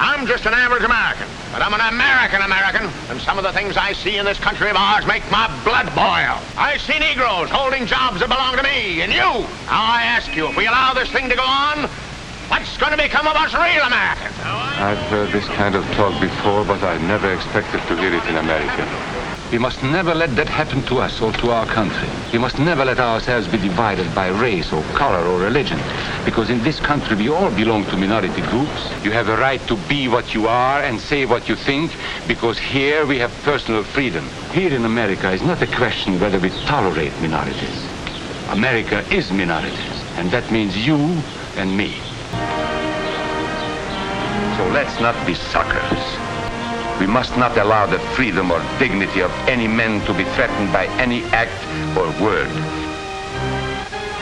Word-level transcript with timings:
I'm 0.00 0.26
just 0.26 0.46
an 0.46 0.54
average 0.54 0.82
American, 0.82 1.28
but 1.52 1.60
I'm 1.60 1.74
an 1.74 1.84
American 1.92 2.40
American, 2.40 2.88
and 3.10 3.20
some 3.20 3.36
of 3.36 3.44
the 3.44 3.52
things 3.52 3.76
I 3.76 3.92
see 3.92 4.16
in 4.16 4.24
this 4.24 4.38
country 4.38 4.70
of 4.70 4.76
ours 4.76 5.04
make 5.06 5.20
my 5.30 5.44
blood 5.62 5.92
boil. 5.94 6.40
I 6.56 6.78
see 6.80 6.98
Negroes 6.98 7.50
holding 7.50 7.84
jobs 7.84 8.20
that 8.20 8.30
belong 8.30 8.56
to 8.56 8.62
me 8.62 9.02
and 9.02 9.12
you. 9.12 9.44
Now 9.68 9.84
I 9.84 10.04
ask 10.08 10.34
you, 10.34 10.48
if 10.48 10.56
we 10.56 10.66
allow 10.66 10.94
this 10.94 11.12
thing 11.12 11.28
to 11.28 11.36
go 11.36 11.44
on, 11.44 11.84
what's 12.48 12.78
going 12.78 12.92
to 12.92 12.98
become 12.98 13.28
of 13.28 13.36
us 13.36 13.52
real 13.52 13.84
Americans? 13.84 14.32
I've 14.40 15.04
heard 15.12 15.32
this 15.32 15.44
kind 15.52 15.74
of 15.74 15.84
talk 15.92 16.18
before, 16.18 16.64
but 16.64 16.82
I 16.82 16.96
never 17.04 17.30
expected 17.34 17.82
to 17.88 17.96
hear 18.00 18.14
it 18.14 18.24
in 18.24 18.36
America. 18.36 19.19
We 19.50 19.58
must 19.58 19.82
never 19.82 20.14
let 20.14 20.36
that 20.36 20.48
happen 20.48 20.80
to 20.84 20.98
us 21.00 21.20
or 21.20 21.32
to 21.32 21.50
our 21.50 21.66
country. 21.66 22.08
We 22.32 22.38
must 22.38 22.60
never 22.60 22.84
let 22.84 23.00
ourselves 23.00 23.48
be 23.48 23.58
divided 23.58 24.14
by 24.14 24.28
race 24.28 24.72
or 24.72 24.80
color 24.94 25.26
or 25.26 25.40
religion. 25.40 25.80
Because 26.24 26.50
in 26.50 26.62
this 26.62 26.78
country 26.78 27.16
we 27.16 27.28
all 27.28 27.50
belong 27.50 27.84
to 27.86 27.96
minority 27.96 28.42
groups. 28.42 28.88
You 29.02 29.10
have 29.10 29.28
a 29.28 29.36
right 29.36 29.60
to 29.66 29.76
be 29.88 30.06
what 30.06 30.34
you 30.34 30.46
are 30.46 30.82
and 30.82 31.00
say 31.00 31.26
what 31.26 31.48
you 31.48 31.56
think 31.56 31.90
because 32.28 32.58
here 32.58 33.04
we 33.04 33.18
have 33.18 33.32
personal 33.42 33.82
freedom. 33.82 34.24
Here 34.52 34.72
in 34.72 34.84
America 34.84 35.32
is 35.32 35.42
not 35.42 35.60
a 35.62 35.66
question 35.66 36.20
whether 36.20 36.38
we 36.38 36.50
tolerate 36.66 37.12
minorities. 37.20 37.84
America 38.50 39.04
is 39.12 39.32
minorities. 39.32 40.04
And 40.14 40.30
that 40.30 40.48
means 40.52 40.76
you 40.76 40.96
and 41.56 41.76
me. 41.76 41.94
So 44.56 44.68
let's 44.68 45.00
not 45.00 45.16
be 45.26 45.34
suckers. 45.34 46.19
We 47.00 47.06
must 47.06 47.34
not 47.38 47.56
allow 47.56 47.86
the 47.86 47.98
freedom 48.14 48.52
or 48.52 48.60
dignity 48.78 49.22
of 49.22 49.32
any 49.48 49.66
man 49.66 50.04
to 50.04 50.12
be 50.12 50.24
threatened 50.36 50.70
by 50.70 50.86
any 51.00 51.24
act 51.32 51.56
or 51.96 52.06
word. 52.22 52.50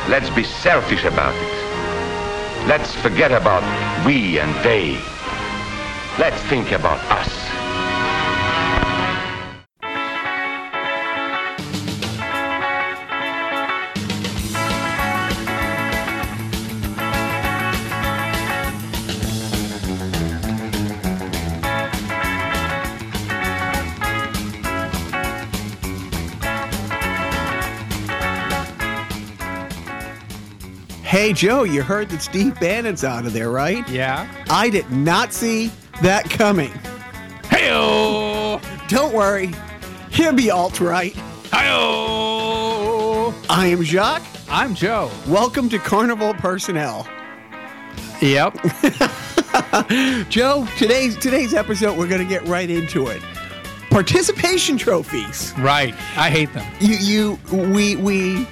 Let's 0.09 0.31
be 0.31 0.45
selfish 0.45 1.05
about 1.05 1.35
it. 1.35 2.69
Let's 2.69 2.95
forget 2.95 3.33
about 3.33 3.65
we 4.07 4.39
and 4.39 4.55
they. 4.65 4.93
Let's 6.19 6.41
think 6.45 6.71
about 6.71 7.01
us. 7.11 7.38
Hey, 31.19 31.33
Joe, 31.33 31.65
you 31.65 31.83
heard 31.83 32.11
that 32.11 32.23
Steve 32.23 32.61
Bannon's 32.61 33.03
out 33.03 33.27
of 33.27 33.33
there, 33.33 33.51
right? 33.51 33.87
Yeah. 33.89 34.33
I 34.49 34.71
did 34.71 34.89
not 34.93 35.33
see 35.33 35.73
that 36.01 36.31
coming. 36.31 36.71
Heyo! 37.43 38.63
Don't 38.87 39.13
worry, 39.13 39.51
he'll 40.13 40.33
be 40.33 40.49
alt 40.53 40.79
right. 40.81 41.17
I 43.51 43.67
am 43.67 43.83
Jacques. 43.83 44.23
I'm 44.49 44.77
Joe. 44.77 45.11
Welcome 45.27 45.69
to 45.71 45.81
Carnival 45.81 46.35
Personnel. 46.35 47.09
Yep. 48.23 48.55
Joe, 50.29 50.69
today's 50.79 51.17
today's 51.17 51.53
episode, 51.53 51.99
we're 51.99 52.07
going 52.07 52.23
to 52.23 52.29
get 52.33 52.47
right 52.47 52.71
into 52.71 53.09
it. 53.09 53.21
Participation 53.91 54.79
trophies. 54.79 55.53
right. 55.59 55.95
I 56.17 56.31
hate 56.31 56.53
them. 56.53 56.73
You, 56.79 56.95
you, 57.51 57.73
we, 57.73 57.97
we. 57.97 58.47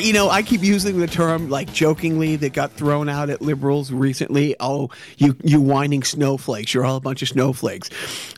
You 0.00 0.12
know, 0.12 0.28
I 0.28 0.42
keep 0.42 0.62
using 0.62 0.98
the 0.98 1.06
term 1.06 1.48
like 1.48 1.72
jokingly 1.72 2.36
that 2.36 2.52
got 2.52 2.72
thrown 2.72 3.08
out 3.08 3.30
at 3.30 3.40
liberals 3.40 3.92
recently. 3.92 4.56
Oh, 4.58 4.90
you 5.18 5.36
you 5.44 5.60
whining 5.60 6.02
snowflakes! 6.02 6.74
You're 6.74 6.84
all 6.84 6.96
a 6.96 7.00
bunch 7.00 7.22
of 7.22 7.28
snowflakes, 7.28 7.90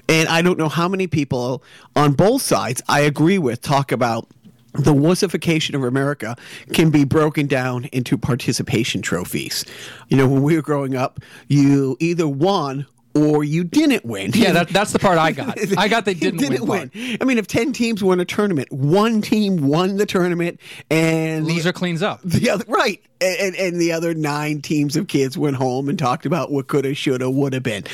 and 0.09 0.29
I 0.29 0.43
don't 0.43 0.59
know 0.59 0.69
how 0.69 0.89
many 0.89 1.07
people 1.07 1.63
on 1.95 2.13
both 2.13 2.43
sides 2.43 2.83
I 2.89 3.01
agree 3.01 3.39
with 3.39 3.63
talk 3.63 3.91
about 3.91 4.29
the 4.75 4.93
wussification 4.93 5.75
of 5.75 5.83
America 5.83 6.37
can 6.73 6.91
be 6.91 7.05
broken 7.05 7.47
down 7.47 7.87
into 7.87 8.19
participation 8.19 9.01
trophies. 9.01 9.65
You 10.09 10.17
know, 10.19 10.29
when 10.29 10.43
we 10.43 10.57
were 10.57 10.63
growing 10.63 10.95
up, 10.97 11.21
you 11.49 11.97
either 12.01 12.29
won 12.29 12.87
or 13.17 13.43
you 13.45 13.65
didn't 13.65 14.05
win. 14.05 14.33
Yeah, 14.35 14.53
that, 14.53 14.69
that's 14.71 14.93
the 14.93 14.99
part 14.99 15.19
I 15.19 15.33
got. 15.33 15.59
I 15.79 15.89
got 15.89 16.05
they 16.05 16.15
didn't, 16.15 16.67
win. 16.67 16.91
part. 16.91 17.19
I 17.21 17.25
mean, 17.25 17.39
if 17.39 17.47
ten 17.47 17.73
teams 17.73 18.03
won 18.05 18.21
a 18.21 18.25
tournament, 18.25 18.71
one 18.71 19.23
team 19.23 19.67
won 19.69 19.97
the 19.97 20.07
tournament, 20.07 20.61
and 20.91 21.47
the- 21.47 21.55
Loser 21.55 21.73
cleans 21.73 22.03
up. 22.03 22.21
the 22.23 22.51
other 22.51 22.65
right, 22.69 23.03
and, 23.21 23.55
and 23.57 23.81
the 23.81 23.93
other 23.93 24.15
nine 24.15 24.61
teams 24.61 24.97
of 24.97 25.09
kids 25.09 25.37
went 25.39 25.57
home 25.57 25.89
and 25.89 25.99
talked 25.99 26.27
about 26.27 26.51
what 26.53 26.67
coulda, 26.67 26.95
shoulda, 26.95 27.31
woulda 27.31 27.61
been. 27.61 27.85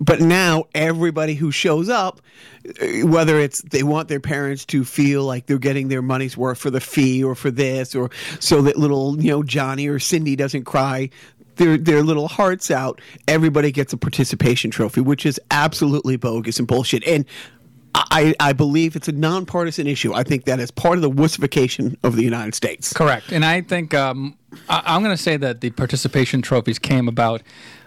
But 0.00 0.20
now 0.20 0.64
everybody 0.74 1.34
who 1.34 1.52
shows 1.52 1.88
up, 1.88 2.20
uh, 2.66 3.06
whether 3.06 3.38
it's 3.38 3.62
they 3.62 3.84
want 3.84 4.08
their 4.08 4.18
parents 4.18 4.64
to 4.66 4.84
feel 4.84 5.22
like 5.24 5.46
they're 5.46 5.58
getting 5.58 5.86
their 5.88 6.02
money's 6.02 6.36
worth 6.36 6.58
for 6.58 6.70
the 6.70 6.80
fee 6.80 7.22
or 7.22 7.36
for 7.36 7.52
this, 7.52 7.94
or 7.94 8.10
so 8.40 8.62
that 8.62 8.76
little 8.76 9.22
you 9.22 9.30
know 9.30 9.42
Johnny 9.44 9.86
or 9.86 10.00
Cindy 10.00 10.34
doesn't 10.34 10.64
cry 10.64 11.10
their 11.56 11.76
their 11.76 12.02
little 12.02 12.28
hearts 12.28 12.70
out, 12.70 13.00
everybody 13.28 13.70
gets 13.70 13.92
a 13.92 13.96
participation 13.96 14.70
trophy, 14.70 15.00
which 15.00 15.26
is 15.26 15.40
absolutely 15.50 16.16
bogus 16.16 16.58
and 16.58 16.68
bullshit. 16.68 17.06
And 17.06 17.24
I, 17.94 18.34
I 18.40 18.52
believe 18.52 18.96
it's 18.96 19.08
a 19.08 19.12
nonpartisan 19.12 19.86
issue. 19.86 20.14
I 20.14 20.22
think 20.22 20.44
that 20.44 20.60
is 20.60 20.70
part 20.70 20.96
of 20.96 21.02
the 21.02 21.10
wussification 21.10 21.96
of 22.02 22.16
the 22.16 22.22
United 22.22 22.54
States. 22.54 22.92
Correct. 22.92 23.32
And 23.32 23.44
I 23.44 23.60
think 23.60 23.92
um, 23.92 24.36
I, 24.68 24.82
I'm 24.86 25.02
going 25.02 25.14
to 25.14 25.22
say 25.22 25.36
that 25.36 25.60
the 25.60 25.70
participation 25.70 26.40
trophies 26.40 26.78
came 26.78 27.06
about 27.06 27.42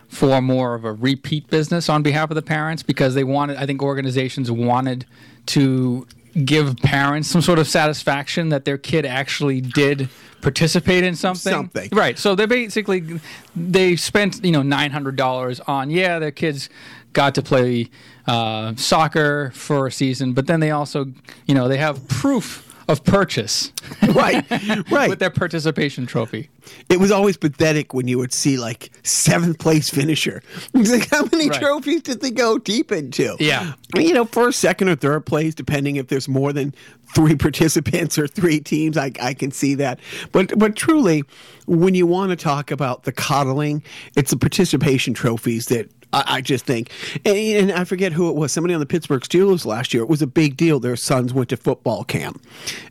for 0.07 0.41
more 0.41 0.75
of 0.75 0.85
a 0.85 0.93
repeat 0.93 1.47
business 1.49 1.89
on 1.89 2.03
behalf 2.03 2.29
of 2.29 2.35
the 2.35 2.41
parents 2.43 2.83
because 2.83 3.15
they 3.15 3.23
wanted, 3.23 3.57
I 3.57 3.65
think 3.65 3.81
organizations 3.81 4.51
wanted 4.51 5.05
to 5.47 6.05
give 6.43 6.75
parents 6.77 7.29
some 7.29 7.41
sort 7.41 7.59
of 7.59 7.67
satisfaction 7.67 8.49
that 8.49 8.65
their 8.65 8.77
kid 8.77 9.05
actually 9.05 9.61
did 9.61 10.09
participate 10.41 11.03
in 11.03 11.15
something. 11.15 11.51
Something. 11.51 11.89
Right. 11.91 12.19
So 12.19 12.35
they 12.35 12.45
basically 12.45 13.19
they 13.55 13.95
spent, 13.95 14.43
you 14.43 14.51
know, 14.51 14.61
$900 14.61 15.61
on 15.67 15.89
yeah, 15.89 16.19
their 16.19 16.31
kids 16.31 16.69
got 17.13 17.33
to 17.35 17.41
play 17.41 17.89
uh, 18.27 18.75
soccer 18.75 19.51
for 19.51 19.87
a 19.87 19.91
season, 19.91 20.33
but 20.33 20.47
then 20.47 20.59
they 20.59 20.71
also, 20.71 21.05
you 21.45 21.55
know, 21.55 21.67
they 21.67 21.77
have 21.77 22.07
proof 22.07 22.64
of 22.87 23.03
purchase 23.03 23.71
right, 24.13 24.43
right. 24.91 25.09
with 25.09 25.19
their 25.19 25.29
participation 25.29 26.05
trophy. 26.05 26.49
it 26.89 26.99
was 26.99 27.11
always 27.11 27.37
pathetic 27.37 27.93
when 27.93 28.07
you 28.07 28.17
would 28.17 28.33
see 28.33 28.57
like 28.57 28.91
seventh 29.03 29.57
place 29.59 29.89
finisher. 29.89 30.41
It's 30.73 30.91
like 30.91 31.09
how 31.09 31.23
many 31.31 31.49
Right. 31.49 31.59
trophies 31.59 32.01
did 32.03 32.21
they 32.21 32.31
go 32.31 32.57
deep 32.57 32.91
into? 32.91 33.35
Yeah. 33.39 33.73
you 33.95 34.13
know, 34.13 34.25
first, 34.25 34.59
second, 34.59 34.89
or 34.89 34.95
third 34.95 35.25
place, 35.25 35.53
depending 35.55 35.95
if 35.95 36.07
there's 36.07 36.27
more 36.27 36.53
than 36.53 36.73
three 37.15 37.35
participants 37.47 38.17
or 38.17 38.27
three 38.27 38.59
teams. 38.59 38.97
I, 38.97 39.11
I 39.21 39.33
can 39.33 39.51
see 39.51 39.75
that, 39.75 39.99
but 40.31 40.57
but 40.57 40.75
truly, 40.75 41.23
when 41.67 41.95
you 41.95 42.05
want 42.07 42.29
to 42.31 42.35
talk 42.35 42.71
about 42.71 43.03
the 43.03 43.11
coddling, 43.11 43.83
it's 44.15 44.31
the 44.31 44.37
participation 44.37 45.13
trophies 45.13 45.67
that. 45.67 45.89
I 46.13 46.41
just 46.41 46.65
think, 46.65 46.91
and, 47.25 47.37
and 47.37 47.71
I 47.71 47.83
forget 47.83 48.13
who 48.13 48.29
it 48.29 48.35
was. 48.35 48.51
Somebody 48.51 48.73
on 48.73 48.79
the 48.79 48.85
Pittsburgh 48.85 49.21
Steelers 49.21 49.65
last 49.65 49.93
year. 49.93 50.03
It 50.03 50.09
was 50.09 50.21
a 50.21 50.27
big 50.27 50.55
deal. 50.57 50.79
Their 50.79 50.95
sons 50.95 51.33
went 51.33 51.49
to 51.49 51.57
football 51.57 52.03
camp, 52.03 52.41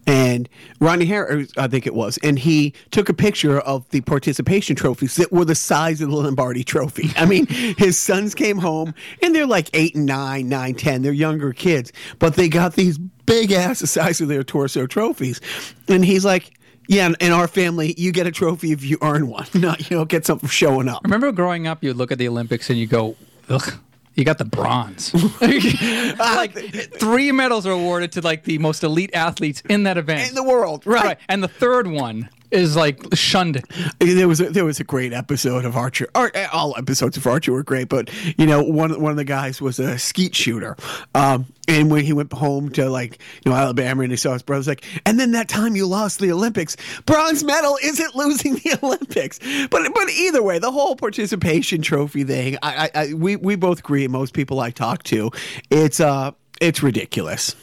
and 0.06 0.48
Ronnie 0.80 1.06
Harris, 1.06 1.50
er, 1.50 1.62
I 1.62 1.68
think 1.68 1.86
it 1.86 1.94
was, 1.94 2.18
and 2.22 2.38
he 2.38 2.74
took 2.90 3.08
a 3.08 3.14
picture 3.14 3.60
of 3.60 3.88
the 3.90 4.00
participation 4.02 4.76
trophies 4.76 5.16
that 5.16 5.32
were 5.32 5.44
the 5.44 5.54
size 5.54 6.00
of 6.00 6.10
the 6.10 6.16
Lombardi 6.16 6.64
Trophy. 6.64 7.10
I 7.16 7.26
mean, 7.26 7.46
his 7.78 8.00
sons 8.00 8.34
came 8.34 8.58
home, 8.58 8.94
and 9.22 9.34
they're 9.34 9.46
like 9.46 9.70
eight 9.72 9.94
and 9.94 10.06
nine, 10.06 10.48
nine, 10.48 10.74
ten. 10.74 11.02
They're 11.02 11.12
younger 11.12 11.52
kids, 11.52 11.92
but 12.18 12.34
they 12.34 12.48
got 12.48 12.74
these 12.74 12.98
big 12.98 13.52
ass 13.52 13.80
the 13.80 13.86
size 13.86 14.20
of 14.20 14.28
their 14.28 14.44
torso 14.44 14.86
trophies, 14.86 15.40
and 15.88 16.04
he's 16.04 16.24
like. 16.24 16.52
Yeah, 16.86 17.06
in- 17.06 17.16
in 17.20 17.32
our 17.32 17.48
family, 17.48 17.94
you 17.96 18.12
get 18.12 18.26
a 18.26 18.30
trophy 18.30 18.72
if 18.72 18.84
you 18.84 18.98
earn 19.02 19.26
one, 19.28 19.46
not 19.54 19.90
you 19.90 19.96
don't 19.96 20.08
get 20.08 20.26
something 20.26 20.48
for 20.48 20.54
showing 20.54 20.88
up. 20.88 21.02
Remember 21.04 21.32
growing 21.32 21.66
up, 21.66 21.82
you'd 21.82 21.96
look 21.96 22.12
at 22.12 22.18
the 22.18 22.28
Olympics 22.28 22.70
and 22.70 22.78
you 22.78 22.86
go, 22.86 23.16
ugh, 23.48 23.74
you 24.14 24.24
got 24.24 24.38
the 24.38 24.44
bronze. 24.44 25.12
like 25.40 26.54
three 26.98 27.32
medals 27.32 27.66
are 27.66 27.72
awarded 27.72 28.12
to 28.12 28.20
like 28.20 28.44
the 28.44 28.58
most 28.58 28.84
elite 28.84 29.10
athletes 29.14 29.62
in 29.68 29.84
that 29.84 29.98
event. 29.98 30.28
In 30.28 30.34
the 30.34 30.42
world, 30.42 30.86
right. 30.86 31.04
right. 31.04 31.18
And 31.28 31.42
the 31.42 31.48
third 31.48 31.86
one 31.86 32.28
is 32.54 32.76
like 32.76 33.02
shunned. 33.14 33.62
There 33.98 34.28
was 34.28 34.40
a, 34.40 34.50
there 34.50 34.64
was 34.64 34.80
a 34.80 34.84
great 34.84 35.12
episode 35.12 35.64
of 35.64 35.76
Archer. 35.76 36.08
Or, 36.14 36.34
uh, 36.36 36.48
all 36.52 36.74
episodes 36.78 37.16
of 37.16 37.26
Archer 37.26 37.52
were 37.52 37.62
great, 37.62 37.88
but 37.88 38.10
you 38.38 38.46
know 38.46 38.62
one 38.62 39.00
one 39.00 39.10
of 39.10 39.16
the 39.16 39.24
guys 39.24 39.60
was 39.60 39.78
a 39.78 39.98
skeet 39.98 40.34
shooter, 40.34 40.76
um, 41.14 41.46
and 41.68 41.90
when 41.90 42.04
he 42.04 42.12
went 42.12 42.32
home 42.32 42.70
to 42.70 42.88
like 42.88 43.18
you 43.44 43.50
know 43.50 43.56
Alabama 43.56 44.02
and 44.02 44.12
he 44.12 44.16
saw 44.16 44.32
his 44.32 44.42
brother's 44.42 44.68
like, 44.68 44.84
and 45.04 45.18
then 45.18 45.32
that 45.32 45.48
time 45.48 45.76
you 45.76 45.86
lost 45.86 46.20
the 46.20 46.30
Olympics, 46.32 46.76
bronze 47.06 47.42
medal 47.42 47.76
isn't 47.82 48.14
losing 48.14 48.54
the 48.54 48.78
Olympics. 48.82 49.38
But 49.70 49.92
but 49.92 50.10
either 50.10 50.42
way, 50.42 50.58
the 50.58 50.72
whole 50.72 50.96
participation 50.96 51.82
trophy 51.82 52.24
thing, 52.24 52.56
I, 52.62 52.90
I, 52.94 53.02
I 53.02 53.14
we 53.14 53.36
we 53.36 53.56
both 53.56 53.80
agree. 53.80 54.06
Most 54.08 54.32
people 54.32 54.60
I 54.60 54.70
talk 54.70 55.02
to, 55.04 55.30
it's 55.70 56.00
uh 56.00 56.30
it's 56.60 56.82
ridiculous. 56.82 57.56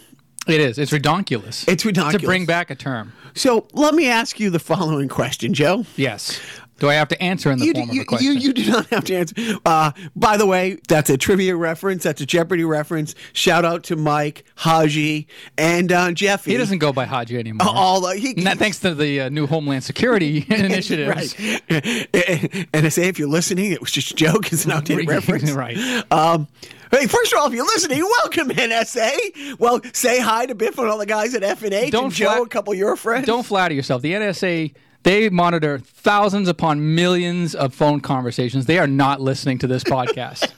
It 0.48 0.60
is. 0.60 0.78
It's 0.78 0.92
redonkulous. 0.92 1.68
It's 1.68 1.84
redonkulous. 1.84 2.12
To 2.14 2.20
bring 2.20 2.46
back 2.46 2.70
a 2.72 2.76
term. 2.76 3.14
So 3.36 3.68
let 3.74 3.94
me 3.94 4.10
ask 4.10 4.40
you 4.40 4.50
the 4.50 4.60
following 4.60 5.08
question, 5.08 5.54
Joe. 5.54 5.86
Yes. 5.96 6.40
Do 6.82 6.90
I 6.90 6.96
have 6.96 7.10
to 7.10 7.24
answer 7.24 7.52
in 7.52 7.60
the 7.60 7.66
You, 7.68 7.74
form 7.76 7.90
you, 7.92 8.02
of 8.02 8.06
a 8.06 8.06
question? 8.08 8.34
you, 8.34 8.40
you 8.40 8.54
do 8.54 8.72
not 8.72 8.88
have 8.88 9.04
to 9.04 9.16
answer. 9.16 9.36
Uh, 9.64 9.92
by 10.16 10.36
the 10.36 10.48
way, 10.48 10.80
that's 10.88 11.12
a 11.12 11.18
trivia 11.18 11.56
reference. 11.56 12.02
That's 12.02 12.22
a 12.22 12.26
Jeopardy 12.26 12.64
reference. 12.64 13.14
Shout 13.34 13.66
out 13.66 13.84
to 13.84 13.96
Mike, 13.96 14.46
Haji, 14.56 15.28
and 15.60 15.92
uh, 15.92 16.12
Jeffy. 16.12 16.54
he 16.54 16.58
doesn't 16.58 16.80
go 16.80 16.92
by 16.92 17.06
Haji 17.06 17.38
anymore. 17.38 17.68
all 17.70 18.02
the, 18.02 18.16
he, 18.18 18.34
that 18.46 18.58
thanks 18.58 18.80
to 18.80 18.96
the 18.96 19.22
uh, 19.22 19.30
new 19.30 19.46
Homeland 19.46 19.84
Security 19.84 20.38
initiatives. 20.50 21.38
right. 21.40 21.60
and 22.74 22.86
I 22.88 22.90
say, 22.90 23.08
if 23.08 23.20
you're 23.20 23.30
listening, 23.30 23.72
it 23.72 23.80
was 23.80 23.92
just 23.92 24.14
a 24.14 24.16
joke. 24.16 24.52
It's 24.52 24.66
an 24.66 24.72
outdated 24.72 25.08
reference. 25.08 25.52
Right. 25.52 25.78
Um, 26.12 26.48
hey, 26.90 27.06
first 27.06 27.32
of 27.32 27.38
all, 27.38 27.46
if 27.48 27.54
you're 27.54 27.64
listening, 27.64 28.02
welcome 28.02 28.50
NSA. 28.50 29.60
Well, 29.60 29.82
say 29.94 30.20
hi 30.20 30.48
to 30.48 30.56
Biff 30.56 30.80
and 30.80 30.88
all 30.88 30.98
the 30.98 31.06
guys 31.06 31.36
at 31.36 31.44
F 31.44 31.62
and 31.62 31.76
H 31.76 31.92
Don't 31.92 32.06
and 32.06 32.14
Joe, 32.14 32.26
flat- 32.26 32.42
a 32.42 32.50
couple 32.50 32.74
of 32.74 32.80
your 32.80 32.96
friends. 32.96 33.28
Don't 33.28 33.46
flatter 33.46 33.76
yourself. 33.76 34.02
The 34.02 34.14
NSA 34.14 34.74
they 35.04 35.30
monitor 35.30 35.80
thousands 35.80 36.48
upon 36.48 36.96
millions 36.96 37.56
of 37.56 37.74
phone 37.74 38.02
conversations. 38.02 38.66
They 38.66 38.78
are 38.78 38.88
not 38.88 39.22
listening 39.22 39.58
to 39.60 39.68
this 39.68 39.84
podcast. 39.84 40.52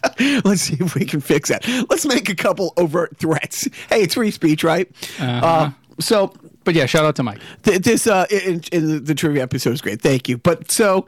Let's 0.46 0.62
see 0.62 0.78
if 0.80 0.96
we 0.96 1.06
can 1.06 1.22
fix 1.22 1.50
that. 1.50 1.66
Let's 1.90 2.06
make 2.06 2.30
a 2.30 2.36
couple 2.36 2.74
overt 2.78 3.18
threats. 3.18 3.68
Hey, 3.90 4.04
it's 4.04 4.16
free 4.16 4.32
speech, 4.32 4.64
right? 4.64 4.90
Uh-huh. 5.20 5.46
Uh, 5.46 5.72
so 6.00 6.34
but 6.64 6.76
yeah, 6.76 6.86
shout 6.86 7.06
out 7.06 7.16
to 7.18 7.24
Mike. 7.24 7.40
th- 7.64 7.82
this 7.82 8.08
uh, 8.08 8.26
in, 8.30 8.64
in 8.72 8.88
the, 8.88 9.00
the 9.00 9.16
trivia 9.16 9.44
episode 9.44 9.72
is 9.72 9.82
great. 9.82 10.02
Thank 10.02 10.30
you. 10.30 10.38
But 10.38 10.72
so 10.72 11.06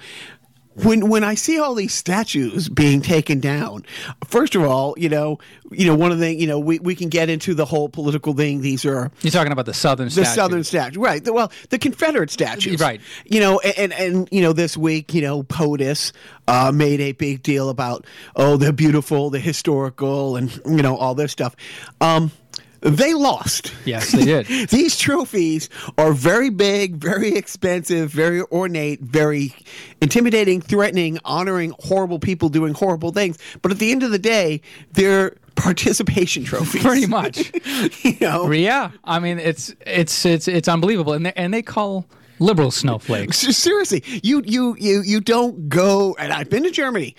when 0.84 1.10
when 1.10 1.24
I 1.24 1.36
see 1.36 1.60
all 1.60 1.74
these 1.74 1.94
statues 1.94 2.68
being 2.70 3.02
taken 3.02 3.40
down, 3.40 3.86
first 4.26 4.56
of 4.56 4.64
all, 4.64 4.94
you 4.98 5.10
know, 5.10 5.40
you 5.72 5.86
know, 5.86 5.96
one 5.96 6.12
of 6.12 6.20
the 6.20 6.34
you 6.34 6.48
know 6.48 6.60
we, 6.60 6.80
we 6.80 6.96
can 6.96 7.10
get 7.10 7.30
into 7.30 7.54
the 7.54 7.66
whole 7.66 7.88
political 7.90 8.34
thing. 8.34 8.62
These 8.62 8.86
are 8.86 9.12
You're 9.22 9.32
talking 9.32 9.52
about 9.52 9.66
the 9.66 9.74
southern 9.74 10.06
the 10.08 10.12
statue. 10.12 10.30
southern 10.36 10.64
statue, 10.64 11.00
right? 11.00 11.24
The, 11.24 11.34
well, 11.34 11.52
the 11.70 11.80
Confederate 11.80 12.30
statues, 12.30 12.80
Right. 12.80 13.00
You 13.26 13.40
know, 13.40 13.60
and, 13.60 13.94
and 13.94 13.94
and 13.94 14.30
you 14.32 14.42
know, 14.42 14.54
this 14.54 14.76
week, 14.76 15.14
you 15.14 15.22
know, 15.22 15.44
POTUS 15.44 16.12
uh, 16.48 16.72
made 16.74 17.00
a 17.00 17.14
big 17.14 17.42
deal 17.42 17.70
about 17.70 18.06
oh, 18.36 18.58
they're 18.58 18.72
beautiful, 18.74 19.30
they're 19.30 19.42
historical, 19.42 20.36
and 20.36 20.54
you 20.66 20.82
know, 20.82 20.98
all 20.98 21.16
this 21.16 21.32
stuff. 21.32 21.56
Um, 22.02 22.32
they 22.82 23.14
lost. 23.14 23.74
Yes, 23.86 24.12
they 24.12 24.26
did. 24.26 24.48
These 24.70 24.98
trophies 24.98 25.70
are 25.98 26.14
very 26.14 26.50
big, 26.50 26.96
very 26.96 27.36
expensive, 27.36 28.10
very 28.12 28.42
ornate, 28.52 29.02
very 29.02 29.56
intimidating, 30.02 30.62
threatening, 30.62 31.20
honoring 31.26 31.74
horrible 31.80 32.20
people 32.20 32.50
doing 32.50 32.74
horrible 32.74 33.12
things. 33.12 33.38
But 33.62 33.72
at 33.72 33.80
the 33.80 33.92
end 33.92 34.04
of 34.04 34.12
the 34.12 34.20
day, 34.20 34.62
they're 34.94 35.36
participation 35.56 36.44
trophies. 36.44 36.84
Pretty 36.84 37.08
much. 37.08 37.52
you 38.04 38.18
know, 38.22 38.52
Yeah, 38.52 38.92
I 39.04 39.20
mean 39.20 39.40
it's 39.40 39.74
it's 39.86 40.26
it's 40.26 40.48
it's 40.48 40.68
unbelievable, 40.68 41.14
and 41.14 41.26
they, 41.26 41.34
and 41.36 41.54
they 41.54 41.62
call 41.62 42.06
liberal 42.40 42.72
snowflakes. 42.72 43.38
Seriously, 43.38 44.04
you 44.24 44.44
you 44.46 44.76
you 44.80 45.02
you 45.02 45.22
don't 45.22 45.70
go. 45.70 46.16
And 46.20 46.34
I've 46.34 46.50
been 46.50 46.64
to 46.64 46.72
Germany. 46.72 47.16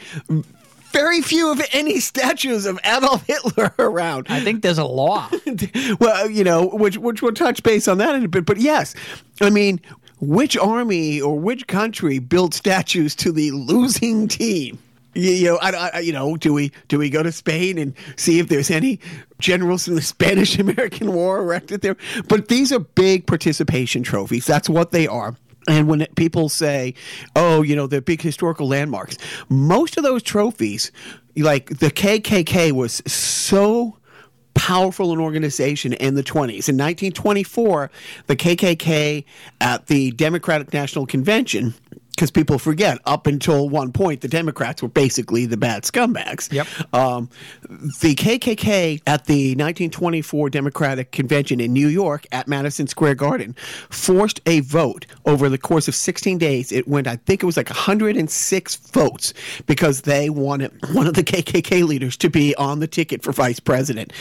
Very 0.96 1.20
few 1.20 1.52
of 1.52 1.60
any 1.74 2.00
statues 2.00 2.64
of 2.64 2.80
Adolf 2.82 3.26
Hitler 3.26 3.74
around. 3.78 4.28
I 4.30 4.40
think 4.40 4.62
there's 4.62 4.78
a 4.78 4.86
law. 4.86 5.28
well, 6.00 6.30
you 6.30 6.42
know, 6.42 6.68
which 6.68 6.96
which 6.96 7.20
we'll 7.20 7.34
touch 7.34 7.62
base 7.62 7.86
on 7.86 7.98
that 7.98 8.14
in 8.14 8.24
a 8.24 8.28
bit. 8.28 8.46
But 8.46 8.56
yes, 8.56 8.94
I 9.42 9.50
mean, 9.50 9.78
which 10.20 10.56
army 10.56 11.20
or 11.20 11.38
which 11.38 11.66
country 11.66 12.18
built 12.18 12.54
statues 12.54 13.14
to 13.16 13.30
the 13.30 13.50
losing 13.50 14.26
team? 14.26 14.78
You, 15.12 15.32
you 15.32 15.44
know, 15.44 15.58
I, 15.60 15.90
I, 15.92 15.98
you 15.98 16.14
know, 16.14 16.38
do 16.38 16.54
we 16.54 16.72
do 16.88 16.98
we 16.98 17.10
go 17.10 17.22
to 17.22 17.30
Spain 17.30 17.76
and 17.76 17.92
see 18.16 18.38
if 18.38 18.48
there's 18.48 18.70
any 18.70 18.98
generals 19.38 19.84
from 19.84 19.96
the 19.96 20.02
Spanish 20.02 20.58
American 20.58 21.12
War 21.12 21.40
erected 21.40 21.82
there? 21.82 21.98
But 22.26 22.48
these 22.48 22.72
are 22.72 22.78
big 22.78 23.26
participation 23.26 24.02
trophies. 24.02 24.46
That's 24.46 24.70
what 24.70 24.92
they 24.92 25.06
are. 25.06 25.36
And 25.68 25.88
when 25.88 26.06
people 26.16 26.48
say, 26.48 26.94
"Oh, 27.34 27.62
you 27.62 27.74
know, 27.74 27.86
they're 27.86 28.00
big 28.00 28.22
historical 28.22 28.68
landmarks," 28.68 29.16
most 29.48 29.96
of 29.96 30.04
those 30.04 30.22
trophies, 30.22 30.92
like 31.36 31.78
the 31.78 31.90
KKK, 31.90 32.72
was 32.72 33.02
so 33.06 33.96
powerful 34.54 35.12
an 35.12 35.20
organization 35.20 35.92
in 35.92 36.14
the 36.14 36.22
20s. 36.22 36.68
In 36.68 36.76
1924, 36.76 37.90
the 38.26 38.36
KKK 38.36 39.24
at 39.60 39.86
the 39.86 40.12
Democratic 40.12 40.72
National 40.72 41.04
Convention, 41.04 41.74
because 42.16 42.30
people 42.30 42.58
forget, 42.58 42.98
up 43.04 43.26
until 43.26 43.68
one 43.68 43.92
point, 43.92 44.22
the 44.22 44.28
Democrats 44.28 44.82
were 44.82 44.88
basically 44.88 45.44
the 45.44 45.58
bad 45.58 45.82
scumbags. 45.82 46.50
Yep. 46.50 46.66
Um, 46.94 47.28
the 47.68 48.14
KKK 48.14 49.02
at 49.06 49.26
the 49.26 49.50
1924 49.50 50.48
Democratic 50.48 51.12
Convention 51.12 51.60
in 51.60 51.74
New 51.74 51.88
York 51.88 52.26
at 52.32 52.48
Madison 52.48 52.86
Square 52.86 53.16
Garden 53.16 53.54
forced 53.90 54.40
a 54.46 54.60
vote 54.60 55.04
over 55.26 55.50
the 55.50 55.58
course 55.58 55.88
of 55.88 55.94
16 55.94 56.38
days. 56.38 56.72
It 56.72 56.88
went, 56.88 57.06
I 57.06 57.16
think 57.16 57.42
it 57.42 57.46
was 57.46 57.58
like 57.58 57.68
106 57.68 58.76
votes 58.76 59.34
because 59.66 60.00
they 60.02 60.30
wanted 60.30 60.72
one 60.94 61.06
of 61.06 61.12
the 61.12 61.22
KKK 61.22 61.86
leaders 61.86 62.16
to 62.16 62.30
be 62.30 62.54
on 62.56 62.80
the 62.80 62.88
ticket 62.88 63.22
for 63.22 63.32
vice 63.32 63.60
president. 63.60 64.14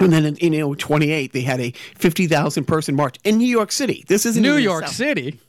And 0.00 0.12
then 0.12 0.26
in, 0.26 0.36
in 0.36 0.52
you 0.52 0.60
know 0.60 0.74
28, 0.74 1.32
they 1.32 1.40
had 1.40 1.60
a 1.60 1.70
50,000 1.94 2.66
person 2.66 2.94
march 2.94 3.16
in 3.24 3.38
New 3.38 3.48
York 3.48 3.72
City. 3.72 4.04
This 4.06 4.26
isn't 4.26 4.42
New 4.42 4.56
York 4.56 4.84
South- 4.84 4.94
City. 4.96 5.40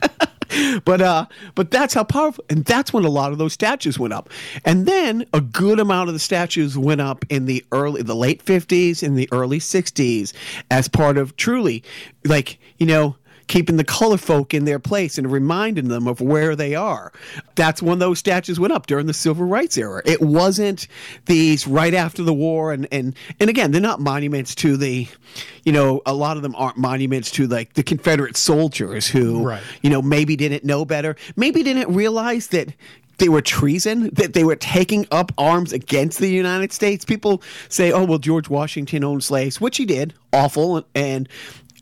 but 0.84 1.00
uh 1.00 1.26
but 1.54 1.70
that's 1.70 1.94
how 1.94 2.04
powerful 2.04 2.44
and 2.48 2.64
that's 2.64 2.92
when 2.92 3.04
a 3.04 3.10
lot 3.10 3.32
of 3.32 3.38
those 3.38 3.52
statues 3.52 3.98
went 3.98 4.12
up. 4.12 4.28
And 4.64 4.86
then 4.86 5.24
a 5.32 5.40
good 5.40 5.80
amount 5.80 6.08
of 6.08 6.14
the 6.14 6.20
statues 6.20 6.76
went 6.76 7.00
up 7.00 7.24
in 7.28 7.46
the 7.46 7.64
early 7.72 8.02
the 8.02 8.16
late 8.16 8.44
50s 8.44 9.02
in 9.02 9.14
the 9.14 9.28
early 9.32 9.58
60s 9.58 10.32
as 10.70 10.88
part 10.88 11.18
of 11.18 11.36
truly 11.36 11.82
like 12.24 12.58
you 12.78 12.86
know 12.86 13.16
keeping 13.52 13.76
the 13.76 13.84
color 13.84 14.16
folk 14.16 14.54
in 14.54 14.64
their 14.64 14.78
place 14.78 15.18
and 15.18 15.30
reminding 15.30 15.88
them 15.88 16.06
of 16.08 16.20
where 16.20 16.56
they 16.56 16.74
are 16.74 17.12
that's 17.54 17.82
when 17.82 17.98
those 17.98 18.18
statues 18.18 18.58
went 18.58 18.72
up 18.72 18.86
during 18.86 19.06
the 19.06 19.12
civil 19.14 19.46
rights 19.46 19.76
era 19.76 20.00
it 20.04 20.20
wasn't 20.22 20.86
these 21.26 21.66
right 21.66 21.94
after 21.94 22.22
the 22.22 22.32
war 22.34 22.72
and 22.72 22.88
and 22.90 23.14
and 23.40 23.50
again 23.50 23.70
they're 23.70 23.80
not 23.80 24.00
monuments 24.00 24.54
to 24.54 24.76
the 24.76 25.06
you 25.64 25.72
know 25.72 26.00
a 26.06 26.14
lot 26.14 26.36
of 26.36 26.42
them 26.42 26.54
aren't 26.56 26.78
monuments 26.78 27.30
to 27.30 27.46
like 27.46 27.74
the 27.74 27.82
confederate 27.82 28.36
soldiers 28.36 29.06
who 29.06 29.42
Right. 29.42 29.62
you 29.82 29.90
know, 29.90 30.00
maybe 30.00 30.36
didn't 30.36 30.64
know 30.64 30.84
better, 30.84 31.16
maybe 31.36 31.62
didn't 31.62 31.92
realize 31.92 32.46
that 32.48 32.68
they 33.18 33.28
were 33.28 33.42
treason, 33.42 34.08
that 34.14 34.32
they 34.32 34.44
were 34.44 34.56
taking 34.56 35.06
up 35.10 35.30
arms 35.36 35.72
against 35.72 36.18
the 36.18 36.28
United 36.28 36.72
States. 36.72 37.04
People 37.04 37.42
say, 37.68 37.92
oh, 37.92 38.04
well, 38.04 38.18
George 38.18 38.48
Washington 38.48 39.04
owned 39.04 39.22
slaves, 39.22 39.60
which 39.60 39.76
he 39.76 39.84
did, 39.84 40.14
awful, 40.32 40.84
and 40.94 41.28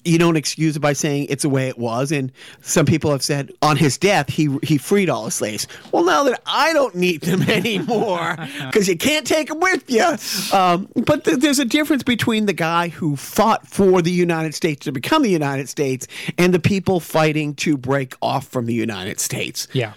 you 0.04 0.18
don't 0.18 0.36
excuse 0.36 0.76
it 0.76 0.80
by 0.80 0.92
saying 0.92 1.26
it's 1.28 1.42
the 1.42 1.48
way 1.48 1.68
it 1.68 1.78
was. 1.78 2.12
And 2.12 2.32
some 2.62 2.86
people 2.86 3.10
have 3.10 3.22
said 3.22 3.52
on 3.62 3.76
his 3.76 3.98
death, 3.98 4.28
he 4.28 4.56
he 4.62 4.78
freed 4.78 5.10
all 5.10 5.24
the 5.24 5.30
slaves. 5.30 5.66
Well, 5.92 6.04
now 6.04 6.22
that 6.24 6.40
I 6.46 6.72
don't 6.72 6.94
need 6.94 7.22
them 7.22 7.42
anymore, 7.48 8.36
because 8.66 8.88
you 8.88 8.96
can't 8.96 9.26
take 9.26 9.48
them 9.48 9.60
with 9.60 9.90
you. 9.90 10.56
Um, 10.56 10.88
but 11.04 11.24
th- 11.24 11.38
there's 11.38 11.58
a 11.58 11.64
difference 11.64 12.02
between 12.02 12.46
the 12.46 12.52
guy 12.52 12.88
who 12.88 13.16
fought 13.16 13.66
for 13.66 14.02
the 14.02 14.10
United 14.10 14.54
States 14.54 14.84
to 14.84 14.92
become 14.92 15.22
the 15.22 15.30
United 15.30 15.68
States 15.68 16.06
and 16.38 16.54
the 16.54 16.60
people 16.60 17.00
fighting 17.00 17.54
to 17.56 17.76
break 17.76 18.14
off 18.22 18.46
from 18.48 18.66
the 18.66 18.74
United 18.74 19.20
States. 19.20 19.68
Yeah. 19.72 19.92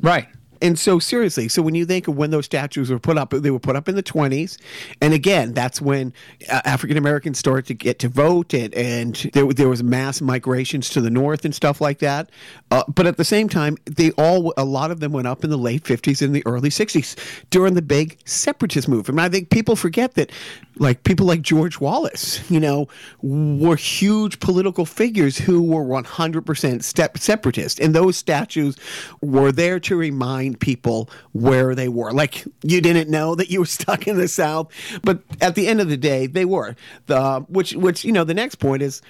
Right. 0.00 0.28
And 0.62 0.78
so, 0.78 0.98
seriously, 0.98 1.48
so 1.48 1.62
when 1.62 1.74
you 1.74 1.86
think 1.86 2.08
of 2.08 2.16
when 2.16 2.30
those 2.30 2.44
statues 2.44 2.90
were 2.90 2.98
put 2.98 3.16
up, 3.16 3.30
they 3.30 3.50
were 3.50 3.58
put 3.58 3.76
up 3.76 3.88
in 3.88 3.94
the 3.94 4.02
20s. 4.02 4.58
And 5.00 5.14
again, 5.14 5.54
that's 5.54 5.80
when 5.80 6.12
uh, 6.50 6.60
African 6.64 6.96
Americans 6.96 7.38
started 7.38 7.66
to 7.66 7.74
get 7.74 7.98
to 8.00 8.08
vote, 8.08 8.52
and, 8.54 8.74
and 8.74 9.16
there, 9.32 9.46
there 9.46 9.68
was 9.68 9.82
mass 9.82 10.20
migrations 10.20 10.90
to 10.90 11.00
the 11.00 11.10
north 11.10 11.44
and 11.44 11.54
stuff 11.54 11.80
like 11.80 11.98
that. 12.00 12.30
Uh, 12.70 12.84
but 12.88 13.06
at 13.06 13.16
the 13.16 13.24
same 13.24 13.48
time, 13.48 13.76
they 13.86 14.10
all, 14.12 14.52
a 14.56 14.64
lot 14.64 14.90
of 14.90 15.00
them 15.00 15.12
went 15.12 15.26
up 15.26 15.44
in 15.44 15.50
the 15.50 15.58
late 15.58 15.84
50s 15.84 16.22
and 16.22 16.34
the 16.34 16.42
early 16.46 16.70
60s 16.70 17.16
during 17.50 17.74
the 17.74 17.82
big 17.82 18.18
separatist 18.24 18.88
movement. 18.88 19.20
I 19.20 19.28
think 19.28 19.50
people 19.50 19.76
forget 19.76 20.14
that, 20.14 20.30
like 20.76 21.04
people 21.04 21.26
like 21.26 21.42
George 21.42 21.80
Wallace, 21.80 22.48
you 22.50 22.60
know, 22.60 22.88
were 23.22 23.76
huge 23.76 24.40
political 24.40 24.86
figures 24.86 25.36
who 25.36 25.62
were 25.62 25.84
100% 25.84 26.82
step 26.82 27.18
separatist. 27.18 27.80
And 27.80 27.94
those 27.94 28.16
statues 28.16 28.76
were 29.20 29.52
there 29.52 29.78
to 29.80 29.96
remind 29.96 30.49
people 30.54 31.10
where 31.32 31.74
they 31.74 31.88
were. 31.88 32.12
Like 32.12 32.44
you 32.62 32.80
didn't 32.80 33.10
know 33.10 33.34
that 33.34 33.50
you 33.50 33.60
were 33.60 33.66
stuck 33.80 34.06
in 34.06 34.16
the 34.16 34.28
South, 34.28 34.72
but 35.02 35.20
at 35.40 35.54
the 35.54 35.66
end 35.66 35.80
of 35.80 35.88
the 35.88 35.96
day, 35.96 36.26
they 36.26 36.44
were. 36.44 36.76
The 37.06 37.40
which 37.48 37.74
which 37.74 38.04
you 38.04 38.12
know 38.12 38.24
the 38.24 38.34
next 38.34 38.56
point 38.56 38.82
is. 38.82 39.02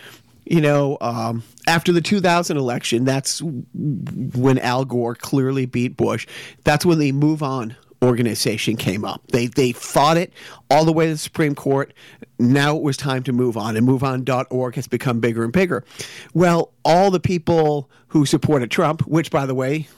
You 0.46 0.60
know, 0.60 0.98
um, 1.00 1.44
after 1.68 1.92
the 1.92 2.00
2000 2.00 2.56
election, 2.56 3.04
that's 3.04 3.40
when 3.42 4.58
Al 4.58 4.84
Gore 4.84 5.14
clearly 5.14 5.64
beat 5.64 5.96
Bush. 5.96 6.26
That's 6.64 6.84
when 6.84 6.98
the 6.98 7.12
Move 7.12 7.40
On 7.40 7.76
organization 8.02 8.76
came 8.76 9.04
up. 9.04 9.22
They 9.28 9.46
they 9.46 9.72
fought 9.72 10.16
it 10.16 10.32
all 10.70 10.84
the 10.84 10.92
way 10.92 11.06
to 11.06 11.12
the 11.12 11.18
Supreme 11.18 11.54
Court. 11.54 11.92
Now 12.38 12.76
it 12.76 12.82
was 12.82 12.96
time 12.96 13.22
to 13.24 13.32
move 13.32 13.56
on, 13.56 13.76
and 13.76 13.86
MoveOn.org 13.86 14.74
has 14.74 14.88
become 14.88 15.20
bigger 15.20 15.44
and 15.44 15.52
bigger. 15.52 15.84
Well, 16.32 16.72
all 16.84 17.10
the 17.10 17.20
people 17.20 17.90
who 18.08 18.24
supported 18.24 18.70
Trump, 18.70 19.06
which 19.06 19.30
by 19.30 19.46
the 19.46 19.54
way, 19.54 19.88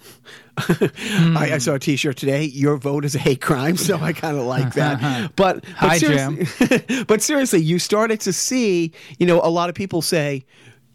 I, 0.59 1.53
I 1.55 1.59
saw 1.59 1.75
a 1.75 1.79
T-shirt 1.79 2.17
today. 2.17 2.45
Your 2.45 2.77
vote 2.77 3.05
is 3.05 3.15
a 3.15 3.19
hate 3.19 3.41
crime, 3.41 3.77
so 3.77 3.99
I 3.99 4.13
kind 4.13 4.37
of 4.37 4.45
like 4.45 4.75
that. 4.75 5.35
But 5.35 5.63
but 5.63 5.65
Hi, 5.77 5.99
seriously, 5.99 7.05
but 7.09 7.23
seriously, 7.23 7.61
you 7.61 7.79
started 7.79 8.21
to 8.21 8.33
see, 8.33 8.93
you 9.19 9.27
know, 9.27 9.41
a 9.43 9.49
lot 9.49 9.69
of 9.69 9.75
people 9.75 10.03
say, 10.03 10.45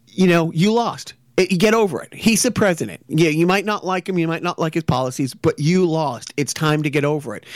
you 0.07 0.27
know, 0.27 0.51
you 0.51 0.71
lost. 0.71 1.15
Get 1.37 1.75
over 1.75 2.01
it. 2.01 2.11
He's 2.15 2.41
the 2.41 2.49
president. 2.49 3.03
Yeah, 3.07 3.29
you 3.29 3.45
might 3.45 3.63
not 3.63 3.85
like 3.85 4.09
him, 4.09 4.17
you 4.17 4.27
might 4.27 4.41
not 4.41 4.57
like 4.57 4.73
his 4.73 4.83
policies, 4.83 5.35
but 5.35 5.59
you 5.59 5.85
lost. 5.85 6.33
It's 6.35 6.51
time 6.51 6.81
to 6.81 6.89
get 6.89 7.05
over 7.05 7.35
it. 7.35 7.45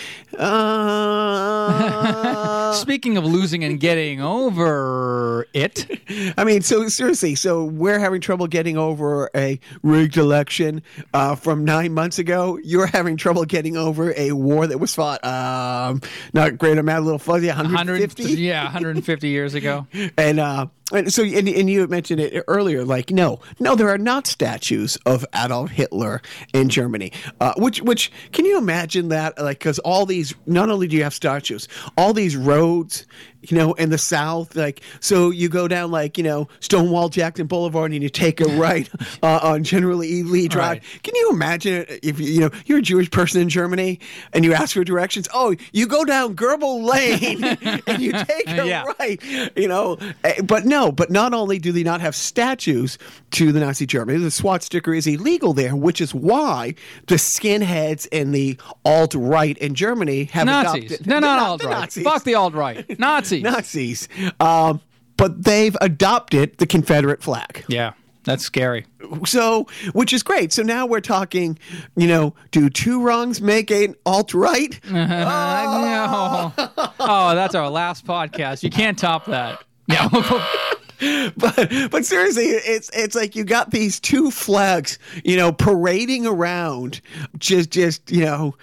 Uh, 1.62 2.74
Speaking 2.74 3.18
of 3.18 3.26
losing 3.26 3.64
and 3.64 3.80
getting 3.80 4.22
over 4.22 5.48
it, 5.54 5.86
I 6.38 6.44
mean, 6.44 6.62
so 6.62 6.88
seriously, 6.88 7.36
so 7.36 7.64
we're 7.66 8.00
having 8.00 8.22
trouble 8.22 8.48
getting 8.48 8.78
over 8.78 9.30
a 9.36 9.60
rigged 9.84 10.18
election 10.18 10.82
uh, 11.14 11.36
from 11.36 11.64
nine 11.66 11.94
months 11.94 12.18
ago. 12.18 12.58
You're 12.64 12.88
having 12.88 13.18
trouble 13.18 13.46
getting 13.46 13.78
over 13.78 14.14
a 14.18 14.32
war 14.32 14.66
that 14.68 14.80
was 14.80 14.96
fought, 14.96 15.24
um, 15.24 16.02
not 16.34 16.58
great 16.58 16.78
amount, 16.78 17.02
a 17.02 17.06
little 17.06 17.20
fuzzy, 17.20 17.48
100, 17.48 17.72
150? 17.74 18.24
yeah, 18.42 18.64
150 18.64 19.28
years 19.28 19.54
ago. 19.54 19.86
And 20.18 20.40
uh, 20.40 20.68
and 20.92 21.12
so 21.12 21.24
and, 21.24 21.48
and 21.48 21.70
you 21.70 21.88
mentioned 21.88 22.20
it 22.20 22.44
earlier, 22.48 22.84
like 22.86 23.12
no, 23.12 23.40
no, 23.60 23.76
there 23.76 23.90
are 23.90 23.98
not 23.98 24.28
statues 24.28 24.98
of 25.06 25.26
Adolf 25.36 25.72
Hitler 25.72 26.22
in 26.54 26.70
Germany. 26.70 27.12
Uh, 27.40 27.54
which 27.58 27.82
which 27.82 28.12
can 28.32 28.46
you 28.46 28.58
imagine 28.58 29.10
that? 29.10 29.38
Like 29.38 29.60
because 29.60 29.80
all 29.80 30.06
these, 30.06 30.34
not 30.46 30.70
only 30.70 30.88
do 30.88 30.98
you 30.98 31.04
have 31.04 31.14
statues, 31.14 31.68
all 31.98 32.14
these 32.14 32.36
roads, 32.36 33.06
you 33.44 33.58
know, 33.58 33.74
in 33.74 33.90
the 33.90 33.98
South, 33.98 34.56
like 34.56 34.82
so 35.00 35.30
you 35.32 35.50
go 35.50 35.68
down 35.68 35.92
like 35.92 36.18
you 36.18 36.24
know 36.24 36.48
Stonewall 36.60 37.10
Jackson 37.10 37.48
Boulevard 37.48 37.92
and 37.92 38.04
you 38.04 38.10
take 38.10 38.40
a 38.42 38.46
right 38.46 38.90
uh, 39.24 39.40
on 39.42 39.64
General 39.64 40.04
E. 40.04 40.24
Lee 40.24 40.48
Drive. 40.48 40.62
Right. 40.72 40.84
Can 41.04 41.16
you 41.16 41.30
imagine 41.32 41.86
if 42.04 42.20
you 42.20 42.28
you 42.28 42.40
know 42.42 42.52
you're 42.66 42.80
a 42.80 42.82
Jewish 42.84 43.10
person 43.12 43.42
in 43.42 43.50
Germany 43.50 44.00
and 44.34 44.46
you 44.46 44.54
ask 44.54 44.74
for 44.74 44.84
directions? 44.84 45.28
Oh, 45.34 45.56
you 45.72 45.88
go 45.88 46.06
down 46.06 46.36
Goebbels 46.36 46.84
Lane 46.84 47.44
and 47.88 48.02
you 48.02 48.12
take 48.12 48.48
a 48.50 48.66
Yeah. 48.68 48.84
right. 49.00 49.22
You 49.56 49.68
know, 49.68 49.98
eh, 50.24 50.42
but 50.44 50.66
no, 50.66 50.92
but 50.92 51.10
not 51.10 51.34
only 51.34 51.58
do 51.60 51.72
they 51.72 51.84
not 51.84 52.02
have 52.02 52.16
statues 52.16 52.98
to 53.32 53.52
the 53.52 53.60
Nazi 53.60 53.86
Germany, 53.86 54.20
the 54.20 54.32
swastika 54.32 54.92
is 54.92 55.08
illegal 55.08 55.54
there, 55.54 55.76
which 55.76 56.00
is 56.02 56.14
why 56.14 56.76
the 57.08 57.16
skinheads 57.16 58.08
and 58.12 58.34
the 58.36 58.58
alt 58.86 59.14
right 59.16 59.58
in 59.58 59.74
Germany 59.76 60.26
have 60.26 60.46
Nazis. 60.46 60.84
adopted 60.86 61.08
No, 61.08 61.20
not 61.20 61.40
alt 61.40 61.64
right. 61.64 61.92
Fuck 61.92 62.24
the 62.24 62.36
alt 62.36 62.54
right. 62.54 62.86
Nazis. 63.00 63.31
Nazis. 63.32 64.08
Um, 64.40 64.82
but 65.18 65.44
they've 65.44 65.78
adopted 65.82 66.58
the 66.58 66.66
Confederate 66.66 67.22
flag. 67.22 67.64
Yeah, 67.68 67.94
that's 68.24 68.44
scary. 68.44 68.86
So, 69.26 69.68
which 69.94 70.14
is 70.14 70.24
great. 70.24 70.54
So 70.54 70.64
now 70.64 70.86
we're 70.86 71.02
talking, 71.02 71.60
you 71.96 72.08
know, 72.08 72.34
do 72.52 72.70
two 72.70 73.04
wrongs 73.04 73.42
make 73.42 73.72
an 73.72 73.96
alt 74.06 74.34
right? 74.34 74.80
Uh, 74.88 76.52
no. 76.58 76.72
Oh, 77.00 77.36
that's 77.36 77.56
our 77.56 77.70
last 77.70 78.06
podcast. 78.06 78.64
You 78.64 78.70
can't 78.70 78.98
top 78.98 79.26
that. 79.26 79.64
No. 79.88 80.08
but 81.38 81.72
but 81.90 82.06
seriously, 82.06 82.46
it's 82.46 82.90
it's 82.94 83.16
like 83.16 83.36
you 83.36 83.44
got 83.44 83.72
these 83.72 84.00
two 84.00 84.30
flags, 84.32 85.00
you 85.24 85.36
know, 85.36 85.52
parading 85.52 86.28
around, 86.28 87.02
just 87.38 87.72
just 87.72 88.12
you 88.12 88.24
know, 88.26 88.56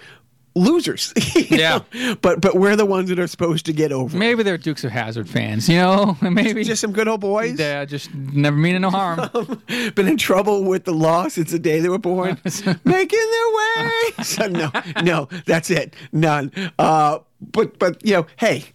losers. 0.55 1.13
Yeah. 1.49 1.79
know? 1.93 2.15
But 2.21 2.41
but 2.41 2.55
we're 2.55 2.75
the 2.75 2.85
ones 2.85 3.09
that 3.09 3.17
are 3.19 3.27
supposed 3.27 3.65
to 3.65 3.73
get 3.73 3.91
over. 3.91 4.15
Maybe 4.17 4.43
they're 4.43 4.57
Dukes 4.57 4.83
of 4.83 4.91
Hazzard 4.91 5.27
fans, 5.29 5.67
you 5.67 5.77
know? 5.77 6.15
Maybe 6.21 6.63
Just 6.63 6.81
some 6.81 6.91
good 6.91 7.07
old 7.07 7.21
boys. 7.21 7.57
yeah, 7.59 7.85
just 7.85 8.13
never 8.13 8.55
meaning 8.55 8.81
no 8.81 8.89
harm. 8.91 9.29
Been 9.95 10.07
in 10.07 10.17
trouble 10.17 10.63
with 10.63 10.83
the 10.85 10.93
law 10.93 11.27
since 11.27 11.51
the 11.51 11.59
day 11.59 11.79
they 11.79 11.89
were 11.89 11.97
born, 11.97 12.37
making 12.83 13.19
their 13.31 13.55
way. 13.55 14.23
So 14.23 14.47
no, 14.47 14.71
no, 15.03 15.27
that's 15.45 15.69
it. 15.71 15.95
None. 16.11 16.51
Uh, 16.77 17.19
but 17.41 17.79
but 17.79 18.05
you 18.05 18.13
know, 18.13 18.27
hey, 18.37 18.65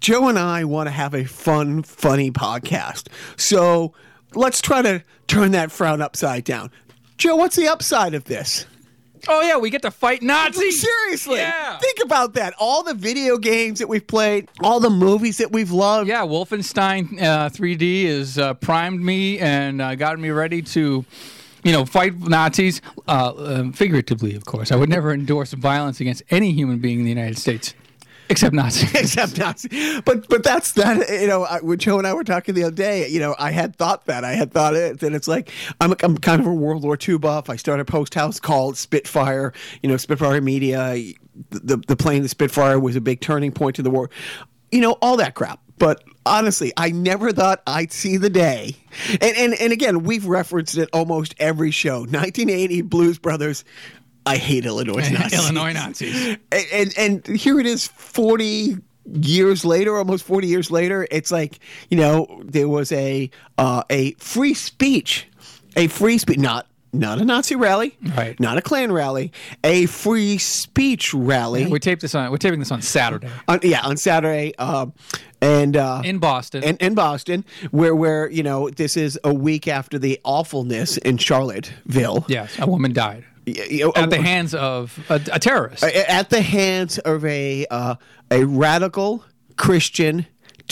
Joe 0.00 0.28
and 0.28 0.38
I 0.38 0.64
want 0.64 0.88
to 0.88 0.90
have 0.92 1.14
a 1.14 1.24
fun, 1.24 1.82
funny 1.82 2.30
podcast. 2.30 3.08
So 3.36 3.94
let's 4.34 4.60
try 4.60 4.82
to 4.82 5.02
turn 5.28 5.52
that 5.52 5.70
frown 5.72 6.02
upside 6.02 6.44
down. 6.44 6.70
Joe, 7.16 7.36
what's 7.36 7.56
the 7.56 7.68
upside 7.68 8.14
of 8.14 8.24
this? 8.24 8.66
Oh 9.28 9.40
yeah, 9.42 9.56
we 9.56 9.70
get 9.70 9.82
to 9.82 9.90
fight 9.90 10.22
Nazis. 10.22 10.80
Seriously, 10.80 11.36
Yeah. 11.38 11.78
think 11.78 11.98
about 12.04 12.34
that. 12.34 12.54
All 12.58 12.82
the 12.82 12.94
video 12.94 13.38
games 13.38 13.78
that 13.78 13.88
we've 13.88 14.06
played, 14.06 14.48
all 14.62 14.80
the 14.80 14.90
movies 14.90 15.38
that 15.38 15.52
we've 15.52 15.70
loved. 15.70 16.08
Yeah, 16.08 16.22
Wolfenstein 16.22 17.20
uh, 17.22 17.48
3D 17.50 18.06
has 18.06 18.36
uh, 18.38 18.54
primed 18.54 19.00
me 19.00 19.38
and 19.38 19.80
uh, 19.80 19.94
gotten 19.94 20.20
me 20.20 20.30
ready 20.30 20.60
to, 20.62 21.04
you 21.62 21.72
know, 21.72 21.84
fight 21.84 22.18
Nazis. 22.18 22.80
Uh, 23.06 23.32
um, 23.36 23.72
figuratively, 23.72 24.34
of 24.34 24.44
course. 24.44 24.72
I 24.72 24.76
would 24.76 24.88
never 24.88 25.12
endorse 25.12 25.52
violence 25.52 26.00
against 26.00 26.22
any 26.30 26.52
human 26.52 26.78
being 26.78 26.98
in 26.98 27.04
the 27.04 27.10
United 27.10 27.38
States, 27.38 27.74
except 28.32 28.54
Nazis. 28.54 28.94
except 28.94 29.38
Nazi. 29.38 30.00
But 30.00 30.28
but 30.28 30.42
that's 30.42 30.72
that. 30.72 31.08
You 31.08 31.28
know, 31.28 31.44
I, 31.44 31.60
when 31.60 31.78
Joe 31.78 31.98
and 31.98 32.06
I 32.06 32.14
were 32.14 32.24
talking 32.24 32.54
the 32.54 32.64
other 32.64 32.74
day, 32.74 33.08
you 33.08 33.20
know, 33.20 33.36
I 33.38 33.50
had 33.52 33.76
thought 33.76 34.06
that 34.06 34.24
I 34.24 34.32
had 34.32 34.52
thought 34.52 34.74
it, 34.74 35.02
and 35.02 35.14
it's 35.14 35.28
like 35.28 35.50
I'm 35.80 35.94
I'm 36.02 36.18
kind 36.18 36.40
of 36.40 36.46
a 36.46 36.52
World 36.52 36.82
War 36.82 36.98
II 37.00 37.18
buff. 37.18 37.48
I 37.48 37.56
started 37.56 37.82
a 37.82 37.84
post 37.84 38.14
house 38.14 38.40
called 38.40 38.76
Spitfire. 38.76 39.52
You 39.82 39.88
know, 39.88 39.96
Spitfire 39.96 40.40
Media. 40.40 40.96
The 41.50 41.76
the 41.76 41.96
plane, 41.96 42.22
the 42.22 42.28
Spitfire, 42.28 42.80
was 42.80 42.96
a 42.96 43.00
big 43.00 43.20
turning 43.20 43.52
point 43.52 43.76
to 43.76 43.82
the 43.82 43.90
war. 43.90 44.10
You 44.70 44.80
know, 44.80 44.92
all 45.02 45.16
that 45.18 45.34
crap. 45.34 45.60
But 45.78 46.04
honestly, 46.24 46.72
I 46.76 46.90
never 46.90 47.32
thought 47.32 47.62
I'd 47.66 47.92
see 47.92 48.16
the 48.16 48.30
day. 48.30 48.76
And 49.20 49.36
and 49.36 49.54
and 49.54 49.72
again, 49.72 50.04
we've 50.04 50.26
referenced 50.26 50.76
it 50.78 50.88
almost 50.92 51.34
every 51.38 51.70
show. 51.70 52.00
1980 52.00 52.82
Blues 52.82 53.18
Brothers. 53.18 53.64
I 54.26 54.36
hate 54.36 54.64
Illinois 54.66 55.10
Nazis. 55.10 55.32
Illinois 55.40 55.72
Nazis. 55.72 56.36
and, 56.52 56.66
and 56.72 56.98
and 56.98 57.26
here 57.36 57.58
it 57.60 57.66
is 57.66 57.86
40 57.88 58.76
years 59.20 59.64
later 59.64 59.96
almost 59.98 60.24
40 60.24 60.46
years 60.46 60.70
later 60.70 61.08
it's 61.10 61.32
like 61.32 61.58
you 61.90 61.96
know 61.96 62.40
there 62.44 62.68
was 62.68 62.92
a 62.92 63.30
uh, 63.58 63.82
a 63.90 64.12
free 64.12 64.54
speech 64.54 65.26
a 65.76 65.88
free 65.88 66.18
speech 66.18 66.38
not 66.38 66.66
not 66.94 67.18
a 67.22 67.24
Nazi 67.24 67.56
rally, 67.56 67.96
Right. 68.18 68.38
Not 68.38 68.58
a 68.58 68.60
Klan 68.62 68.92
rally, 68.92 69.32
a 69.64 69.86
free 69.86 70.36
speech 70.36 71.14
rally. 71.14 71.64
We 71.66 71.78
taped 71.80 72.02
this 72.02 72.14
on. 72.14 72.30
We're 72.30 72.36
taping 72.36 72.58
this 72.58 72.70
on 72.70 72.82
Saturday 72.82 73.30
on, 73.48 73.60
yeah, 73.62 73.80
on 73.80 73.96
Saturday, 73.96 74.54
um, 74.56 74.92
and 75.40 75.74
uh, 75.74 76.02
in 76.04 76.18
Boston. 76.18 76.62
in, 76.62 76.76
in 76.76 76.94
Boston, 76.94 77.46
where 77.70 77.94
where 77.94 78.30
you 78.30 78.42
know 78.42 78.68
this 78.68 78.98
is 78.98 79.18
a 79.24 79.32
week 79.32 79.66
after 79.68 79.98
the 79.98 80.20
awfulness 80.22 80.98
in 80.98 81.16
Charlottesville. 81.16 82.26
yes, 82.28 82.58
a 82.58 82.66
woman 82.66 82.92
died 82.92 83.24
Y- 83.24 83.24
you 83.24 83.24
know, 83.24 83.31
at 83.46 84.10
the 84.10 84.20
hands 84.20 84.54
of 84.54 84.98
a, 85.08 85.20
a 85.32 85.38
terrorist. 85.38 85.82
at 85.82 86.30
the 86.30 86.42
hands 86.42 86.98
of 86.98 87.24
a 87.24 87.66
uh, 87.70 87.96
a 88.30 88.44
radical 88.44 89.24
Christian 89.56 90.26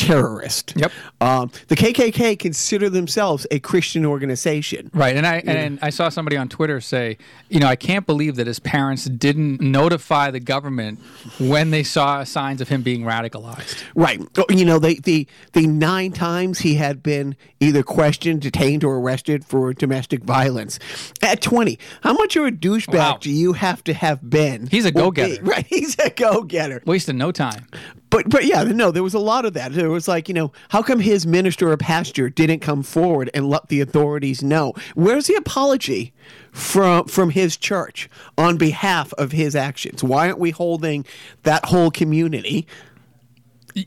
terrorist. 0.06 0.72
Yep. 0.76 0.92
Um, 1.20 1.50
the 1.68 1.76
KKK 1.76 2.38
consider 2.38 2.88
themselves 2.88 3.46
a 3.50 3.58
Christian 3.60 4.06
organization. 4.06 4.90
Right, 4.94 5.14
and 5.16 5.26
I 5.26 5.36
and 5.46 5.78
I 5.82 5.90
saw 5.90 6.08
somebody 6.08 6.36
on 6.36 6.48
Twitter 6.48 6.80
say, 6.80 7.18
you 7.48 7.60
know, 7.60 7.66
I 7.66 7.76
can't 7.76 8.06
believe 8.06 8.36
that 8.36 8.46
his 8.46 8.58
parents 8.58 9.04
didn't 9.04 9.60
notify 9.60 10.30
the 10.30 10.40
government 10.40 10.98
when 11.38 11.70
they 11.70 11.82
saw 11.82 12.24
signs 12.24 12.60
of 12.60 12.68
him 12.68 12.82
being 12.82 13.02
radicalized. 13.02 13.82
Right. 13.94 14.20
Oh, 14.38 14.44
You 14.50 14.64
know, 14.64 14.78
the, 14.78 14.98
the, 15.00 15.26
the 15.52 15.66
nine 15.66 16.12
times 16.12 16.60
he 16.60 16.74
had 16.76 17.02
been 17.02 17.36
either 17.60 17.82
questioned, 17.82 18.40
detained, 18.42 18.84
or 18.84 18.96
arrested 18.98 19.44
for 19.44 19.72
domestic 19.74 20.24
violence. 20.24 20.78
At 21.22 21.42
20, 21.42 21.78
how 22.02 22.14
much 22.14 22.36
of 22.36 22.44
a 22.46 22.50
douchebag 22.50 22.94
Wow. 22.94 23.18
do 23.20 23.30
you 23.30 23.52
have 23.54 23.84
to 23.84 23.92
have 23.94 24.28
been? 24.28 24.66
He's 24.68 24.84
a 24.86 24.92
go-getter. 24.92 25.42
Right. 25.50 25.66
He's 25.66 25.98
a 25.98 26.10
go 26.10 26.42
getter. 26.42 26.80
Wasting 26.86 27.18
no 27.18 27.32
time. 27.32 27.66
But 28.10 28.28
but 28.28 28.44
yeah, 28.44 28.64
no, 28.64 28.90
there 28.90 29.02
was 29.04 29.14
a 29.14 29.18
lot 29.20 29.44
of 29.44 29.54
that. 29.54 29.72
There 29.72 29.88
was 29.88 30.08
like, 30.08 30.28
you 30.28 30.34
know, 30.34 30.52
how 30.70 30.82
come 30.82 30.98
his 31.00 31.26
minister 31.26 31.70
or 31.70 31.76
pastor 31.76 32.28
didn't 32.28 32.58
come 32.60 32.82
forward 32.82 33.30
and 33.34 33.48
let 33.48 33.68
the 33.68 33.80
authorities 33.80 34.42
know? 34.42 34.74
Where's 34.94 35.26
the 35.28 35.36
apology 35.36 36.12
from 36.52 37.06
from 37.06 37.30
his 37.30 37.56
church 37.56 38.08
on 38.36 38.56
behalf 38.56 39.12
of 39.14 39.32
his 39.32 39.54
actions? 39.54 40.02
Why 40.02 40.26
aren't 40.26 40.40
we 40.40 40.50
holding 40.50 41.06
that 41.44 41.66
whole 41.66 41.90
community? 41.92 42.66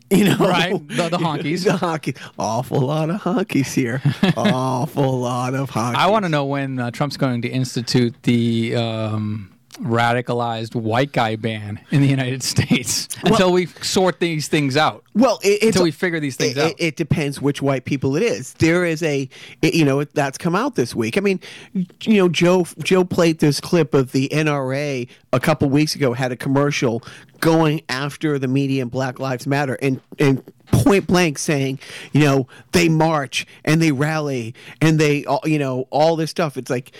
You 0.09 0.23
know, 0.23 0.37
Right, 0.37 0.87
the- 0.87 1.09
the 1.09 1.17
honkies. 1.17 1.63
the 1.65 1.71
honkies. 1.71 2.17
Awful 2.39 2.79
lot 2.79 3.09
of 3.09 3.21
honkies 3.21 3.73
here. 3.73 4.01
Awful 4.37 5.19
lot 5.19 5.53
of 5.53 5.69
honkies. 5.71 5.95
I 5.95 6.07
want 6.09 6.23
to 6.23 6.29
know 6.29 6.45
when 6.45 6.79
uh, 6.79 6.89
Trump's 6.91 7.17
going 7.17 7.41
to 7.41 7.49
institute 7.49 8.15
the 8.23 8.77
um, 8.77 9.52
radicalized 9.77 10.75
white 10.75 11.11
guy 11.11 11.35
ban 11.35 11.79
in 11.91 12.01
the 12.01 12.07
United 12.07 12.43
States 12.53 13.07
until 13.23 13.51
we 13.53 13.65
sort 13.67 14.19
these 14.19 14.47
things 14.47 14.75
out. 14.77 15.03
Well, 15.13 15.39
it, 15.43 15.47
it's 15.47 15.65
Until 15.67 15.83
we 15.83 15.91
figure 15.91 16.19
these 16.19 16.35
things 16.35 16.57
it, 16.57 16.59
out. 16.63 16.71
It, 16.71 16.75
it 16.79 16.95
depends 16.95 17.41
which 17.41 17.61
white 17.61 17.85
people 17.85 18.15
it 18.15 18.23
is. 18.23 18.53
There 18.53 18.85
is 18.85 19.03
a, 19.03 19.29
it- 19.61 19.73
you 19.73 19.85
know, 19.85 20.03
that's 20.03 20.37
come 20.37 20.55
out 20.55 20.75
this 20.75 20.95
week. 20.95 21.17
I 21.17 21.21
mean, 21.21 21.39
you 21.73 22.17
know, 22.17 22.29
Joe 22.29 22.65
Joe 22.83 23.03
played 23.03 23.39
this 23.39 23.59
clip 23.61 23.93
of 23.93 24.11
the 24.11 24.29
NRA 24.29 25.07
a 25.31 25.39
couple 25.39 25.69
weeks 25.69 25.95
ago. 25.95 26.13
Had 26.13 26.31
a 26.31 26.35
commercial 26.37 27.03
going 27.39 27.81
after 27.89 28.39
the 28.39 28.47
media 28.47 28.81
and 28.81 28.91
Black 28.91 29.19
Lives 29.19 29.45
Matter 29.45 29.77
and 29.81 29.99
and 30.19 30.43
point 30.67 31.05
blank 31.07 31.37
saying, 31.37 31.79
you 32.11 32.21
know, 32.21 32.47
they 32.71 32.89
march 32.89 33.45
and 33.63 33.81
they 33.81 33.91
rally 33.91 34.55
and 34.81 34.99
they, 34.99 35.23
all 35.25 35.41
you 35.45 35.59
know, 35.59 35.87
all 35.91 36.15
this 36.15 36.31
stuff. 36.31 36.57
It's 36.57 36.69
like, 36.71 36.91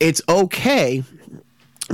it's 0.00 0.20
okay 0.28 1.02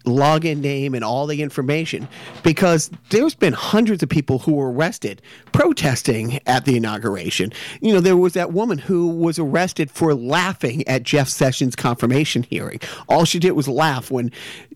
login 0.04 0.58
name, 0.58 0.94
and 0.94 1.04
all 1.04 1.26
the 1.26 1.42
information 1.42 2.08
because 2.42 2.90
there's 3.10 3.34
been 3.34 3.52
hundreds 3.52 4.02
of 4.02 4.08
people 4.08 4.38
who 4.38 4.52
were 4.52 4.70
arrested 4.70 5.22
protesting 5.52 6.38
at 6.46 6.64
the 6.64 6.76
inauguration. 6.76 7.52
You 7.80 7.94
know, 7.94 8.00
there 8.00 8.16
was 8.16 8.34
that 8.34 8.52
woman 8.52 8.78
who 8.78 9.08
was 9.08 9.38
arrested 9.38 9.90
for 9.90 10.14
laughing 10.14 10.86
at 10.86 11.02
Jeff 11.02 11.28
Sessions' 11.28 11.76
confirmation 11.76 12.42
hearing. 12.42 12.80
All 13.08 13.24
she 13.24 13.38
did 13.38 13.52
was 13.52 13.68
laugh 13.68 14.10
when 14.10 14.30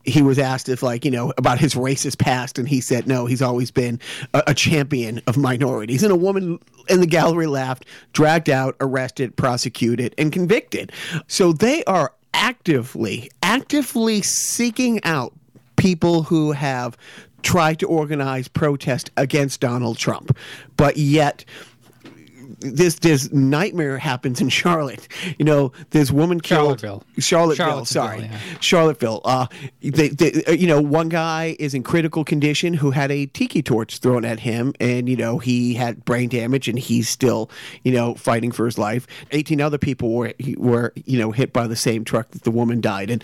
he 0.04 0.22
was 0.22 0.38
asked 0.38 0.68
if, 0.68 0.82
like, 0.82 1.04
you 1.04 1.10
know, 1.10 1.32
about 1.36 1.58
his 1.58 1.74
racist 1.74 2.18
past, 2.18 2.58
and 2.58 2.68
he 2.68 2.80
said, 2.80 3.06
no, 3.06 3.26
he's 3.26 3.42
always 3.42 3.70
been 3.70 4.00
a, 4.32 4.42
a 4.48 4.54
champion 4.54 5.20
of 5.26 5.36
minorities. 5.36 6.02
And 6.02 6.12
a 6.12 6.16
woman 6.16 6.58
in 6.88 7.00
the 7.00 7.06
gallery 7.06 7.46
laughed, 7.46 7.84
dragged 8.12 8.48
out, 8.48 8.76
arrested, 8.80 9.36
prosecuted, 9.36 10.14
and 10.16 10.32
convicted. 10.32 10.92
So 11.26 11.52
they 11.52 11.84
are 11.84 12.14
actively, 12.38 13.30
actively 13.42 14.22
seeking 14.22 15.02
out 15.04 15.34
people 15.76 16.22
who 16.22 16.52
have 16.52 16.96
tried 17.42 17.78
to 17.80 17.86
organize 17.86 18.48
protest 18.48 19.10
against 19.16 19.60
Donald 19.60 19.98
Trump, 19.98 20.36
but 20.76 20.96
yet 20.96 21.44
this 22.60 22.96
this 22.96 23.32
nightmare 23.32 23.98
happens 23.98 24.40
in 24.40 24.48
Charlotte. 24.58 25.06
You 25.38 25.44
know, 25.44 25.72
this 25.90 26.10
woman 26.10 26.40
killed 26.40 26.80
Charlottesville. 26.80 27.02
Charlottesville. 27.18 27.66
Charlottesville, 27.66 27.84
sorry, 27.84 28.22
yeah. 28.22 28.38
Charlottesville. 28.60 29.20
Uh, 29.24 29.46
they, 29.80 30.08
they, 30.08 30.44
uh, 30.44 30.52
you 30.52 30.66
know, 30.66 30.80
one 30.80 31.08
guy 31.08 31.56
is 31.58 31.74
in 31.74 31.82
critical 31.82 32.24
condition 32.24 32.74
who 32.74 32.90
had 32.90 33.10
a 33.10 33.26
tiki 33.26 33.62
torch 33.62 33.98
thrown 33.98 34.24
at 34.24 34.40
him, 34.40 34.74
and 34.80 35.08
you 35.08 35.16
know 35.16 35.38
he 35.38 35.74
had 35.74 36.04
brain 36.04 36.28
damage, 36.28 36.68
and 36.68 36.78
he's 36.78 37.08
still 37.08 37.50
you 37.84 37.92
know 37.92 38.14
fighting 38.14 38.52
for 38.52 38.64
his 38.64 38.78
life. 38.78 39.06
Eighteen 39.30 39.60
other 39.60 39.78
people 39.78 40.12
were 40.12 40.32
were 40.56 40.92
you 41.04 41.18
know 41.18 41.30
hit 41.30 41.52
by 41.52 41.66
the 41.66 41.76
same 41.76 42.04
truck 42.04 42.30
that 42.32 42.42
the 42.42 42.50
woman 42.50 42.80
died 42.80 43.10
in, 43.10 43.22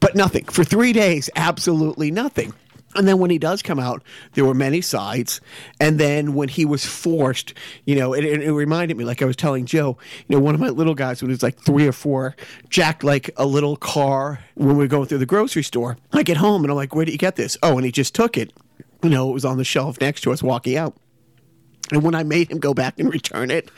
but 0.00 0.14
nothing 0.14 0.44
for 0.44 0.64
three 0.64 0.92
days. 0.92 1.30
Absolutely 1.36 2.10
nothing. 2.10 2.52
And 2.94 3.06
then 3.06 3.18
when 3.18 3.30
he 3.30 3.38
does 3.38 3.62
come 3.62 3.78
out, 3.78 4.02
there 4.32 4.44
were 4.44 4.54
many 4.54 4.80
sides. 4.80 5.40
And 5.78 6.00
then 6.00 6.34
when 6.34 6.48
he 6.48 6.64
was 6.64 6.86
forced, 6.86 7.52
you 7.84 7.94
know, 7.94 8.14
it, 8.14 8.24
it, 8.24 8.42
it 8.42 8.52
reminded 8.52 8.96
me, 8.96 9.04
like 9.04 9.20
I 9.20 9.26
was 9.26 9.36
telling 9.36 9.66
Joe, 9.66 9.98
you 10.26 10.36
know, 10.36 10.42
one 10.42 10.54
of 10.54 10.60
my 10.60 10.70
little 10.70 10.94
guys 10.94 11.20
when 11.20 11.28
he 11.28 11.34
was 11.34 11.42
like 11.42 11.58
three 11.58 11.86
or 11.86 11.92
four, 11.92 12.34
jacked 12.70 13.04
like 13.04 13.30
a 13.36 13.44
little 13.44 13.76
car 13.76 14.40
when 14.54 14.68
we 14.70 14.74
were 14.74 14.86
going 14.86 15.06
through 15.06 15.18
the 15.18 15.26
grocery 15.26 15.62
store. 15.62 15.98
I 16.12 16.22
get 16.22 16.38
home 16.38 16.64
and 16.64 16.70
I'm 16.70 16.76
like, 16.76 16.94
where 16.94 17.04
did 17.04 17.12
you 17.12 17.18
get 17.18 17.36
this? 17.36 17.58
Oh, 17.62 17.76
and 17.76 17.84
he 17.84 17.92
just 17.92 18.14
took 18.14 18.38
it. 18.38 18.52
You 19.02 19.10
know, 19.10 19.28
it 19.30 19.34
was 19.34 19.44
on 19.44 19.58
the 19.58 19.64
shelf 19.64 20.00
next 20.00 20.22
to 20.22 20.32
us 20.32 20.42
walking 20.42 20.76
out. 20.76 20.96
And 21.92 22.02
when 22.02 22.14
I 22.14 22.22
made 22.22 22.50
him 22.50 22.58
go 22.58 22.74
back 22.74 22.98
and 22.98 23.12
return 23.12 23.50
it 23.50 23.70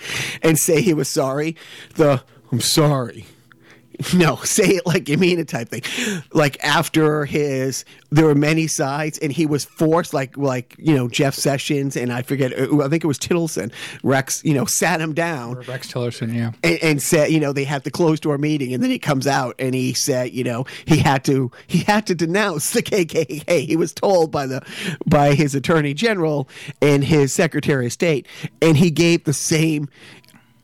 and 0.42 0.58
say 0.58 0.80
he 0.80 0.94
was 0.94 1.08
sorry, 1.08 1.56
the 1.96 2.22
I'm 2.52 2.60
sorry. 2.60 3.26
No, 4.14 4.36
say 4.36 4.76
it 4.76 4.86
like 4.86 5.08
you 5.08 5.16
mean 5.16 5.38
it 5.38 5.48
type 5.48 5.68
thing. 5.68 5.82
Like 6.32 6.62
after 6.64 7.24
his, 7.24 7.84
there 8.10 8.26
were 8.26 8.34
many 8.34 8.66
sides, 8.66 9.18
and 9.18 9.32
he 9.32 9.46
was 9.46 9.64
forced, 9.64 10.12
like 10.12 10.36
like 10.36 10.74
you 10.78 10.94
know 10.94 11.08
Jeff 11.08 11.34
Sessions 11.34 11.96
and 11.96 12.12
I 12.12 12.22
forget, 12.22 12.52
I 12.52 12.88
think 12.88 13.04
it 13.04 13.06
was 13.06 13.18
Tittleson. 13.18 13.72
Rex, 14.02 14.42
you 14.44 14.54
know, 14.54 14.64
sat 14.64 15.00
him 15.00 15.14
down 15.14 15.54
Rex 15.60 15.92
Tillerson. 15.92 16.34
Yeah. 16.34 16.52
and, 16.62 16.78
and 16.82 17.02
said, 17.02 17.30
you 17.30 17.40
know, 17.40 17.52
they 17.52 17.64
had 17.64 17.84
the 17.84 17.90
closed 17.90 18.22
door 18.22 18.38
meeting, 18.38 18.74
and 18.74 18.82
then 18.82 18.90
he 18.90 18.98
comes 18.98 19.26
out 19.26 19.54
and 19.58 19.74
he 19.74 19.94
said, 19.94 20.32
you 20.32 20.44
know, 20.44 20.64
he 20.86 20.98
had 20.98 21.24
to 21.26 21.50
he 21.66 21.78
had 21.80 22.06
to 22.08 22.14
denounce 22.14 22.70
the 22.70 22.82
KKK. 22.82 23.66
He 23.66 23.76
was 23.76 23.92
told 23.92 24.30
by 24.30 24.46
the 24.46 24.62
by 25.06 25.34
his 25.34 25.54
attorney 25.54 25.94
general 25.94 26.48
and 26.82 27.04
his 27.04 27.32
secretary 27.32 27.86
of 27.86 27.92
state, 27.92 28.26
and 28.60 28.76
he 28.76 28.90
gave 28.90 29.24
the 29.24 29.32
same 29.32 29.88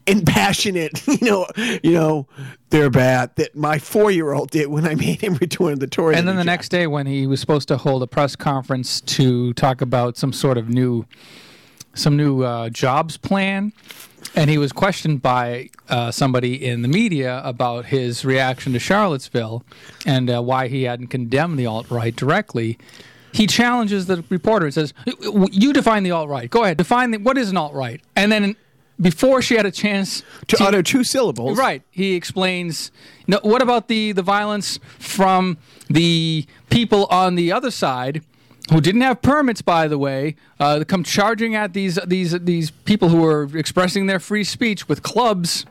impassionate, 0.07 1.07
you 1.21 1.27
know, 1.31 1.47
you 1.83 1.93
know, 1.93 2.27
they're 2.71 2.91
bad 2.91 3.35
that 3.37 3.57
my 3.57 3.79
four 3.79 4.11
year 4.11 4.33
old 4.33 4.51
did 4.51 4.69
when 4.69 4.87
I 4.87 4.95
made 4.95 5.21
him 5.21 5.35
return 5.35 5.79
the 5.79 5.87
tour. 5.87 6.13
And 6.13 6.27
then 6.27 6.37
the 6.37 6.45
next 6.45 6.69
day, 6.69 6.87
when 6.87 7.07
he 7.07 7.27
was 7.27 7.41
supposed 7.41 7.69
to 7.69 7.77
hold 7.77 8.03
a 8.03 8.07
press 8.07 8.37
conference 8.37 9.01
to 9.03 9.53
talk 9.55 9.81
about 9.81 10.17
some 10.17 10.33
sort 10.33 10.59
of 10.59 10.69
new, 10.69 11.07
some 11.95 12.17
new 12.17 12.43
uh, 12.43 12.69
jobs 12.71 13.17
plan, 13.17 13.73
and 14.35 14.51
he 14.51 14.59
was 14.59 14.73
questioned 14.73 15.23
by 15.23 15.71
uh, 15.89 16.11
somebody 16.11 16.65
in 16.65 16.83
the 16.83 16.89
media 16.89 17.41
about 17.45 17.87
his 17.87 18.25
reaction 18.25 18.73
to 18.73 18.79
Charlottesville 18.79 19.65
and 20.05 20.29
uh, 20.29 20.43
why 20.43 20.69
he 20.69 20.83
hadn't 20.83 21.09
condemned 21.09 21.59
the 21.59 21.67
alt 21.67 21.91
right 21.91 22.15
directly. 22.15 22.79
He 23.33 23.47
challenges 23.47 24.07
the 24.07 24.25
reporter 24.31 24.67
and 24.67 24.75
says, 24.75 24.95
"You 25.07 25.73
define 25.73 26.03
the 26.03 26.11
alt 26.11 26.29
right. 26.29 26.49
Go 26.51 26.65
ahead, 26.65 26.79
define 26.79 27.11
the, 27.11 27.19
what 27.19 27.37
is 27.37 27.51
an 27.51 27.57
alt 27.57 27.75
right." 27.75 28.01
And 28.17 28.33
then, 28.33 28.57
before 29.01 29.43
she 29.43 29.57
had 29.57 29.67
a 29.67 29.71
chance 29.71 30.23
to 30.49 30.63
utter 30.63 30.83
two 30.83 31.05
syllables, 31.05 31.59
Right. 31.59 31.83
He 31.91 32.15
explains. 32.15 32.91
No, 33.27 33.41
what 33.43 33.63
about 33.63 33.89
the 33.89 34.13
the 34.13 34.23
violence 34.23 34.79
from 34.99 35.59
the 35.89 36.47
people 36.71 37.07
on 37.07 37.35
the 37.35 37.53
other 37.53 37.71
side? 37.71 38.23
Who 38.73 38.81
didn't 38.81 39.03
have 39.03 39.23
permits, 39.23 39.63
by 39.63 39.87
the 39.87 39.97
way, 39.97 40.35
uh, 40.59 40.83
come 40.89 41.05
charging 41.05 41.55
at 41.55 41.73
these 41.73 42.01
these 42.07 42.33
these 42.41 42.71
people 42.71 43.11
who 43.11 43.25
are 43.25 43.45
expressing 43.57 44.07
their 44.07 44.19
free 44.19 44.43
speech 44.45 44.89
with 44.89 45.03
clubs. 45.05 45.67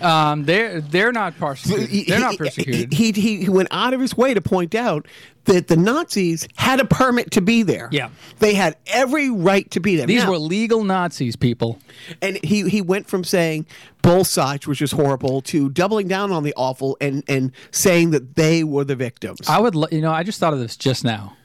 Um, 0.00 0.44
they're 0.44 0.80
they're 0.80 1.10
not 1.12 1.36
persecuted. 1.38 2.06
They're 2.06 2.20
not 2.20 2.36
persecuted. 2.36 2.92
He, 2.92 3.10
he 3.12 3.38
he 3.44 3.48
went 3.48 3.68
out 3.72 3.94
of 3.94 4.00
his 4.00 4.16
way 4.16 4.32
to 4.34 4.40
point 4.40 4.74
out 4.74 5.06
that 5.46 5.68
the 5.68 5.76
Nazis 5.76 6.46
had 6.56 6.78
a 6.80 6.84
permit 6.84 7.30
to 7.32 7.40
be 7.40 7.62
there. 7.62 7.88
Yeah. 7.90 8.10
they 8.38 8.54
had 8.54 8.76
every 8.86 9.30
right 9.30 9.68
to 9.72 9.80
be 9.80 9.96
there. 9.96 10.06
These 10.06 10.24
Now- 10.24 10.30
were 10.32 10.38
legal 10.38 10.84
Nazis, 10.84 11.34
people. 11.36 11.78
And 12.22 12.38
he, 12.44 12.68
he 12.68 12.80
went 12.82 13.08
from 13.08 13.24
saying 13.24 13.66
both 14.02 14.26
sides, 14.26 14.66
which 14.66 14.80
was 14.80 14.92
horrible, 14.92 15.40
to 15.42 15.68
doubling 15.70 16.06
down 16.08 16.30
on 16.32 16.42
the 16.42 16.52
awful 16.56 16.96
and, 17.00 17.24
and 17.28 17.52
saying 17.70 18.10
that 18.10 18.36
they 18.36 18.62
were 18.64 18.84
the 18.84 18.96
victims. 18.96 19.40
I 19.48 19.58
would, 19.60 19.74
you 19.90 20.00
know, 20.00 20.12
I 20.12 20.22
just 20.22 20.38
thought 20.38 20.52
of 20.52 20.58
this 20.60 20.76
just 20.76 21.02
now. 21.04 21.36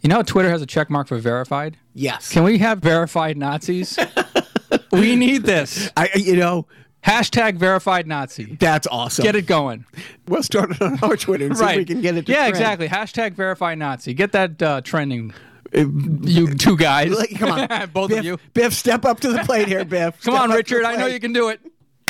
You 0.00 0.08
know, 0.08 0.22
Twitter 0.22 0.50
has 0.50 0.62
a 0.62 0.66
check 0.66 0.90
mark 0.90 1.08
for 1.08 1.18
verified. 1.18 1.76
yes. 1.94 2.30
Can 2.32 2.44
we 2.44 2.58
have 2.58 2.78
verified 2.80 3.36
Nazis? 3.36 3.98
we 4.92 5.16
need 5.16 5.42
this. 5.44 5.90
I, 5.96 6.08
you 6.14 6.36
know, 6.36 6.66
Hashtag 7.08 7.56
verified 7.56 8.06
Nazi. 8.06 8.56
that's 8.60 8.86
awesome. 8.86 9.22
Get 9.22 9.34
it 9.34 9.46
going. 9.46 9.86
We'll 10.26 10.42
start 10.42 10.72
it 10.72 10.82
on 10.82 10.98
our 11.02 11.16
Twitter 11.16 11.46
and 11.46 11.56
see 11.56 11.64
if 11.64 11.76
we 11.76 11.84
can 11.86 12.02
get 12.02 12.16
it 12.16 12.26
to 12.26 12.32
yeah, 12.32 12.50
trend. 12.50 12.54
exactly. 12.54 12.88
Hashtag 12.88 13.32
verified 13.32 13.78
Nazi. 13.78 14.12
Get 14.12 14.32
that 14.32 14.62
uh, 14.62 14.80
trending. 14.82 15.32
you 15.72 16.54
two 16.54 16.76
guys. 16.76 17.10
Like, 17.10 17.38
come 17.38 17.50
on. 17.50 17.88
Both 17.92 18.10
Biff, 18.10 18.18
of 18.18 18.24
you. 18.24 18.38
Biff, 18.52 18.74
step 18.74 19.06
up 19.06 19.20
to 19.20 19.32
the 19.32 19.38
plate 19.38 19.68
here, 19.68 19.84
Biff. 19.84 20.20
Come 20.22 20.34
on, 20.34 20.50
Richard. 20.50 20.84
I 20.84 20.96
know 20.96 21.06
you 21.06 21.20
can 21.20 21.32
do 21.32 21.48
it. 21.48 21.60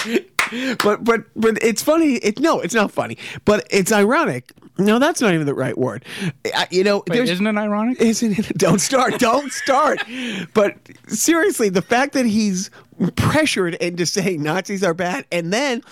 but 0.82 1.04
but 1.04 1.24
but 1.36 1.62
it's 1.62 1.82
funny. 1.82 2.14
It 2.14 2.40
no, 2.40 2.60
it's 2.60 2.74
not 2.74 2.90
funny. 2.90 3.18
But 3.44 3.66
it's 3.70 3.92
ironic. 3.92 4.52
No, 4.78 5.00
that's 5.00 5.20
not 5.20 5.34
even 5.34 5.46
the 5.46 5.54
right 5.54 5.76
word. 5.76 6.04
I, 6.54 6.68
you 6.70 6.84
know, 6.84 7.02
Wait, 7.08 7.28
isn't 7.28 7.46
it 7.46 7.56
ironic? 7.56 8.00
isn't 8.00 8.38
it? 8.38 8.56
Don't 8.56 8.80
start. 8.80 9.18
Don't 9.18 9.52
start. 9.52 10.00
But 10.54 10.76
seriously, 11.08 11.68
the 11.68 11.82
fact 11.82 12.12
that 12.12 12.26
he's 12.26 12.70
pressured 13.16 13.74
into 13.76 14.06
saying 14.06 14.42
Nazis 14.42 14.82
are 14.82 14.94
bad, 14.94 15.26
and 15.30 15.52
then 15.52 15.82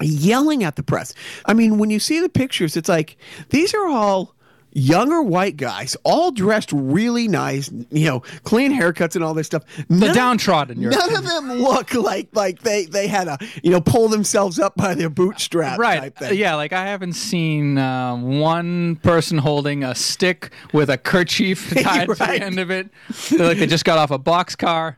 yelling 0.00 0.64
at 0.64 0.76
the 0.76 0.82
press. 0.82 1.14
I 1.46 1.54
mean, 1.54 1.78
when 1.78 1.90
you 1.90 1.98
see 1.98 2.20
the 2.20 2.28
pictures, 2.28 2.76
it's 2.76 2.88
like 2.88 3.16
these 3.50 3.74
are 3.74 3.86
all 3.86 4.34
younger 4.72 5.22
white 5.22 5.56
guys, 5.56 5.96
all 6.04 6.30
dressed 6.32 6.70
really 6.72 7.28
nice, 7.28 7.70
you 7.90 8.06
know, 8.06 8.20
clean 8.44 8.72
haircuts 8.72 9.14
and 9.14 9.24
all 9.24 9.34
this 9.34 9.46
stuff. 9.46 9.62
The 9.88 10.12
downtrodden. 10.12 10.80
You're, 10.80 10.90
None 10.92 11.16
of 11.16 11.24
them 11.26 11.52
look 11.52 11.94
like 11.94 12.28
like 12.32 12.60
they 12.62 12.86
they 12.86 13.06
had 13.06 13.28
a 13.28 13.38
you 13.62 13.70
know 13.70 13.80
pull 13.80 14.08
themselves 14.08 14.58
up 14.58 14.74
by 14.76 14.94
their 14.94 15.10
bootstraps 15.10 15.78
right. 15.78 16.00
type 16.00 16.16
Uh, 16.20 16.28
thing. 16.28 16.38
yeah, 16.38 16.54
like 16.54 16.72
I 16.72 16.86
haven't 16.86 17.14
seen 17.14 17.78
uh, 17.78 18.16
one 18.16 18.96
person 18.96 19.38
holding 19.38 19.84
a 19.84 19.94
stick 19.94 20.52
with 20.72 20.90
a 20.90 20.98
kerchief 20.98 21.70
tied 21.82 22.08
to 22.08 22.14
the 22.14 22.30
end 22.42 22.58
of 22.58 22.70
it. 22.70 22.88
They're 23.30 23.46
like 23.48 23.58
they 23.58 23.66
just 23.66 23.84
got 23.84 23.98
off 23.98 24.10
a 24.10 24.18
boxcar. 24.18 24.96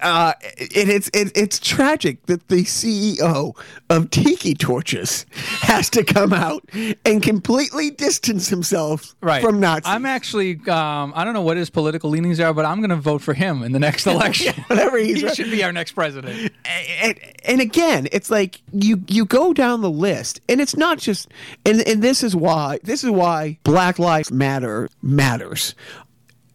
Uh, 0.00 0.32
it, 0.42 0.88
it's 0.88 1.08
it, 1.14 1.32
it's 1.36 1.58
tragic 1.58 2.26
that 2.26 2.48
the 2.48 2.64
CEO 2.64 3.56
of 3.90 4.10
Tiki 4.10 4.54
Torches 4.54 5.26
has 5.62 5.88
to 5.90 6.04
come 6.04 6.32
out 6.32 6.68
and 7.04 7.22
completely 7.22 7.90
distance 7.90 8.48
himself 8.48 9.11
Right. 9.20 9.42
from 9.42 9.60
Nazis. 9.60 9.92
I'm 9.92 10.06
actually, 10.06 10.58
um, 10.68 11.12
I 11.14 11.24
don't 11.24 11.34
know 11.34 11.42
what 11.42 11.56
his 11.56 11.70
political 11.70 12.10
leanings 12.10 12.40
are, 12.40 12.52
but 12.52 12.64
I'm 12.64 12.78
going 12.78 12.90
to 12.90 12.96
vote 12.96 13.22
for 13.22 13.34
him 13.34 13.62
in 13.62 13.72
the 13.72 13.78
next 13.78 14.06
election. 14.08 14.54
whatever 14.66 14.98
he's 14.98 15.18
he 15.20 15.26
right. 15.26 15.36
should 15.36 15.50
be 15.50 15.62
our 15.62 15.72
next 15.72 15.92
president. 15.92 16.52
and, 17.00 17.20
and 17.44 17.60
again, 17.60 18.08
it's 18.12 18.30
like 18.30 18.60
you 18.72 19.02
you 19.08 19.24
go 19.24 19.52
down 19.52 19.80
the 19.80 19.90
list, 19.90 20.40
and 20.48 20.60
it's 20.60 20.76
not 20.76 20.98
just 20.98 21.28
and 21.64 21.80
and 21.86 22.02
this 22.02 22.22
is 22.22 22.34
why 22.34 22.78
this 22.82 23.04
is 23.04 23.10
why 23.10 23.58
Black 23.64 23.98
Lives 23.98 24.30
Matter 24.32 24.88
matters. 25.02 25.74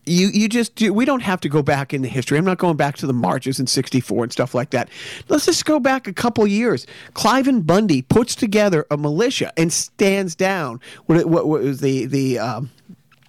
You 0.08 0.28
you 0.28 0.48
just 0.48 0.76
do, 0.76 0.94
we 0.94 1.06
don't 1.06 1.22
have 1.22 1.42
to 1.42 1.50
go 1.50 1.62
back 1.62 1.94
in 1.94 2.02
the 2.02 2.08
history. 2.08 2.38
I'm 2.38 2.46
not 2.46 2.58
going 2.58 2.78
back 2.78 2.96
to 2.98 3.08
the 3.08 3.14
marches 3.14 3.60
in 3.60 3.68
'64 3.68 4.24
and 4.24 4.32
stuff 4.32 4.56
like 4.56 4.70
that. 4.72 4.90
Let's 5.28 5.46
just 5.46 5.66
go 5.66 5.80
back 5.80 6.08
a 6.08 6.14
couple 6.14 6.48
years. 6.48 6.88
Cliven 7.14 7.66
Bundy 7.66 8.02
puts 8.02 8.36
together 8.36 8.86
a 8.90 8.98
militia 8.98 9.52
and 9.58 9.72
stands 9.72 10.36
down. 10.36 10.80
What 11.06 11.26
what, 11.26 11.48
what 11.48 11.62
was 11.62 11.82
the 11.82 12.06
the 12.06 12.40
um, 12.40 12.72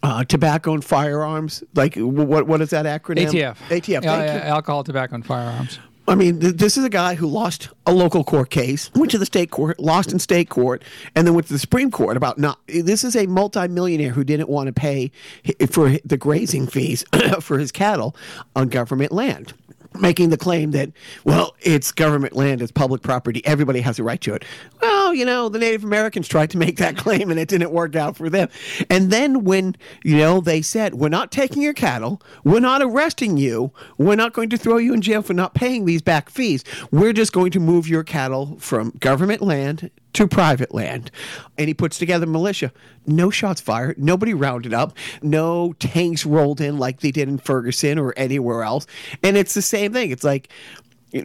uh, 0.03 0.25
tobacco 0.25 0.75
and 0.75 0.85
firearms? 0.85 1.65
Like 1.75 1.97
what 1.97 2.47
what 2.47 2.61
is 2.61 2.71
that 2.71 2.87
acronym? 2.87 3.27
ATF. 3.27 3.57
ATF. 3.69 4.05
You. 4.05 4.11
Alcohol, 4.11 4.85
tobacco, 4.85 5.17
and 5.17 5.27
firearms. 5.27 5.81
I 6.09 6.15
mean, 6.15 6.41
th- 6.41 6.55
this 6.55 6.77
is 6.77 6.85
a 6.85 6.91
guy 6.91 7.15
who 7.15 7.27
lost 7.27 7.69
a 7.87 7.93
local 7.93 8.25
court 8.25 8.51
case, 8.51 8.91
went 8.95 9.11
to 9.11 9.19
the 9.19 9.27
state 9.27 9.51
court, 9.51 9.79
lost 9.79 10.11
in 10.11 10.19
state 10.19 10.49
court, 10.49 10.83
and 11.15 11.27
then 11.27 11.35
went 11.35 11.47
to 11.49 11.53
the 11.53 11.59
Supreme 11.59 11.91
Court 11.91 12.17
about 12.17 12.39
not. 12.39 12.59
This 12.67 13.05
is 13.05 13.15
a 13.15 13.27
multimillionaire 13.27 14.11
who 14.11 14.25
didn't 14.25 14.49
want 14.49 14.69
to 14.69 14.73
pay 14.73 15.11
for 15.71 15.97
the 16.05 16.17
grazing 16.17 16.67
fees 16.67 17.05
for 17.41 17.59
his 17.59 17.71
cattle 17.71 18.17
on 18.57 18.69
government 18.69 19.13
land. 19.13 19.53
Making 20.01 20.31
the 20.31 20.37
claim 20.37 20.71
that, 20.73 20.91
well, 21.25 21.55
it's 21.61 21.93
government 21.93 22.35
land, 22.35 22.63
it's 22.63 22.73
public 22.73 23.03
property, 23.03 23.45
everybody 23.45 23.81
has 23.81 23.99
a 23.99 24.03
right 24.03 24.21
to 24.23 24.35
it. 24.35 24.45
Well, 24.81 25.15
you 25.15 25.25
know, 25.25 25.49
the 25.49 25.59
Native 25.59 25.85
Americans 25.85 26.29
tried 26.29 26.51
to 26.51 26.59
make 26.59 26.77
that 26.77 26.97
claim 26.99 27.31
and 27.31 27.39
it 27.39 27.49
didn't 27.49 27.73
work 27.73 27.97
out 27.97 28.17
for 28.17 28.31
them. 28.31 28.49
And 28.91 29.11
then 29.11 29.45
when, 29.45 29.77
you 30.05 30.17
know, 30.17 30.41
they 30.41 30.63
said, 30.63 30.95
we're 30.95 31.09
not 31.09 31.33
taking 31.33 31.63
your 31.63 31.75
cattle, 31.75 32.23
we're 32.45 32.61
not 32.61 32.83
arresting 32.83 33.37
you, 33.37 33.73
we're 33.97 34.17
not 34.17 34.33
going 34.33 34.51
to 34.51 34.57
throw 34.57 34.77
you 34.77 34.95
in 34.95 35.01
jail 35.01 35.23
for 35.23 35.35
not 35.35 35.55
paying 35.55 35.85
these 35.85 36.03
back 36.03 36.31
fees, 36.31 36.65
we're 36.91 37.13
just 37.13 37.33
going 37.33 37.51
to 37.53 37.61
move 37.61 37.89
your 37.89 38.05
cattle 38.05 38.57
from 38.59 38.91
government 39.01 39.43
land 39.43 39.91
to 40.15 40.27
private 40.27 40.75
land. 40.75 41.11
And 41.57 41.69
he 41.69 41.75
puts 41.75 41.99
together 41.99 42.27
militia. 42.27 42.73
No 43.07 43.31
shots 43.31 43.61
fired. 43.61 43.99
Nobody 43.99 44.35
rounded 44.35 44.75
up. 44.75 44.97
No 45.23 45.75
tanks 45.75 46.25
rolled 46.27 46.61
in 46.61 46.79
like 46.79 47.01
they 47.01 47.11
did 47.11 47.29
in 47.29 47.39
Ferguson 47.39 47.99
or 47.99 48.15
anywhere 48.17 48.63
else. 48.63 48.87
And 49.23 49.37
it's 49.37 49.55
the 49.55 49.63
same 49.63 49.93
thing. 49.93 50.11
It's 50.11 50.25
like 50.25 50.49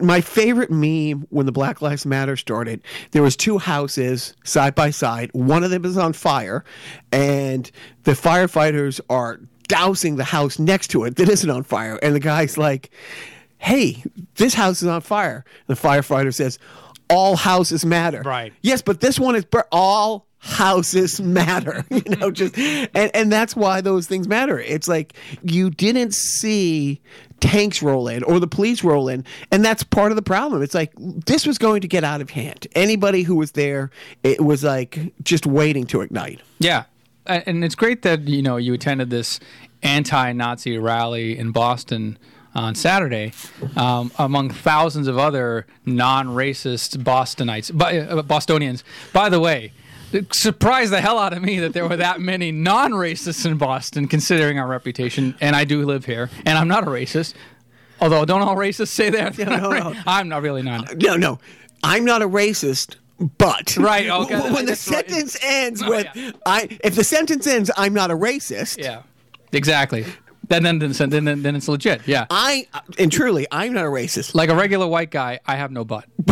my 0.00 0.20
favorite 0.20 0.70
meme 0.70 1.26
when 1.30 1.46
the 1.46 1.52
Black 1.52 1.82
Lives 1.82 2.06
Matter 2.06 2.36
started, 2.36 2.80
there 3.10 3.22
was 3.22 3.36
two 3.36 3.58
houses 3.58 4.34
side 4.44 4.74
by 4.74 4.90
side. 4.90 5.30
One 5.32 5.62
of 5.62 5.70
them 5.70 5.84
is 5.84 5.98
on 5.98 6.14
fire, 6.14 6.64
and 7.12 7.70
the 8.04 8.12
firefighters 8.12 9.00
are 9.10 9.40
dousing 9.68 10.16
the 10.16 10.24
house 10.24 10.58
next 10.58 10.88
to 10.88 11.04
it 11.04 11.16
that 11.16 11.28
isn't 11.28 11.50
on 11.50 11.64
fire. 11.64 11.98
And 12.02 12.14
the 12.14 12.20
guy's 12.20 12.56
like, 12.56 12.90
hey, 13.58 14.02
this 14.36 14.54
house 14.54 14.82
is 14.82 14.88
on 14.88 15.00
fire. 15.00 15.44
The 15.66 15.74
firefighter 15.74 16.34
says, 16.34 16.58
all 17.10 17.36
houses 17.36 17.84
matter. 17.84 18.22
Right. 18.22 18.52
Yes, 18.62 18.82
but 18.82 19.00
this 19.00 19.18
one 19.18 19.36
is 19.36 19.44
bur- 19.44 19.66
all 19.72 20.26
houses 20.38 21.20
matter. 21.20 21.84
You 21.90 22.16
know, 22.16 22.30
just 22.30 22.56
and 22.58 23.10
and 23.14 23.32
that's 23.32 23.54
why 23.56 23.80
those 23.80 24.06
things 24.06 24.28
matter. 24.28 24.58
It's 24.58 24.88
like 24.88 25.14
you 25.42 25.70
didn't 25.70 26.14
see 26.14 27.00
tanks 27.40 27.82
roll 27.82 28.08
in 28.08 28.22
or 28.24 28.40
the 28.40 28.46
police 28.46 28.82
roll 28.82 29.08
in, 29.08 29.24
and 29.50 29.64
that's 29.64 29.82
part 29.84 30.12
of 30.12 30.16
the 30.16 30.22
problem. 30.22 30.62
It's 30.62 30.74
like 30.74 30.92
this 30.98 31.46
was 31.46 31.58
going 31.58 31.82
to 31.82 31.88
get 31.88 32.04
out 32.04 32.20
of 32.20 32.30
hand. 32.30 32.66
Anybody 32.74 33.22
who 33.22 33.36
was 33.36 33.52
there, 33.52 33.90
it 34.22 34.40
was 34.40 34.64
like 34.64 35.12
just 35.22 35.46
waiting 35.46 35.86
to 35.86 36.00
ignite. 36.00 36.40
Yeah, 36.58 36.84
and 37.26 37.64
it's 37.64 37.74
great 37.74 38.02
that 38.02 38.26
you 38.28 38.42
know 38.42 38.56
you 38.56 38.74
attended 38.74 39.10
this 39.10 39.40
anti-Nazi 39.82 40.78
rally 40.78 41.38
in 41.38 41.52
Boston 41.52 42.18
on 42.54 42.74
Saturday, 42.74 43.32
um, 43.76 44.10
among 44.18 44.50
thousands 44.50 45.08
of 45.08 45.18
other 45.18 45.66
non-racist 45.86 46.98
Bostonites, 47.02 47.72
Bo- 47.72 47.86
uh, 48.18 48.22
Bostonians. 48.22 48.84
By 49.12 49.28
the 49.28 49.40
way. 49.40 49.72
It 50.12 50.32
surprised 50.32 50.92
the 50.92 51.00
hell 51.00 51.18
out 51.18 51.32
of 51.32 51.42
me 51.42 51.58
that 51.58 51.72
there 51.72 51.88
were 51.88 51.96
that 51.96 52.20
many 52.20 52.52
non-racists 52.52 53.44
in 53.44 53.56
Boston, 53.56 54.06
considering 54.06 54.60
our 54.60 54.66
reputation. 54.68 55.34
And 55.40 55.56
I 55.56 55.64
do 55.64 55.84
live 55.84 56.04
here, 56.04 56.30
and 56.46 56.56
I'm 56.56 56.68
not 56.68 56.84
a 56.84 56.86
racist. 56.86 57.34
Although, 58.00 58.24
don't 58.24 58.40
all 58.40 58.54
racists 58.54 58.88
say 58.88 59.10
that? 59.10 59.36
no, 59.38 59.70
no. 59.72 59.92
I'm 60.06 60.28
not 60.28 60.42
really 60.42 60.62
not. 60.62 60.98
No, 60.98 61.16
no, 61.16 61.40
I'm 61.82 62.04
not 62.04 62.22
a 62.22 62.28
racist. 62.28 62.94
But 63.38 63.76
Right, 63.76 64.08
okay, 64.08 64.38
when 64.52 64.66
the 64.66 64.72
that's 64.72 64.88
right. 64.88 65.08
sentence 65.10 65.36
ends 65.42 65.82
Oh, 65.82 65.88
with 65.90 66.06
yeah. 66.14 66.30
I, 66.46 66.68
if 66.84 66.94
the 66.94 67.02
sentence 67.04 67.48
ends, 67.48 67.72
I'm 67.76 67.92
not 67.94 68.12
a 68.12 68.16
racist. 68.16 68.78
Yeah, 68.78 69.02
exactly. 69.52 70.04
Then, 70.48 70.62
then, 70.62 70.78
then, 70.78 71.24
then, 71.24 71.42
then 71.42 71.56
it's 71.56 71.68
legit. 71.68 72.06
Yeah. 72.06 72.26
I 72.30 72.66
and 72.98 73.10
truly, 73.10 73.46
I'm 73.50 73.72
not 73.72 73.84
a 73.84 73.88
racist. 73.88 74.34
Like 74.34 74.50
a 74.50 74.54
regular 74.54 74.86
white 74.86 75.10
guy, 75.10 75.40
I 75.46 75.56
have 75.56 75.70
no 75.70 75.84
butt. 75.84 76.04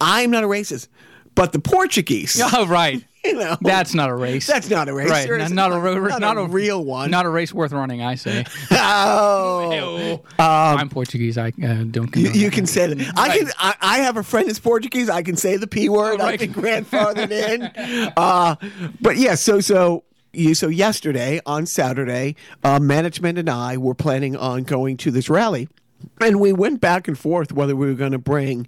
I'm 0.00 0.30
not 0.30 0.44
a 0.44 0.46
racist. 0.46 0.88
But 1.34 1.52
the 1.52 1.60
Portuguese, 1.60 2.38
Oh, 2.54 2.66
right. 2.66 3.02
you 3.24 3.34
know, 3.34 3.56
That's 3.62 3.94
not 3.94 4.10
a 4.10 4.14
race. 4.14 4.46
that's 4.46 4.68
not 4.68 4.88
a 4.88 4.92
race. 4.92 5.08
right. 5.08 5.28
Not, 5.30 5.50
not 5.52 5.72
a, 5.72 5.78
not 6.08 6.20
not 6.20 6.36
a 6.38 6.44
real 6.44 6.84
one. 6.84 7.10
Not 7.10 7.24
a 7.24 7.30
race 7.30 7.54
worth 7.54 7.72
running. 7.72 8.02
I 8.02 8.16
say. 8.16 8.44
oh, 8.70 10.20
I'm 10.38 10.88
Portuguese. 10.88 11.38
I 11.38 11.48
uh, 11.64 11.84
don't. 11.84 12.14
you, 12.16 12.30
you 12.32 12.50
can 12.50 12.66
say 12.66 12.92
that. 12.92 13.12
I 13.16 13.38
can. 13.38 13.48
I, 13.58 13.74
I 13.80 13.98
have 13.98 14.16
a 14.16 14.22
friend 14.22 14.48
that's 14.48 14.58
Portuguese. 14.58 15.08
I 15.08 15.22
can 15.22 15.36
say 15.36 15.56
the 15.56 15.66
p 15.66 15.88
word. 15.88 16.20
I 16.20 16.24
Right. 16.32 16.40
can 16.40 16.52
grandfather 16.52 17.22
it 17.22 17.32
in. 17.32 18.12
Uh, 18.16 18.56
but 19.00 19.16
yeah. 19.16 19.34
So 19.36 19.60
so. 19.60 20.04
You, 20.32 20.54
so 20.54 20.68
yesterday 20.68 21.40
on 21.44 21.66
Saturday, 21.66 22.36
uh, 22.64 22.80
management 22.80 23.38
and 23.38 23.50
I 23.50 23.76
were 23.76 23.94
planning 23.94 24.34
on 24.34 24.62
going 24.62 24.96
to 24.98 25.10
this 25.10 25.28
rally, 25.28 25.68
and 26.22 26.40
we 26.40 26.54
went 26.54 26.80
back 26.80 27.06
and 27.06 27.18
forth 27.18 27.52
whether 27.52 27.76
we 27.76 27.86
were 27.86 27.94
going 27.94 28.12
to 28.12 28.18
bring 28.18 28.66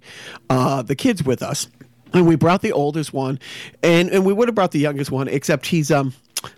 uh, 0.49 0.83
the 0.83 0.95
kids 0.95 1.23
with 1.23 1.41
us. 1.41 1.67
And 2.13 2.27
we 2.27 2.35
brought 2.35 2.61
the 2.61 2.71
oldest 2.71 3.13
one, 3.13 3.39
and, 3.83 4.09
and 4.09 4.25
we 4.25 4.31
would 4.31 4.47
have 4.47 4.55
brought 4.55 4.71
the 4.71 4.79
youngest 4.79 5.11
one, 5.11 5.27
except 5.27 5.65
he's 5.65 5.89
um, 5.91 6.13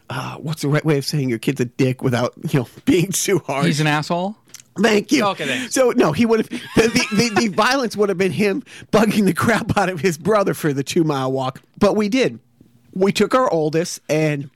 uh, 0.09 0.35
what's 0.35 0.61
the 0.61 0.67
right 0.67 0.83
way 0.83 0.97
of 0.97 1.05
saying 1.05 1.29
your 1.29 1.39
kid's 1.39 1.61
a 1.61 1.65
dick 1.65 2.03
without 2.03 2.33
you 2.51 2.59
know 2.59 2.67
being 2.85 3.11
too 3.11 3.39
hard? 3.39 3.65
He's 3.65 3.79
an 3.79 3.87
asshole. 3.87 4.35
Thank 4.79 5.11
you. 5.11 5.25
Okay, 5.25 5.45
thanks. 5.45 5.73
So 5.73 5.91
no, 5.91 6.11
he 6.11 6.25
would 6.25 6.39
have 6.41 6.49
the, 6.49 6.59
the, 6.75 7.15
the, 7.15 7.41
the 7.41 7.47
violence 7.47 7.97
would 7.97 8.09
have 8.09 8.17
been 8.17 8.33
him 8.33 8.61
bugging 8.91 9.25
the 9.25 9.33
crap 9.33 9.75
out 9.75 9.89
of 9.89 10.01
his 10.01 10.17
brother 10.17 10.53
for 10.53 10.73
the 10.73 10.83
two 10.83 11.03
mile 11.03 11.31
walk. 11.31 11.61
But 11.79 11.95
we 11.95 12.09
did. 12.09 12.39
We 12.93 13.11
took 13.11 13.33
our 13.33 13.49
oldest 13.49 14.01
and 14.09 14.51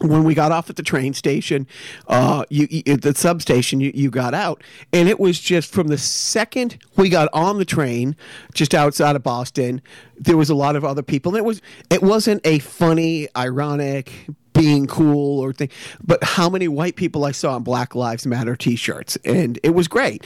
when 0.00 0.24
we 0.24 0.34
got 0.34 0.50
off 0.52 0.70
at 0.70 0.76
the 0.76 0.82
train 0.82 1.14
station, 1.14 1.66
uh, 2.08 2.44
you, 2.48 2.66
you 2.70 2.96
the 2.96 3.14
substation, 3.14 3.80
you, 3.80 3.92
you 3.94 4.10
got 4.10 4.34
out, 4.34 4.62
and 4.92 5.08
it 5.08 5.20
was 5.20 5.38
just 5.38 5.72
from 5.72 5.88
the 5.88 5.98
second 5.98 6.78
we 6.96 7.08
got 7.08 7.28
on 7.32 7.58
the 7.58 7.64
train, 7.64 8.16
just 8.54 8.74
outside 8.74 9.16
of 9.16 9.22
Boston, 9.22 9.82
there 10.16 10.36
was 10.36 10.50
a 10.50 10.54
lot 10.54 10.76
of 10.76 10.84
other 10.84 11.02
people, 11.02 11.32
and 11.32 11.38
it 11.38 11.44
was 11.44 11.60
it 11.90 12.02
wasn't 12.02 12.44
a 12.46 12.58
funny, 12.60 13.28
ironic, 13.36 14.26
being 14.52 14.86
cool 14.86 15.40
or 15.40 15.52
thing, 15.52 15.70
but 16.02 16.22
how 16.22 16.48
many 16.48 16.68
white 16.68 16.96
people 16.96 17.24
I 17.24 17.32
saw 17.32 17.56
in 17.56 17.62
Black 17.62 17.94
Lives 17.94 18.26
Matter 18.26 18.56
T-shirts, 18.56 19.16
and 19.24 19.58
it 19.62 19.70
was 19.70 19.88
great. 19.88 20.24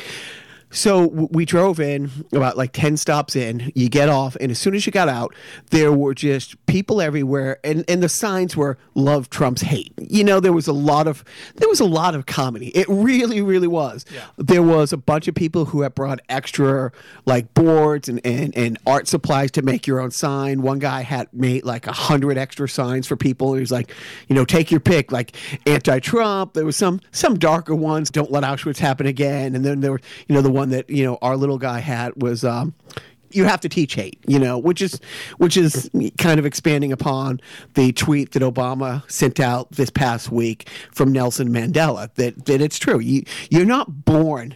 So 0.74 1.06
we 1.06 1.44
drove 1.44 1.78
in 1.78 2.10
about 2.32 2.56
like 2.56 2.72
10 2.72 2.96
stops 2.96 3.36
in. 3.36 3.72
You 3.74 3.88
get 3.88 4.08
off, 4.08 4.36
and 4.40 4.50
as 4.50 4.58
soon 4.58 4.74
as 4.74 4.84
you 4.86 4.92
got 4.92 5.08
out, 5.08 5.34
there 5.70 5.92
were 5.92 6.14
just 6.14 6.64
people 6.66 7.00
everywhere, 7.00 7.58
and, 7.62 7.84
and 7.88 8.02
the 8.02 8.08
signs 8.08 8.56
were 8.56 8.76
"Love 8.94 9.30
Trump's 9.30 9.62
hate." 9.62 9.92
You 9.98 10.24
know, 10.24 10.40
there 10.40 10.52
was 10.52 10.66
a 10.66 10.72
lot 10.72 11.06
of 11.06 11.24
there 11.54 11.68
was 11.68 11.78
a 11.80 11.84
lot 11.84 12.16
of 12.16 12.26
comedy. 12.26 12.68
It 12.68 12.88
really, 12.88 13.40
really 13.40 13.68
was. 13.68 14.04
There 14.36 14.62
was 14.62 14.92
a 14.92 14.96
bunch 14.96 15.28
of 15.28 15.34
people 15.34 15.66
who 15.66 15.82
had 15.82 15.94
brought 15.94 16.18
extra 16.28 16.90
like 17.24 17.54
boards 17.54 18.08
and, 18.08 18.20
and, 18.24 18.56
and 18.56 18.78
art 18.86 19.06
supplies 19.06 19.52
to 19.52 19.62
make 19.62 19.86
your 19.86 20.00
own 20.00 20.10
sign. 20.10 20.62
One 20.62 20.80
guy 20.80 21.02
had 21.02 21.32
made 21.32 21.64
like 21.64 21.86
a 21.86 21.92
hundred 21.92 22.36
extra 22.36 22.68
signs 22.68 23.06
for 23.06 23.16
people. 23.16 23.54
He 23.54 23.60
was 23.60 23.70
like, 23.70 23.92
you 24.28 24.34
know, 24.34 24.44
take 24.44 24.70
your 24.72 24.80
pick, 24.80 25.12
like 25.12 25.36
anti-Trump. 25.66 26.54
There 26.54 26.64
was 26.64 26.76
some 26.76 27.00
some 27.12 27.38
darker 27.38 27.76
ones. 27.76 28.10
Don't 28.10 28.32
let 28.32 28.42
Auschwitz 28.42 28.78
happen 28.78 29.06
again. 29.06 29.54
And 29.54 29.64
then 29.64 29.80
there 29.80 29.92
were, 29.92 30.00
you 30.26 30.34
know, 30.34 30.42
the 30.42 30.50
one 30.50 30.63
that 30.70 30.88
you 30.90 31.04
know 31.04 31.18
our 31.22 31.36
little 31.36 31.58
guy 31.58 31.80
had 31.80 32.20
was. 32.22 32.44
Um, 32.44 32.74
you 33.30 33.42
have 33.46 33.60
to 33.62 33.68
teach 33.68 33.94
hate, 33.94 34.20
you 34.28 34.38
know, 34.38 34.56
which 34.56 34.80
is 34.80 35.00
which 35.38 35.56
is 35.56 35.90
kind 36.18 36.38
of 36.38 36.46
expanding 36.46 36.92
upon 36.92 37.40
the 37.74 37.92
tweet 37.92 38.30
that 38.30 38.42
Obama 38.42 39.10
sent 39.10 39.40
out 39.40 39.72
this 39.72 39.90
past 39.90 40.30
week 40.30 40.68
from 40.92 41.10
Nelson 41.10 41.48
Mandela 41.48 42.14
that 42.14 42.46
that 42.46 42.60
it's 42.60 42.78
true. 42.78 43.00
You 43.00 43.24
you're 43.50 43.64
not 43.64 44.04
born 44.04 44.54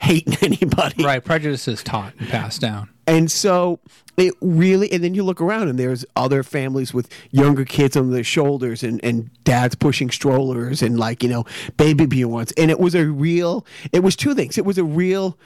hating 0.00 0.36
anybody. 0.42 1.04
Right. 1.04 1.24
Prejudice 1.24 1.66
is 1.68 1.82
taught 1.82 2.14
and 2.18 2.28
passed 2.28 2.60
down. 2.60 2.88
And 3.10 3.28
so 3.28 3.80
it 4.16 4.34
really, 4.40 4.92
and 4.92 5.02
then 5.02 5.14
you 5.14 5.24
look 5.24 5.40
around 5.40 5.68
and 5.68 5.76
there's 5.76 6.04
other 6.14 6.44
families 6.44 6.94
with 6.94 7.12
younger 7.32 7.64
kids 7.64 7.96
on 7.96 8.12
their 8.12 8.22
shoulders 8.22 8.84
and, 8.84 9.04
and 9.04 9.30
dads 9.42 9.74
pushing 9.74 10.12
strollers 10.12 10.80
and 10.80 10.96
like, 10.96 11.24
you 11.24 11.28
know, 11.28 11.44
baby 11.76 12.06
Bjorns. 12.06 12.52
And 12.56 12.70
it 12.70 12.78
was 12.78 12.94
a 12.94 13.06
real, 13.06 13.66
it 13.90 14.04
was 14.04 14.14
two 14.14 14.32
things. 14.36 14.58
It 14.58 14.64
was 14.64 14.78
a 14.78 14.84
real 14.84 15.36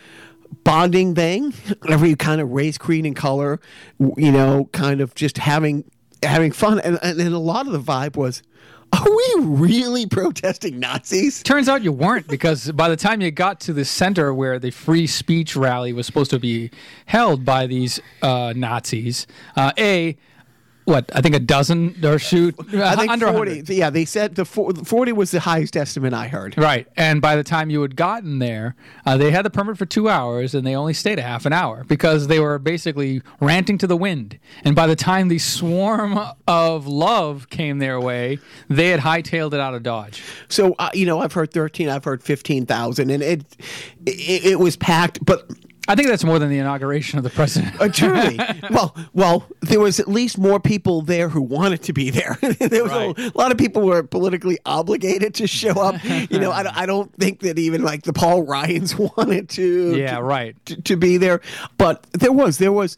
bonding 0.62 1.14
thing, 1.14 1.54
every 1.88 2.14
kind 2.16 2.42
of 2.42 2.50
race, 2.50 2.76
creed, 2.76 3.06
and 3.06 3.16
color, 3.16 3.60
you 3.98 4.30
know, 4.30 4.68
kind 4.72 5.00
of 5.00 5.14
just 5.14 5.38
having, 5.38 5.90
having 6.22 6.52
fun. 6.52 6.80
And, 6.80 6.98
and, 7.02 7.18
and 7.18 7.34
a 7.34 7.38
lot 7.38 7.66
of 7.66 7.72
the 7.72 7.80
vibe 7.80 8.14
was, 8.14 8.42
Are 8.94 9.10
we 9.10 9.34
really 9.40 10.06
protesting 10.06 10.78
Nazis? 10.78 11.42
Turns 11.42 11.68
out 11.68 11.82
you 11.82 11.90
weren't 11.90 12.28
because 12.28 12.70
by 12.70 12.88
the 12.88 12.94
time 12.94 13.20
you 13.20 13.32
got 13.32 13.58
to 13.60 13.72
the 13.72 13.84
center 13.84 14.32
where 14.32 14.60
the 14.60 14.70
free 14.70 15.08
speech 15.08 15.56
rally 15.56 15.92
was 15.92 16.06
supposed 16.06 16.30
to 16.30 16.38
be 16.38 16.70
held 17.06 17.44
by 17.44 17.66
these 17.66 17.98
uh, 18.22 18.52
Nazis, 18.54 19.26
uh, 19.56 19.72
a 19.78 20.16
what 20.84 21.10
I 21.14 21.20
think 21.20 21.34
a 21.34 21.40
dozen 21.40 21.96
or 22.04 22.18
shoot 22.18 22.54
I 22.74 22.96
think 22.96 23.10
under 23.10 23.26
40. 23.26 23.38
100. 23.38 23.68
Yeah, 23.70 23.90
they 23.90 24.04
said 24.04 24.34
the 24.34 24.44
40 24.44 25.12
was 25.12 25.30
the 25.30 25.40
highest 25.40 25.76
estimate 25.76 26.12
I 26.12 26.28
heard. 26.28 26.56
Right, 26.58 26.86
and 26.96 27.20
by 27.20 27.36
the 27.36 27.44
time 27.44 27.70
you 27.70 27.82
had 27.82 27.96
gotten 27.96 28.38
there, 28.38 28.76
uh, 29.06 29.16
they 29.16 29.30
had 29.30 29.44
the 29.44 29.50
permit 29.50 29.78
for 29.78 29.86
two 29.86 30.08
hours, 30.08 30.54
and 30.54 30.66
they 30.66 30.74
only 30.74 30.94
stayed 30.94 31.18
a 31.18 31.22
half 31.22 31.46
an 31.46 31.52
hour 31.52 31.84
because 31.84 32.26
they 32.26 32.40
were 32.40 32.58
basically 32.58 33.22
ranting 33.40 33.78
to 33.78 33.86
the 33.86 33.96
wind. 33.96 34.38
And 34.64 34.74
by 34.74 34.86
the 34.86 34.96
time 34.96 35.28
the 35.28 35.38
swarm 35.38 36.18
of 36.46 36.86
love 36.86 37.48
came 37.50 37.78
their 37.78 38.00
way, 38.00 38.38
they 38.68 38.88
had 38.88 39.00
hightailed 39.00 39.54
it 39.54 39.60
out 39.60 39.74
of 39.74 39.82
Dodge. 39.82 40.22
So, 40.48 40.74
uh, 40.78 40.90
you 40.94 41.06
know, 41.06 41.20
I've 41.20 41.32
heard 41.32 41.52
13, 41.52 41.88
I've 41.88 42.04
heard 42.04 42.22
15,000, 42.22 43.10
and 43.10 43.22
it, 43.22 43.44
it 44.06 44.44
it 44.44 44.58
was 44.58 44.76
packed, 44.76 45.24
but 45.24 45.50
I 45.86 45.94
think 45.94 46.08
that's 46.08 46.24
more 46.24 46.38
than 46.38 46.48
the 46.48 46.58
inauguration 46.58 47.18
of 47.18 47.24
the 47.24 47.30
president. 47.30 47.78
uh, 47.80 47.88
truly, 47.88 48.38
well, 48.70 48.96
well, 49.12 49.46
there 49.60 49.80
was 49.80 50.00
at 50.00 50.08
least 50.08 50.38
more 50.38 50.58
people 50.58 51.02
there 51.02 51.28
who 51.28 51.42
wanted 51.42 51.82
to 51.82 51.92
be 51.92 52.10
there. 52.10 52.38
there 52.58 52.82
was 52.84 52.92
Right. 52.92 53.18
a, 53.18 53.32
a 53.34 53.36
lot 53.38 53.52
of 53.52 53.58
people 53.58 53.82
were 53.82 54.02
politically 54.02 54.58
obligated 54.64 55.34
to 55.34 55.46
show 55.46 55.72
up. 55.72 56.02
You 56.30 56.38
know, 56.38 56.52
I, 56.52 56.62
don't- 56.64 56.76
I 56.76 56.86
don't 56.86 57.14
think 57.16 57.40
that 57.40 57.58
even 57.58 57.82
like 57.82 58.02
the 58.04 58.12
Paul 58.12 58.42
Ryans 58.44 58.96
wanted 59.16 59.48
to. 59.50 59.96
Yeah, 59.96 60.16
to- 60.16 60.22
right. 60.22 60.66
To, 60.66 60.80
to 60.82 60.96
be 60.96 61.16
there, 61.18 61.40
but 61.76 62.06
there 62.12 62.32
was 62.32 62.58
there 62.58 62.72
was, 62.72 62.96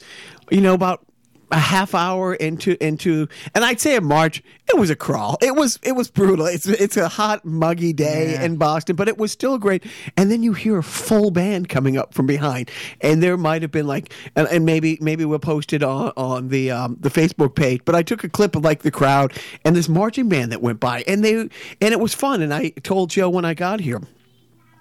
you 0.51 0.61
know, 0.61 0.75
about 0.75 1.05
a 1.51 1.59
half 1.59 1.95
hour 1.95 2.35
into 2.35 2.77
into 2.85 3.29
and 3.55 3.65
I'd 3.65 3.81
say 3.81 3.95
in 3.97 4.05
March 4.05 4.43
it 4.69 4.77
was 4.77 4.91
a 4.91 4.97
crawl. 4.97 5.39
It 5.41 5.55
was 5.55 5.79
it 5.83 5.93
was 5.93 6.11
brutal. 6.11 6.47
It's 6.47 6.67
it's 6.67 6.97
a 6.97 7.09
hot 7.09 7.45
muggy 7.45 7.93
day 7.93 8.33
Yeah. 8.33 8.43
in 8.43 8.57
Boston, 8.57 8.97
but 8.97 9.07
it 9.09 9.17
was 9.17 9.31
still 9.31 9.59
great. 9.59 9.85
And 10.17 10.31
then 10.31 10.43
you 10.43 10.55
hear 10.55 10.79
a 10.79 10.83
full 10.83 11.31
band 11.31 11.69
coming 11.69 11.97
up 11.97 12.13
from 12.15 12.27
behind, 12.27 12.71
and 13.01 13.23
there 13.23 13.37
might 13.37 13.63
have 13.63 13.71
been 13.71 13.87
like 13.87 14.13
and, 14.35 14.49
and 14.49 14.65
maybe 14.67 14.99
maybe 15.01 15.25
we'll 15.25 15.39
post 15.39 15.73
it 15.73 15.83
on 15.85 16.13
on 16.17 16.49
the 16.49 16.71
um, 16.73 16.97
the 17.01 17.11
Facebook 17.11 17.55
page. 17.55 17.83
But 17.85 17.95
I 17.95 18.03
took 18.03 18.25
a 18.25 18.29
clip 18.29 18.57
of 18.57 18.65
like 18.65 18.83
the 18.83 18.91
crowd 18.91 19.33
and 19.65 19.77
this 19.77 19.89
marching 19.89 20.29
band 20.29 20.51
that 20.53 20.63
went 20.63 20.81
by, 20.81 21.05
and 21.07 21.25
they 21.25 21.35
and 21.37 21.51
it 21.81 22.01
was 22.01 22.13
fun. 22.15 22.43
And 22.43 22.53
I 22.53 22.71
told 22.83 23.11
Joe 23.11 23.29
when 23.31 23.45
I 23.45 23.55
got 23.55 23.81
here 23.81 24.01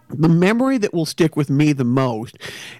the 0.10 0.30
memory 0.30 0.78
that 0.78 0.94
will 0.94 1.06
stick 1.06 1.36
with 1.36 1.50
me 1.50 1.74
the 1.74 1.84
most 1.84 2.38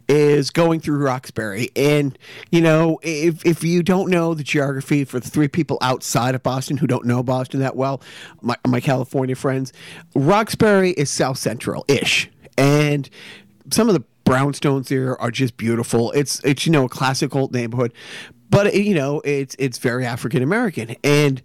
is 0.08 0.52
going 0.52 0.80
through 0.80 0.98
Roxbury. 0.98 1.72
And, 1.76 2.18
you 2.52 2.62
know, 2.62 3.00
if, 3.02 3.46
if 3.46 3.64
you 3.64 3.84
don't 3.84 4.10
know 4.10 4.34
the 4.34 4.44
geography 4.44 5.04
for 5.06 5.20
the 5.20 5.30
three 5.30 5.48
people 5.48 5.78
outside 5.82 6.36
of 6.36 6.44
Boston 6.44 6.78
who 6.78 6.88
don't 6.88 7.06
know 7.06 7.24
Boston 7.24 7.60
that 7.62 7.76
well, 7.76 8.02
my, 8.42 8.56
my 8.68 8.80
California 8.80 9.36
friends, 9.36 9.74
Roxbury 10.14 10.92
is 10.92 11.10
South 11.10 11.38
Central 11.38 11.84
ish. 11.88 12.30
And 12.58 13.10
some 13.72 13.90
of 13.90 13.96
the 13.96 14.04
brownstones 14.26 14.88
there 14.88 15.20
are 15.20 15.32
just 15.32 15.58
beautiful. 15.58 16.12
It's, 16.12 16.44
it's, 16.44 16.66
you 16.66 16.72
know, 16.72 16.86
a 16.86 16.90
classic 16.90 17.36
old 17.36 17.54
neighborhood, 17.54 17.94
but, 18.50 18.74
you 18.76 18.94
know, 18.94 19.22
it's, 19.26 19.56
it's 19.60 19.78
very 19.80 20.06
African 20.06 20.44
American. 20.44 20.96
And, 21.04 21.42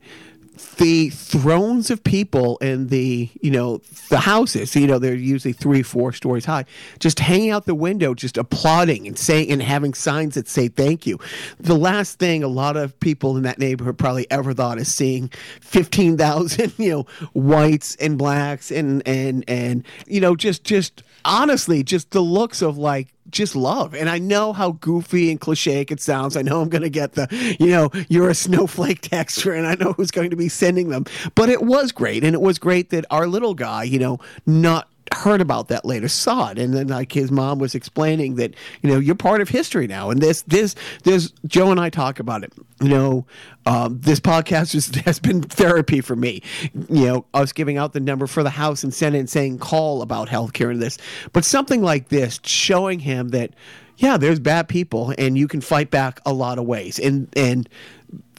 the 0.77 1.11
thrones 1.11 1.91
of 1.91 2.03
people 2.05 2.59
in 2.59 2.89
the 2.89 3.31
you 3.41 3.51
know 3.51 3.81
the 4.09 4.19
houses 4.19 4.75
you 4.77 4.87
know 4.87 4.99
they're 4.99 5.15
usually 5.15 5.53
three 5.53 5.83
four 5.83 6.13
stories 6.13 6.45
high 6.45 6.65
just 6.99 7.19
hanging 7.19 7.51
out 7.51 7.67
the 7.67 7.75
window 7.75 8.15
just 8.15 8.37
applauding 8.37 9.07
and 9.07 9.19
saying 9.19 9.51
and 9.51 9.63
having 9.63 9.95
signs 9.95 10.35
that 10.35 10.49
say 10.49 10.69
thank 10.69 11.07
you. 11.07 11.19
The 11.59 11.77
last 11.77 12.19
thing 12.19 12.43
a 12.43 12.49
lot 12.49 12.77
of 12.77 12.99
people 13.01 13.37
in 13.37 13.43
that 13.45 13.59
neighborhood 13.59 13.99
probably 13.99 14.31
ever 14.31 14.53
thought 14.53 14.79
is 14.79 14.93
seeing 14.93 15.29
15,000 15.61 16.73
you 16.79 16.91
know 16.91 17.07
whites 17.33 17.97
and 17.97 18.19
blacks 18.19 18.71
and 18.71 19.07
and 19.07 19.45
and 19.49 19.85
you 20.07 20.21
know 20.21 20.37
just 20.37 20.65
just 20.65 21.03
honestly 21.25 21.83
just 21.83 22.11
the 22.11 22.21
looks 22.21 22.63
of 22.63 22.79
like 22.79 23.09
just 23.31 23.57
love. 23.57 23.95
And 23.95 24.09
I 24.09 24.19
know 24.19 24.53
how 24.53 24.73
goofy 24.73 25.31
and 25.31 25.41
cliche 25.41 25.81
it 25.81 26.01
sounds. 26.01 26.37
I 26.37 26.43
know 26.43 26.61
I'm 26.61 26.69
going 26.69 26.83
to 26.83 26.91
get 26.91 27.13
the, 27.13 27.29
you 27.59 27.69
know, 27.69 27.91
you're 28.09 28.29
a 28.29 28.35
snowflake 28.35 29.01
texture, 29.01 29.53
and 29.53 29.67
I 29.67 29.75
know 29.75 29.93
who's 29.93 30.11
going 30.11 30.31
to 30.31 30.37
be 30.37 30.49
sending 30.49 30.89
them. 30.91 31.05
But 31.35 31.49
it 31.49 31.63
was 31.63 31.93
great. 31.93 32.23
And 32.25 32.35
it 32.35 32.41
was 32.41 32.59
great 32.59 32.91
that 32.91 33.07
our 33.11 33.27
little 33.27 33.55
guy, 33.55 33.85
you 33.85 33.99
know, 33.99 34.19
not 34.47 34.90
heard 35.13 35.41
about 35.41 35.69
that 35.69 35.85
later 35.85 36.09
saw 36.09 36.51
it. 36.51 36.59
And 36.59 36.73
then 36.73 36.89
like 36.89 37.13
his 37.13 37.31
mom 37.31 37.59
was 37.59 37.75
explaining 37.75 38.37
that 38.37 38.55
you 38.83 38.91
know 38.91 38.99
you're 38.99 39.15
part 39.15 39.41
of 39.41 39.49
history 39.49 39.87
now. 39.87 40.11
And 40.11 40.21
this 40.21 40.43
this 40.43 40.75
this 41.03 41.33
joe 41.47 41.71
and 41.71 41.81
i 41.81 41.91
talk 41.91 42.21
about 42.21 42.45
it. 42.45 42.53
You 42.81 42.89
know 42.89 43.27
um, 43.67 44.01
this 44.01 44.21
podcast 44.21 44.95
has 45.05 45.19
been 45.19 45.43
therapy 45.43 46.01
for 46.01 46.17
me. 46.17 46.43
You 46.73 47.07
know 47.07 47.27
us 47.35 47.53
giving 47.53 47.77
out 47.77 47.93
the 47.93 48.01
number 48.01 48.27
for 48.27 48.43
the 48.43 48.51
house 48.51 48.85
and 48.85 48.95
senate 48.95 49.19
and 49.19 49.31
saying 49.31 49.59
call 49.59 50.03
about 50.03 50.29
healthcare 50.29 50.71
and 50.71 50.81
this. 50.81 50.99
But 51.33 51.45
something 51.45 51.83
like 51.83 52.09
this 52.09 52.41
showing 52.45 53.01
him 53.01 53.29
that 53.29 53.55
yeah 53.97 54.17
there's 54.17 54.39
bad 54.39 54.69
people 54.69 55.13
and 55.19 55.37
you 55.37 55.49
can 55.49 55.61
fight 55.61 55.91
back 55.91 56.21
a 56.25 56.33
lot 56.33 56.59
of 56.59 56.67
ways. 56.67 56.99
And 56.99 57.29
and 57.37 57.69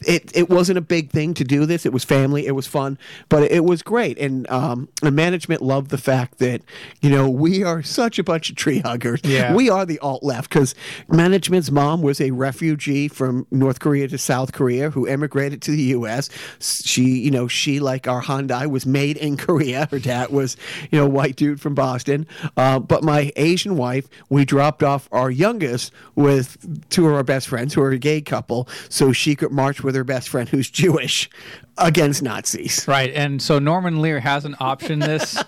it 0.06 0.34
it 0.36 0.48
wasn't 0.48 0.78
a 0.78 0.82
big 0.82 1.10
thing 1.10 1.34
to 1.34 1.44
do 1.44 1.66
this. 1.66 1.86
It 1.86 1.92
was 1.92 2.04
family. 2.04 2.46
It 2.46 2.52
was 2.52 2.66
fun, 2.66 2.98
but 3.28 3.50
it 3.50 3.64
was 3.64 3.82
great. 3.82 4.18
And 4.18 4.48
um, 4.50 4.88
the 5.00 5.10
management 5.10 5.62
loved 5.62 5.90
the 5.90 5.98
fact 5.98 6.38
that 6.38 6.62
you 7.00 7.10
know 7.10 7.28
we 7.28 7.62
are 7.62 7.82
such 7.82 8.18
a 8.18 8.24
bunch 8.24 8.50
of 8.50 8.56
tree 8.56 8.80
huggers. 8.80 9.20
Yeah. 9.24 9.54
we 9.54 9.70
are 9.70 9.86
the 9.86 9.98
alt 10.00 10.22
left 10.22 10.48
because 10.48 10.74
management's 11.08 11.70
mom 11.70 12.02
was 12.02 12.20
a 12.20 12.30
refugee 12.30 13.08
from 13.08 13.46
North 13.50 13.80
Korea 13.80 14.08
to 14.08 14.18
South 14.18 14.52
Korea 14.52 14.90
who 14.90 15.06
emigrated 15.06 15.62
to 15.62 15.70
the 15.70 15.82
U.S. 15.82 16.28
She 16.60 17.02
you 17.02 17.30
know 17.30 17.48
she 17.48 17.80
like 17.80 18.08
our 18.08 18.22
Hyundai 18.22 18.66
was 18.66 18.86
made 18.86 19.16
in 19.16 19.36
Korea. 19.36 19.88
Her 19.90 19.98
dad 19.98 20.30
was 20.30 20.56
you 20.90 20.98
know 20.98 21.06
white 21.08 21.36
dude 21.36 21.60
from 21.60 21.74
Boston. 21.74 22.26
Uh, 22.56 22.78
but 22.78 23.02
my 23.02 23.32
Asian 23.36 23.76
wife, 23.76 24.08
we 24.28 24.44
dropped 24.44 24.82
off 24.82 25.08
our 25.12 25.30
youngest 25.30 25.92
with 26.14 26.90
two 26.90 27.06
of 27.06 27.14
our 27.14 27.24
best 27.24 27.48
friends 27.48 27.74
who 27.74 27.82
are 27.82 27.90
a 27.90 27.98
gay 27.98 28.20
couple, 28.20 28.68
so 28.88 29.12
she 29.12 29.34
could 29.34 29.52
march 29.62 29.84
with 29.84 29.94
her 29.94 30.02
best 30.02 30.28
friend 30.28 30.48
who's 30.48 30.68
Jewish 30.68 31.30
against 31.78 32.20
Nazis. 32.20 32.84
Right, 32.88 33.12
and 33.14 33.40
so 33.40 33.60
Norman 33.60 34.00
Lear 34.02 34.18
hasn't 34.18 34.56
optioned 34.56 35.04
this 35.04 35.40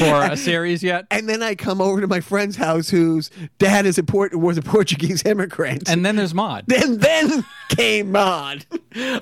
for 0.00 0.22
a 0.24 0.36
series 0.36 0.82
yet. 0.82 1.06
And 1.12 1.28
then 1.28 1.40
I 1.40 1.54
come 1.54 1.80
over 1.80 2.00
to 2.00 2.08
my 2.08 2.18
friend's 2.18 2.56
house 2.56 2.88
whose 2.90 3.30
dad 3.60 3.86
is 3.86 3.96
a 3.96 4.02
Port- 4.02 4.34
was 4.34 4.58
a 4.58 4.62
Portuguese 4.62 5.22
immigrant. 5.26 5.88
And 5.88 6.04
then 6.04 6.16
there's 6.16 6.34
Maude. 6.34 6.64
and 6.72 7.00
then 7.00 7.44
came 7.68 8.16
on. 8.16 8.62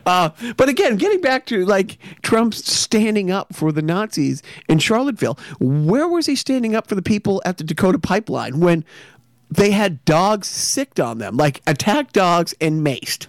Uh, 0.06 0.30
but 0.56 0.70
again, 0.70 0.96
getting 0.96 1.20
back 1.20 1.44
to 1.46 1.66
like 1.66 1.98
Trump 2.22 2.54
standing 2.54 3.30
up 3.30 3.54
for 3.54 3.70
the 3.70 3.82
Nazis 3.82 4.42
in 4.66 4.78
Charlottesville, 4.78 5.38
where 5.60 6.08
was 6.08 6.24
he 6.24 6.36
standing 6.36 6.74
up 6.74 6.86
for 6.86 6.94
the 6.94 7.02
people 7.02 7.42
at 7.44 7.58
the 7.58 7.64
Dakota 7.64 7.98
pipeline 7.98 8.60
when 8.60 8.82
they 9.50 9.72
had 9.72 10.04
dogs 10.06 10.48
sicked 10.48 10.98
on 10.98 11.18
them, 11.18 11.36
like 11.36 11.60
attacked 11.66 12.14
dogs 12.14 12.54
and 12.62 12.84
maced? 12.84 13.26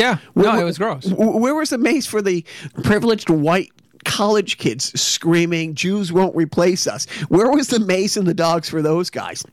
Yeah, 0.00 0.18
no, 0.34 0.58
it 0.58 0.64
was 0.64 0.78
gross. 0.78 1.06
Where 1.12 1.54
was 1.54 1.70
the 1.70 1.78
mace 1.78 2.06
for 2.06 2.22
the 2.22 2.44
privileged 2.82 3.28
white 3.28 3.70
college 4.04 4.56
kids 4.56 4.98
screaming, 4.98 5.74
Jews 5.74 6.10
won't 6.10 6.34
replace 6.34 6.86
us? 6.86 7.04
Where 7.28 7.50
was 7.50 7.68
the 7.68 7.80
mace 7.80 8.16
and 8.16 8.26
the 8.26 8.32
dogs 8.32 8.68
for 8.68 8.80
those 8.80 9.10
guys? 9.10 9.44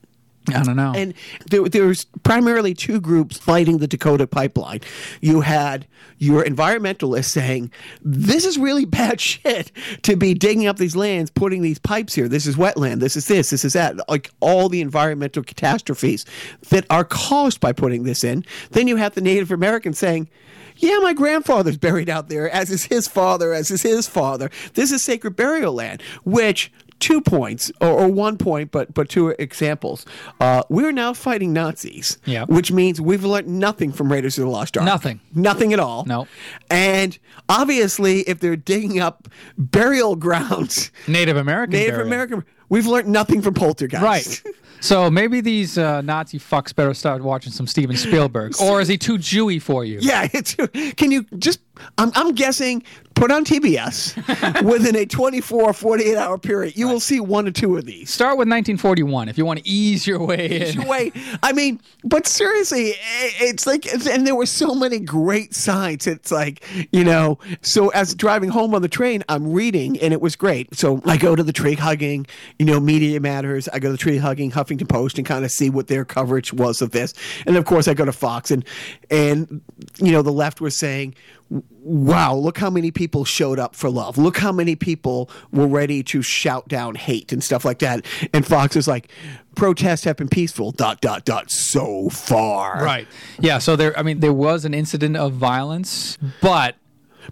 I 0.50 0.64
don't 0.64 0.76
know. 0.76 0.94
And 0.96 1.14
there, 1.50 1.64
there 1.64 1.86
was 1.86 2.06
primarily 2.24 2.74
two 2.74 3.00
groups 3.00 3.38
fighting 3.38 3.80
the 3.80 3.88
Dakota 3.88 4.28
pipeline. 4.28 4.82
You 5.22 5.42
had 5.42 5.88
your 6.18 6.44
environmentalists 6.44 7.30
saying, 7.30 7.72
this 8.02 8.46
is 8.46 8.58
really 8.58 8.86
bad 8.86 9.20
shit 9.22 9.72
to 10.04 10.16
be 10.16 10.34
digging 10.34 10.68
up 10.68 10.78
these 10.78 10.96
lands, 10.96 11.30
putting 11.30 11.62
these 11.62 11.80
pipes 11.80 12.14
here. 12.14 12.28
This 12.28 12.48
is 12.48 12.56
wetland. 12.56 13.00
This 13.00 13.16
is 13.16 13.28
this. 13.28 13.50
This 13.50 13.66
is 13.66 13.74
that. 13.74 13.98
Like 14.10 14.32
all 14.40 14.70
the 14.70 14.82
environmental 14.82 15.44
catastrophes 15.44 16.26
that 16.70 16.86
are 16.90 17.04
caused 17.04 17.60
by 17.60 17.74
putting 17.74 18.04
this 18.04 18.24
in. 18.24 18.46
Then 18.72 18.88
you 18.88 18.96
have 18.96 19.16
the 19.16 19.22
Native 19.22 19.52
Americans 19.52 19.98
saying, 19.98 20.30
yeah, 20.78 21.00
my 21.00 21.14
grandfather's 21.14 21.78
buried 21.78 22.10
out 22.10 22.30
there, 22.30 22.50
as 22.50 22.70
is 22.70 22.86
his 22.86 23.08
father, 23.08 23.52
as 23.54 23.72
is 23.72 23.82
his 23.82 24.08
father. 24.08 24.52
This 24.76 24.92
is 24.92 25.04
sacred 25.04 25.36
burial 25.36 25.74
land, 25.74 26.02
which 26.24 26.72
two 27.00 27.22
points 27.22 27.72
or, 27.82 27.90
or 27.90 28.08
one 28.08 28.38
point, 28.38 28.72
but 28.72 28.94
but 28.94 29.10
two 29.10 29.30
examples. 29.40 30.06
Uh, 30.40 30.64
we're 30.70 30.92
now 30.92 31.14
fighting 31.14 31.54
Nazis, 31.54 32.18
Yeah. 32.26 32.46
which 32.46 32.72
means 32.72 33.00
we've 33.00 33.24
learned 33.24 33.48
nothing 33.48 33.92
from 33.92 34.12
Raiders 34.12 34.38
of 34.38 34.46
the 34.46 34.50
Lost 34.50 34.78
Ark. 34.78 34.86
Nothing. 34.86 35.20
nothing 35.34 35.74
at 35.74 35.80
all. 35.80 36.06
No. 36.06 36.28
and 36.70 37.18
obviously, 37.50 38.22
if 38.22 38.40
they're 38.40 38.56
digging 38.56 39.00
up 39.00 39.28
burial 39.58 40.16
grounds, 40.16 40.92
Native 41.08 41.38
American. 41.38 41.72
Native 41.74 41.92
burial. 41.96 42.08
American, 42.08 42.46
we've 42.70 42.88
learned 42.88 43.08
nothing 43.08 43.42
from 43.42 43.54
Poltergeist. 43.54 44.04
Right. 44.04 44.44
So 44.80 45.10
maybe 45.10 45.42
these 45.42 45.80
uh, 45.80 46.02
Nazi 46.02 46.38
fucks 46.38 46.74
better 46.74 46.94
start 46.94 47.24
watching 47.24 47.52
some 47.52 47.66
Steven 47.66 47.98
Spielberg, 47.98 48.54
or 48.62 48.80
is 48.80 48.88
he 48.88 48.96
too 48.96 49.18
Jewy 49.18 49.60
for 49.60 49.84
you? 49.84 49.98
Yeah, 50.00 50.28
it's, 50.32 50.54
can 50.96 51.10
you 51.10 51.26
just 51.40 51.62
I'm, 51.98 52.12
I'm 52.16 52.34
guessing 52.34 52.84
put 53.18 53.32
on 53.32 53.44
TBS 53.44 54.64
within 54.70 54.96
a 54.96 55.06
24 55.06 55.74
48 55.74 56.18
hour 56.18 56.38
period. 56.38 56.78
You 56.78 56.88
will 56.88 57.00
see 57.00 57.20
one 57.20 57.48
or 57.48 57.52
two 57.52 57.78
of 57.78 57.86
these. 57.86 58.10
Start 58.10 58.38
with 58.38 58.48
1941 58.48 59.30
if 59.30 59.38
you 59.38 59.46
want 59.46 59.60
to 59.60 59.68
ease 59.68 60.06
your 60.06 60.24
way 60.24 60.70
in. 60.70 60.88
Wait, 60.88 61.16
I 61.44 61.54
mean, 61.54 61.82
but 62.04 62.28
seriously, 62.28 62.92
eh, 62.92 63.30
it's 63.40 63.66
like, 63.66 63.86
and 64.08 64.26
there 64.26 64.36
were 64.36 64.46
so 64.46 64.76
many 64.76 65.00
great 65.00 65.54
signs. 65.56 66.08
It's 66.08 66.32
like, 66.32 66.64
you 66.92 67.04
know, 67.04 67.40
so 67.62 67.90
as 67.90 68.14
driving 68.14 68.50
home 68.50 68.76
on 68.76 68.82
the 68.82 68.88
train, 68.88 69.24
I'm 69.30 69.52
reading, 69.52 70.00
and 70.00 70.14
it 70.14 70.22
was 70.22 70.36
great. 70.36 70.76
So 70.76 71.02
I 71.06 71.18
go 71.18 71.36
to 71.36 71.44
the 71.44 71.54
tree 71.54 71.76
hugging, 71.76 72.28
you 72.60 72.66
know, 72.66 72.80
Media 72.80 73.20
Matters. 73.20 73.68
I 73.70 73.80
go 73.80 73.90
to 73.90 73.94
the 73.94 73.98
tree 73.98 74.18
hugging 74.18 74.52
Huffington 74.52 74.88
Post 74.88 75.18
and 75.18 75.26
kind 75.26 75.44
of 75.44 75.52
see 75.52 75.70
what 75.70 75.88
their 75.88 76.06
coverage 76.06 76.54
was 76.54 76.82
of 76.82 76.92
this, 76.92 77.14
and 77.46 77.58
of 77.58 77.66
course 77.66 77.88
I 77.88 77.94
go 77.94 78.06
to 78.06 78.14
Fox, 78.14 78.52
and 78.52 78.64
and 79.10 79.62
you 79.98 80.12
know, 80.12 80.22
the 80.22 80.32
left 80.32 80.62
was 80.62 80.78
saying. 80.78 81.16
Wow, 81.50 82.36
look 82.36 82.58
how 82.58 82.70
many 82.70 82.92
people 82.92 83.24
showed 83.24 83.60
up 83.60 83.76
for 83.76 83.90
love. 83.90 84.18
Look 84.18 84.38
how 84.38 84.52
many 84.52 84.76
people 84.76 85.30
were 85.52 85.68
ready 85.68 86.04
to 86.04 86.22
shout 86.22 86.68
down 86.68 86.96
hate 86.96 87.32
and 87.32 87.44
stuff 87.44 87.64
like 87.64 87.80
that. 87.80 88.06
And 88.34 88.46
Fox 88.46 88.76
is 88.76 88.88
like, 88.88 89.10
protests 89.56 90.04
have 90.04 90.18
been 90.18 90.28
peaceful, 90.28 90.72
dot, 90.72 91.00
dot, 91.00 91.24
dot, 91.24 91.50
so 91.50 92.10
far. 92.10 92.84
Right. 92.84 93.08
Yeah. 93.40 93.60
So 93.60 93.76
there, 93.76 93.98
I 93.98 94.04
mean, 94.04 94.20
there 94.20 94.34
was 94.34 94.66
an 94.66 94.74
incident 94.74 95.16
of 95.16 95.34
violence, 95.34 96.18
but 96.42 96.76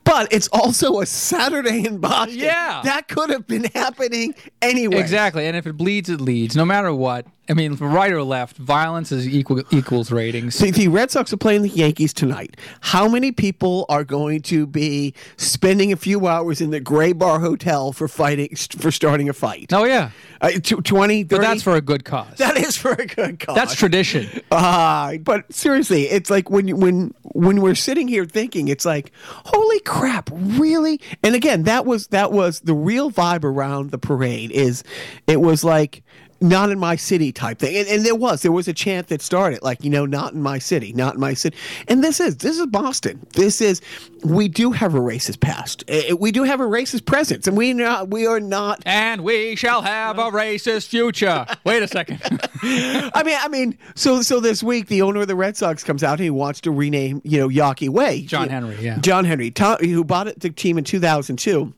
But 0.04 0.32
it's 0.32 0.48
also 0.50 1.00
a 1.00 1.06
Saturday 1.06 1.86
in 1.86 2.00
Boston. 2.00 2.38
Yeah. 2.40 2.82
That 2.84 3.08
could 3.08 3.30
have 3.30 3.48
been 3.48 3.66
happening 3.74 4.36
anyway. 4.62 4.98
exactly. 4.98 5.46
And 5.48 5.56
if 5.56 5.66
it 5.68 5.74
bleeds, 5.78 6.10
it 6.10 6.22
leads. 6.22 6.56
No 6.56 6.66
matter 6.66 6.94
what. 6.94 7.26
I 7.48 7.54
mean, 7.54 7.76
right 7.76 8.12
or 8.12 8.24
left, 8.24 8.58
violence 8.58 9.12
is 9.12 9.28
equal 9.28 9.62
equals 9.72 10.12
ratings. 10.12 10.58
The, 10.58 10.72
the 10.72 10.88
Red 10.88 11.12
Sox 11.12 11.32
are 11.32 11.38
playing 11.38 11.62
the 11.62 11.70
Yankees 11.70 12.12
tonight. 12.14 12.58
How 12.82 13.08
many 13.08 13.32
people 13.32 13.86
are 13.88 14.04
going 14.04 14.42
to 14.44 14.66
be 14.66 15.14
spending 15.38 15.92
a 15.92 15.96
few 15.96 16.26
hours 16.28 16.60
in 16.60 16.72
the 16.72 16.80
Gray 16.80 17.14
Bar 17.14 17.40
Hotel 17.40 17.92
for 17.94 18.08
fighting 18.08 18.56
for 18.56 18.90
starting 18.92 19.30
a 19.30 19.34
fight? 19.34 19.72
Oh 19.74 19.84
yeah, 19.84 20.10
Uh, 20.42 20.52
tw- 20.52 20.84
20, 20.84 21.24
30? 21.24 21.36
but 21.36 21.42
that's 21.42 21.62
for 21.62 21.76
a 21.76 21.82
good 21.82 22.04
cause. 22.04 22.38
that 22.38 22.58
is 22.58 22.76
for 22.78 22.94
a 22.94 23.06
good 23.06 23.40
cause. 23.40 23.56
That's 23.56 23.76
tradition. 23.76 24.28
Uh, 24.52 25.18
but 25.18 25.52
seriously, 25.54 26.04
it's 26.04 26.30
like 26.30 26.50
when 26.50 26.68
you, 26.68 26.76
when 26.76 27.14
when 27.34 27.62
we're 27.62 27.76
sitting 27.76 28.08
here 28.08 28.26
thinking, 28.26 28.70
it's 28.70 28.86
like, 28.86 29.12
holy 29.24 29.80
crap, 29.82 30.30
really? 30.34 31.00
And 31.22 31.36
again, 31.36 31.64
that 31.64 31.86
was 31.86 32.08
that 32.08 32.32
was 32.32 32.62
the 32.62 32.74
real 32.74 33.12
vibe 33.12 33.44
around 33.44 33.92
the 33.92 33.98
parade. 34.00 34.52
Is 34.52 34.84
it 35.28 35.42
was 35.42 35.64
like 35.64 36.02
not 36.46 36.70
in 36.70 36.80
my 36.80 36.96
city 36.96 37.32
type 37.32 37.60
thing, 37.60 37.76
and, 37.76 37.88
and 37.88 38.06
there 38.06 38.16
was 38.16 38.42
there 38.42 38.52
was 38.52 38.68
a 38.68 38.74
chant 38.74 39.08
that 39.08 39.22
started 39.22 39.62
like 39.64 39.84
you 39.84 39.90
know 39.90 40.06
not 40.06 40.34
in 40.34 40.42
my 40.42 40.60
city, 40.60 40.94
not 40.94 41.16
in 41.16 41.20
my 41.20 41.34
city, 41.34 41.58
and 41.88 42.04
this 42.04 42.20
is 42.20 42.38
this 42.38 42.60
is 42.60 42.66
Boston. 42.68 43.26
This 43.34 43.62
is 43.62 43.82
we 44.24 44.48
do 44.48 44.72
have 44.72 44.96
a 44.96 45.00
racist 45.00 45.40
past, 45.40 45.84
Uh, 45.90 46.16
we 46.16 46.32
do 46.32 46.44
have 46.44 46.60
a 46.60 46.66
racist 46.66 47.06
presence, 47.06 47.48
and 47.48 47.58
we 47.58 47.74
not 47.74 48.10
we 48.10 48.26
are 48.26 48.40
not 48.40 48.82
And 48.86 49.22
we 49.22 49.56
shall 49.56 49.82
have 49.82 50.18
a 50.18 50.32
racist 50.32 50.88
future. 50.88 51.46
Wait 51.64 51.84
a 51.84 51.88
second. 51.88 52.22
I 52.64 53.24
mean, 53.24 53.38
I 53.40 53.48
mean, 53.48 53.78
so 53.96 54.22
so 54.22 54.40
this 54.40 54.64
week 54.64 54.88
the 54.88 55.02
owner 55.02 55.22
of 55.22 55.28
the 55.28 55.36
Red 55.36 55.58
Sox 55.58 55.84
comes 55.84 56.04
out 56.04 56.14
and 56.14 56.22
he 56.22 56.30
wants 56.30 56.62
to 56.62 56.72
rename, 56.72 57.22
you 57.24 57.40
know, 57.40 57.50
Yawkey 57.50 57.90
Way. 57.90 58.22
John 58.22 58.50
Henry, 58.50 58.78
yeah. 58.80 58.98
John 59.00 59.26
Henry, 59.26 59.54
who 59.82 60.04
bought 60.04 60.28
it, 60.28 60.40
the 60.40 60.50
team 60.50 60.78
in 60.78 60.84
2002. 60.84 61.74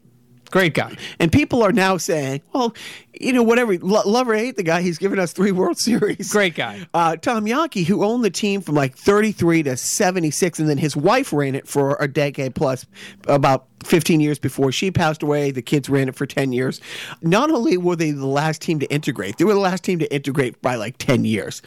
Great 0.52 0.74
guy. 0.74 0.96
And 1.20 1.32
people 1.32 1.62
are 1.62 1.72
now 1.72 1.98
saying, 1.98 2.42
well, 2.54 2.74
you 3.20 3.34
know, 3.34 3.44
whatever, 3.44 3.78
lo- 3.80 4.04
love 4.06 4.30
or 4.30 4.36
hate 4.36 4.56
the 4.56 4.64
guy, 4.64 4.82
he's 4.82 4.98
given 4.98 5.20
us 5.20 5.34
three 5.34 5.52
World 5.52 5.78
Series. 5.78 6.32
Great 6.32 6.56
guy. 6.56 6.88
Uh, 6.94 7.16
Tom 7.18 7.46
Yawkey, 7.46 7.86
who 7.86 8.04
owned 8.04 8.24
the 8.24 8.30
team 8.30 8.62
from 8.62 8.76
like 8.76 8.96
33 8.96 9.64
to 9.64 9.78
76, 9.78 10.60
and 10.60 10.70
then 10.70 10.78
his 10.78 10.96
wife 10.96 11.34
ran 11.34 11.56
it 11.56 11.68
for 11.68 11.98
a 12.00 12.08
decade 12.08 12.56
plus, 12.56 12.86
about 13.28 13.68
15 13.84 14.20
years 14.20 14.40
before 14.40 14.72
she 14.72 14.92
passed 14.92 15.24
away. 15.24 15.52
The 15.52 15.62
kids 15.62 15.90
ran 15.90 16.08
it 16.08 16.16
for 16.16 16.26
10 16.26 16.52
years. 16.54 16.80
Not 17.22 17.52
only 17.52 17.78
were 17.78 17.96
they 17.96 18.12
the 18.12 18.26
last 18.26 18.62
team 18.62 18.80
to 18.80 18.86
integrate, 18.88 19.38
they 19.38 19.46
were 19.46 19.54
the 19.54 19.60
last 19.60 19.84
team 19.84 20.00
to 20.00 20.14
integrate 20.14 20.62
by 20.62 20.76
like 20.76 20.98
10 20.98 21.26
years. 21.26 21.62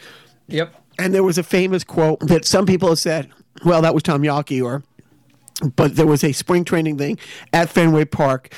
Yep. 0.47 0.73
And 0.99 1.13
there 1.13 1.23
was 1.23 1.37
a 1.37 1.43
famous 1.43 1.83
quote 1.83 2.19
that 2.21 2.45
some 2.45 2.65
people 2.65 2.89
have 2.89 2.99
said, 2.99 3.29
well, 3.65 3.81
that 3.81 3.93
was 3.93 4.03
Tom 4.03 4.21
Yawkey, 4.23 4.63
or, 4.63 4.83
but 5.75 5.95
there 5.95 6.07
was 6.07 6.23
a 6.23 6.31
spring 6.31 6.63
training 6.63 6.97
thing 6.97 7.19
at 7.53 7.69
Fenway 7.69 8.05
Park. 8.05 8.53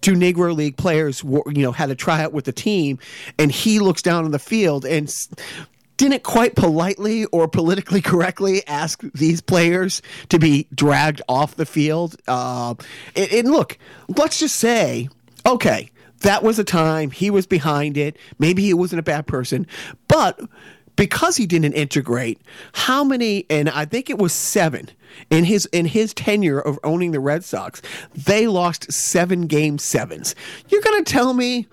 Two 0.00 0.14
Negro 0.14 0.54
League 0.54 0.76
players, 0.76 1.24
you 1.24 1.42
know, 1.46 1.72
had 1.72 1.90
a 1.90 1.94
tryout 1.96 2.32
with 2.32 2.44
the 2.44 2.52
team, 2.52 3.00
and 3.36 3.50
he 3.50 3.80
looks 3.80 4.00
down 4.00 4.24
on 4.24 4.30
the 4.30 4.38
field 4.38 4.84
and 4.84 5.12
didn't 5.96 6.22
quite 6.22 6.54
politely 6.54 7.26
or 7.26 7.48
politically 7.48 8.00
correctly 8.02 8.66
ask 8.66 9.02
these 9.12 9.40
players 9.40 10.00
to 10.30 10.38
be 10.38 10.66
dragged 10.74 11.20
off 11.28 11.56
the 11.56 11.66
field. 11.66 12.16
Uh, 12.26 12.74
and, 13.14 13.32
and 13.32 13.50
look, 13.50 13.76
let's 14.16 14.38
just 14.38 14.56
say, 14.56 15.08
okay, 15.44 15.90
that 16.20 16.42
was 16.42 16.58
a 16.58 16.64
time 16.64 17.10
he 17.10 17.30
was 17.30 17.46
behind 17.46 17.96
it. 17.96 18.16
Maybe 18.38 18.62
he 18.62 18.74
wasn't 18.74 19.00
a 19.00 19.04
bad 19.04 19.26
person, 19.26 19.66
but 20.06 20.40
because 20.96 21.36
he 21.36 21.46
didn't 21.46 21.74
integrate, 21.74 22.40
how 22.72 23.04
many? 23.04 23.46
And 23.50 23.68
I 23.68 23.84
think 23.84 24.10
it 24.10 24.18
was 24.18 24.32
seven 24.32 24.90
in 25.30 25.44
his 25.44 25.66
in 25.66 25.86
his 25.86 26.14
tenure 26.14 26.60
of 26.60 26.78
owning 26.84 27.12
the 27.12 27.20
Red 27.20 27.44
Sox. 27.44 27.82
They 28.14 28.46
lost 28.46 28.92
seven 28.92 29.46
game 29.46 29.78
sevens. 29.78 30.34
You're 30.68 30.82
gonna 30.82 31.04
tell 31.04 31.34
me? 31.34 31.66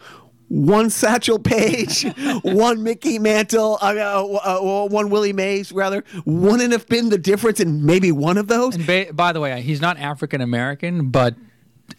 One 0.48 0.92
Satchel 0.92 1.40
Paige, 1.40 2.06
one 2.44 2.84
Mickey 2.84 3.18
Mantle, 3.18 3.80
uh, 3.82 3.96
uh, 3.96 4.60
uh, 4.60 4.88
one 4.88 5.10
Willie 5.10 5.34
Mays, 5.34 5.72
rather, 5.72 6.04
wouldn't 6.24 6.72
have 6.72 6.86
been 6.86 7.10
the 7.10 7.18
difference 7.18 7.60
in 7.60 7.84
maybe 7.84 8.12
one 8.12 8.38
of 8.38 8.48
those. 8.48 8.76
And 8.76 8.86
ba- 8.86 9.08
by 9.12 9.34
the 9.34 9.40
way, 9.40 9.60
he's 9.64 9.82
not 9.82 9.98
African 9.98 10.42
American, 10.42 11.10
but 11.10 11.34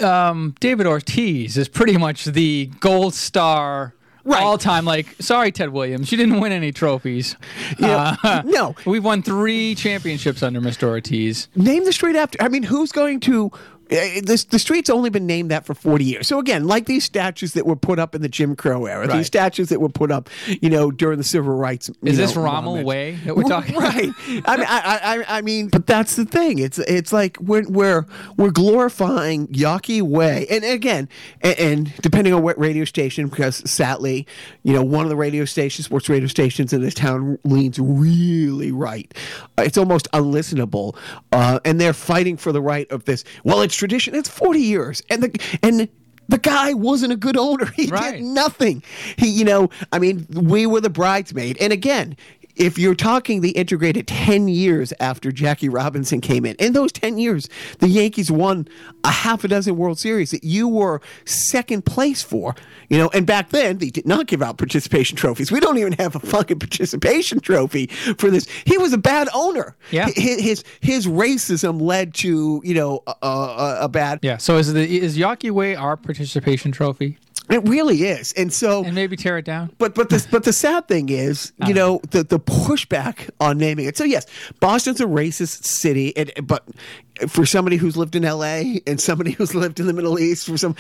um, 0.01 0.55
David 0.61 0.87
Ortiz 0.87 1.57
is 1.57 1.69
pretty 1.69 1.97
much 1.97 2.25
the 2.25 2.71
gold 2.79 3.15
star. 3.15 3.95
Right. 4.27 4.43
All 4.43 4.59
time, 4.59 4.85
like, 4.85 5.07
sorry, 5.21 5.53
Ted 5.53 5.71
Williams, 5.71 6.11
you 6.11 6.19
didn't 6.19 6.41
win 6.41 6.51
any 6.51 6.73
trophies. 6.73 7.37
Yeah, 7.79 8.17
Uh, 8.25 8.43
no. 8.45 8.75
We've 8.85 9.05
won 9.05 9.23
three 9.23 9.77
championships 9.77 10.43
under 10.43 10.61
Mr. 10.61 10.89
Ortiz. 10.89 11.47
Name 11.55 11.85
the 11.85 11.93
street 11.93 12.17
after. 12.17 12.37
I 12.43 12.49
mean, 12.49 12.65
who's 12.65 12.91
going 12.91 13.21
to? 13.21 13.53
Uh, 13.91 14.21
this 14.23 14.45
the 14.45 14.59
street's 14.59 14.91
only 14.91 15.11
been 15.11 15.27
named 15.27 15.51
that 15.51 15.65
for 15.65 15.75
40 15.75 16.05
years. 16.05 16.27
So 16.29 16.39
again, 16.39 16.67
like 16.67 16.87
these 16.87 17.05
statues 17.05 17.53
that 17.53 17.67
were 17.67 17.77
put 17.77 17.99
up 17.99 18.15
in 18.15 18.23
the 18.23 18.29
Jim 18.29 18.57
Crow 18.57 18.87
era, 18.87 19.07
Right. 19.07 19.17
these 19.17 19.27
statues 19.27 19.69
that 19.69 19.81
were 19.81 19.89
put 19.89 20.11
up, 20.11 20.29
you 20.61 20.71
know, 20.71 20.91
during 20.91 21.19
the 21.19 21.25
civil 21.25 21.55
rights. 21.55 21.91
Is 22.03 22.17
this 22.17 22.35
know, 22.35 22.43
Rommel 22.43 22.73
movement. 22.77 22.87
Way 22.89 23.19
that 23.25 23.37
we're 23.37 23.43
talking? 23.45 23.77
Right. 23.77 24.11
I 24.45 24.57
mean, 24.57 24.67
I, 24.69 25.01
I, 25.29 25.39
I 25.39 25.41
mean, 25.43 25.69
but 25.69 25.87
that's 25.87 26.17
the 26.17 26.25
thing. 26.25 26.59
It's 26.59 26.79
it's 26.81 27.13
like 27.13 27.39
we're 27.41 27.69
we're 27.69 28.07
we're 28.37 28.51
glorifying 28.51 29.47
Yawkey 29.49 30.03
Way, 30.03 30.47
and 30.51 30.65
again, 30.65 31.09
and, 31.43 31.59
and 31.59 31.97
depending 32.03 32.33
on 32.35 32.43
what 32.43 32.59
radio 32.59 32.85
station, 32.85 33.29
because 33.29 33.69
sadly, 33.71 34.27
you 34.63 34.73
know, 34.73 34.83
one 34.83 35.05
of 35.05 35.11
the 35.11 35.17
radio 35.17 35.45
stations, 35.45 35.87
sports 35.87 36.09
radio 36.09 36.27
stations 36.27 36.73
in 36.73 36.83
this 36.83 36.95
town, 36.95 37.39
leans 37.45 37.79
really 37.79 38.73
right. 38.73 39.13
It's 39.59 39.79
almost 39.79 40.11
unlistenable, 40.13 40.97
uh, 41.33 41.61
and 41.65 41.81
they're 41.81 41.93
fighting 41.93 42.37
for 42.37 42.53
the 42.53 42.61
right 42.63 42.91
of 42.91 43.05
this. 43.05 43.25
Well, 43.45 43.61
it's 43.63 43.76
tradition. 43.77 44.15
It's 44.15 44.29
forty 44.29 44.61
years, 44.61 45.03
and 45.11 45.23
the 45.23 45.59
and. 45.63 45.89
The 46.29 46.39
guy 46.39 46.75
wasn't 46.75 47.13
a 47.13 47.17
good 47.17 47.37
owner. 47.37 47.67
He 47.77 47.87
Right. 47.87 48.15
did 48.17 48.25
nothing. 48.25 48.83
He, 49.17 49.29
you 49.29 49.45
know, 49.45 49.71
I 49.93 50.01
mean, 50.01 50.27
we 50.33 50.67
were 50.67 50.81
the 50.81 50.91
bridesmaid. 50.91 51.57
And 51.61 51.73
again, 51.73 52.17
if 52.57 52.79
you're 52.79 52.95
talking 52.95 53.41
the 53.41 53.51
integrated 53.51 54.07
10 54.07 54.49
years 54.49 54.93
after 55.01 55.31
Jackie 55.31 55.69
Robinson 55.69 56.21
came 56.21 56.45
in, 56.45 56.57
in 56.57 56.73
those 56.73 56.93
10 56.93 57.19
years, 57.19 57.49
the 57.79 57.89
Yankees 57.89 58.31
won 58.31 58.67
a 59.05 59.11
half 59.11 59.45
a 59.45 59.49
dozen 59.49 59.77
World 59.77 59.99
Series 59.99 60.31
that 60.31 60.43
you 60.43 60.69
were 60.69 61.01
second 61.25 61.85
place 61.85 62.23
for, 62.23 62.55
you 62.89 62.99
know, 62.99 63.11
and 63.13 63.27
back 63.27 63.51
then 63.51 63.79
they 63.79 63.91
did 63.91 64.07
not 64.07 64.27
give 64.27 64.43
out 64.43 64.59
participation 64.59 65.17
trophies. 65.17 65.53
We 65.53 65.61
don't 65.61 65.79
even 65.79 65.93
have 65.95 66.17
a 66.17 66.21
fucking 66.21 66.59
participation 66.59 67.41
trophy 67.41 67.87
for 68.19 68.31
this. 68.31 68.47
He 68.65 68.79
was 68.79 68.93
a 68.93 68.99
bad 68.99 69.29
owner. 69.35 69.77
Yeah. 69.91 70.09
His, 70.09 70.41
his, 70.41 70.65
his 70.81 71.07
racism 71.07 71.81
led 71.81 72.15
to, 72.15 72.63
you 72.65 72.75
know, 72.75 73.03
a, 73.07 73.27
a, 73.27 73.79
a 73.83 73.89
bad, 73.89 74.21
Yeah. 74.23 74.39
So 74.39 74.57
is 74.57 74.73
the 74.73 74.87
is 74.87 75.17
Yawkey 75.19 75.51
Way 75.51 75.75
our 75.75 75.97
participation 75.97 76.73
trophy? 76.73 77.19
It 77.49 77.69
really 77.69 78.03
is. 78.05 78.33
And 78.33 78.53
so, 78.53 78.85
And 78.85 78.95
maybe 78.95 79.17
tear 79.17 79.39
it 79.39 79.45
down. 79.45 79.73
But 79.79 79.95
but 79.95 80.11
the 80.11 80.27
but 80.31 80.45
the 80.45 80.53
sad 80.53 80.89
thing 80.89 81.09
is, 81.09 81.53
uh-huh. 81.61 81.69
you 81.69 81.75
know, 81.75 82.01
the 82.11 82.25
the 82.25 82.41
pushback 82.41 83.31
on 83.41 83.59
naming 83.59 83.87
it. 83.87 83.97
So 83.97 84.05
yes, 84.05 84.27
Boston's 84.61 85.01
a 85.01 85.05
racist 85.05 85.65
city, 85.65 86.17
and 86.17 86.33
but 86.43 86.67
for 87.29 87.47
somebody 87.47 87.77
who's 87.77 87.97
lived 87.97 88.17
in 88.17 88.25
L.A. 88.25 88.83
and 88.87 89.01
somebody 89.01 89.31
who's 89.39 89.55
lived 89.55 89.79
in 89.79 89.87
the 89.87 89.93
Middle 89.93 90.19
East, 90.19 90.47
for 90.47 90.57
some, 90.57 90.75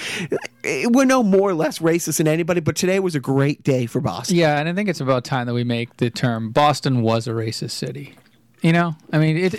eh, 0.65 0.87
we're 0.89 1.05
no 1.05 1.23
more 1.23 1.51
or 1.51 1.55
less 1.55 1.79
racist 1.79 2.19
than 2.19 2.29
anybody. 2.29 2.61
But 2.61 2.77
today 2.77 2.99
was 2.99 3.15
a 3.15 3.21
great 3.21 3.63
day 3.63 3.87
for 3.87 4.01
Boston. 4.01 4.37
Yeah, 4.37 4.59
and 4.59 4.69
I 4.69 4.73
think 4.73 4.89
it's 4.89 5.01
about 5.01 5.25
time 5.25 5.47
that 5.47 5.55
we 5.55 5.65
make 5.65 5.97
the 5.99 6.11
term 6.11 6.51
Boston 6.51 7.03
was 7.03 7.29
a 7.29 7.33
racist 7.33 7.73
city. 7.73 8.17
You 8.63 8.73
know, 8.73 8.97
I 9.13 9.19
mean, 9.19 9.37
it 9.37 9.53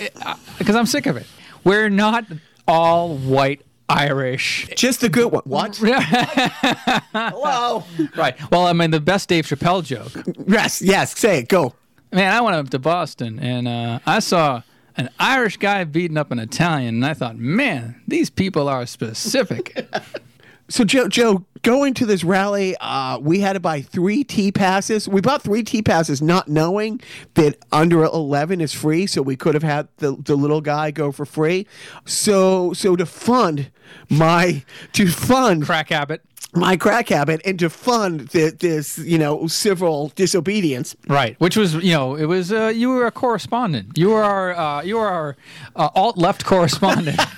because 0.58 0.76
uh, 0.76 0.80
I'm 0.80 0.86
sick 0.86 1.06
of 1.06 1.16
it. 1.16 1.28
We're 1.64 1.90
not 1.90 2.26
all 2.68 3.18
white 3.18 3.62
Irish. 3.90 4.68
Just 4.76 5.02
the 5.02 5.10
good 5.10 5.32
one. 5.32 5.44
What? 5.46 5.78
Hello. 7.14 7.84
Right. 8.16 8.52
Well, 8.52 8.68
I 8.68 8.74
mean, 8.74 8.92
the 8.92 9.00
best 9.00 9.30
Dave 9.30 9.46
Chappelle 9.46 9.84
joke. 9.84 10.12
Yes. 10.48 10.82
Yes. 10.82 11.18
Say 11.18 11.40
it. 11.40 11.50
Go. 11.50 11.74
Man, 12.12 12.34
I 12.34 12.42
went 12.42 12.56
up 12.56 12.70
to 12.70 12.80
Boston 12.80 13.40
and 13.40 13.68
uh, 13.68 14.00
I 14.06 14.20
saw 14.20 14.62
an 14.98 15.10
Irish 15.20 15.58
guy 15.58 15.84
beating 15.84 16.18
up 16.18 16.32
an 16.32 16.40
Italian, 16.40 16.96
and 16.96 17.06
I 17.06 17.14
thought, 17.14 17.38
man, 17.38 18.02
these 18.08 18.30
people 18.30 18.68
are 18.68 18.86
specific. 18.88 19.78
So 20.70 20.84
Joe, 20.84 21.08
Joe, 21.08 21.46
going 21.62 21.94
to 21.94 22.06
this 22.06 22.24
rally, 22.24 22.76
uh, 22.82 23.20
we 23.20 23.40
had 23.40 23.54
to 23.54 23.60
buy 23.60 23.82
three 23.82 24.24
T 24.24 24.52
passes. 24.52 25.08
We 25.08 25.22
bought 25.22 25.42
three 25.42 25.64
T 25.64 25.82
passes, 25.82 26.22
not 26.22 26.50
knowing 26.50 27.00
that 27.36 27.58
under 27.72 28.04
eleven 28.04 28.60
is 28.60 28.74
free. 28.74 29.08
So 29.08 29.22
we 29.22 29.36
could 29.38 29.54
have 29.54 29.64
had 29.64 29.88
the, 29.98 30.16
the 30.16 30.36
little 30.36 30.62
guy 30.62 30.92
go 30.92 31.12
for 31.12 31.26
free. 31.26 31.68
So 32.06 32.74
so 32.74 32.96
to 32.98 33.06
fund 33.06 33.72
my 34.10 34.64
to 34.94 35.08
fund 35.08 35.66
Crack 35.66 35.90
habit. 35.90 36.22
My 36.60 36.78
crack 36.78 37.10
habit 37.10 37.42
and 37.46 37.58
to 37.60 37.70
fund 37.70 38.22
the, 38.30 38.56
this 38.58 38.98
you 38.98 39.18
know 39.18 39.48
civil 39.48 40.12
disobedience. 40.16 40.96
Right, 41.08 41.40
which 41.40 41.58
was 41.58 41.76
you 41.76 41.94
know 41.94 42.16
it 42.16 42.26
was 42.26 42.52
uh, 42.52 42.72
you 42.76 42.90
were 42.90 43.06
a 43.06 43.12
correspondent. 43.12 43.98
You 43.98 44.10
were 44.10 44.24
our 44.24 44.56
uh, 44.56 44.82
you 44.84 44.98
were 44.98 45.08
our 45.08 45.38
uh, 45.76 45.90
alt 45.96 46.18
left 46.18 46.46
correspondent. 46.46 47.20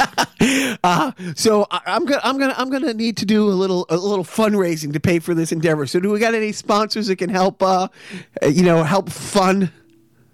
So 1.35 1.67
I, 1.69 1.81
I'm 1.85 2.05
gonna 2.05 2.21
I'm 2.23 2.39
gonna 2.39 2.55
I'm 2.57 2.69
gonna 2.69 2.93
need 2.93 3.17
to 3.17 3.25
do 3.25 3.49
a 3.49 3.51
little 3.51 3.85
a 3.89 3.97
little 3.97 4.23
fundraising 4.23 4.93
to 4.93 4.99
pay 4.99 5.19
for 5.19 5.33
this 5.33 5.51
endeavor. 5.51 5.85
So 5.85 5.99
do 5.99 6.09
we 6.09 6.19
got 6.19 6.33
any 6.33 6.53
sponsors 6.53 7.07
that 7.07 7.17
can 7.17 7.29
help 7.29 7.61
uh, 7.61 7.89
you 8.41 8.63
know 8.63 8.83
help 8.83 9.09
fund? 9.09 9.69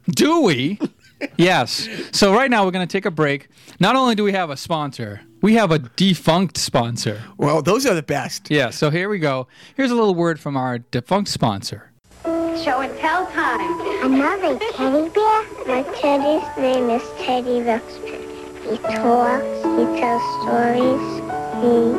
do 0.10 0.42
we? 0.42 0.80
yes. 1.38 1.88
So 2.12 2.34
right 2.34 2.50
now 2.50 2.66
we're 2.66 2.72
going 2.72 2.88
to 2.88 2.92
take 2.92 3.06
a 3.06 3.12
break. 3.12 3.48
Not 3.80 3.96
only 3.96 4.16
do 4.16 4.24
we 4.24 4.34
have 4.34 4.50
a 4.50 4.58
sponsor, 4.58 5.22
we 5.46 5.54
have 5.54 5.70
a 5.70 5.78
defunct 5.78 6.58
sponsor. 6.58 7.22
Well, 7.38 7.62
those 7.62 7.86
are 7.86 7.93
the 7.93 8.02
best. 8.02 8.50
Yeah. 8.50 8.72
So 8.72 8.89
here 8.89 9.10
we 9.10 9.20
go. 9.20 9.48
Here's 9.78 9.91
a 9.91 9.93
little 9.93 10.16
word 10.16 10.39
from 10.39 10.58
our 10.58 10.80
defunct 10.80 11.30
sponsor. 11.30 11.91
Show 12.24 12.82
and 12.82 12.98
tell 12.98 13.28
time. 13.28 13.80
Another 14.04 14.58
teddy 14.58 15.08
bear? 15.10 15.43
My 15.68 15.84
teddy's 16.02 16.58
name 16.58 16.89
is 16.89 17.04
Teddy 17.20 17.62
Ruxpin. 17.62 18.26
He 18.68 18.78
talks, 18.78 19.46
he 19.78 19.86
tells 20.02 20.24
stories, 20.41 21.06
he... 21.62 21.93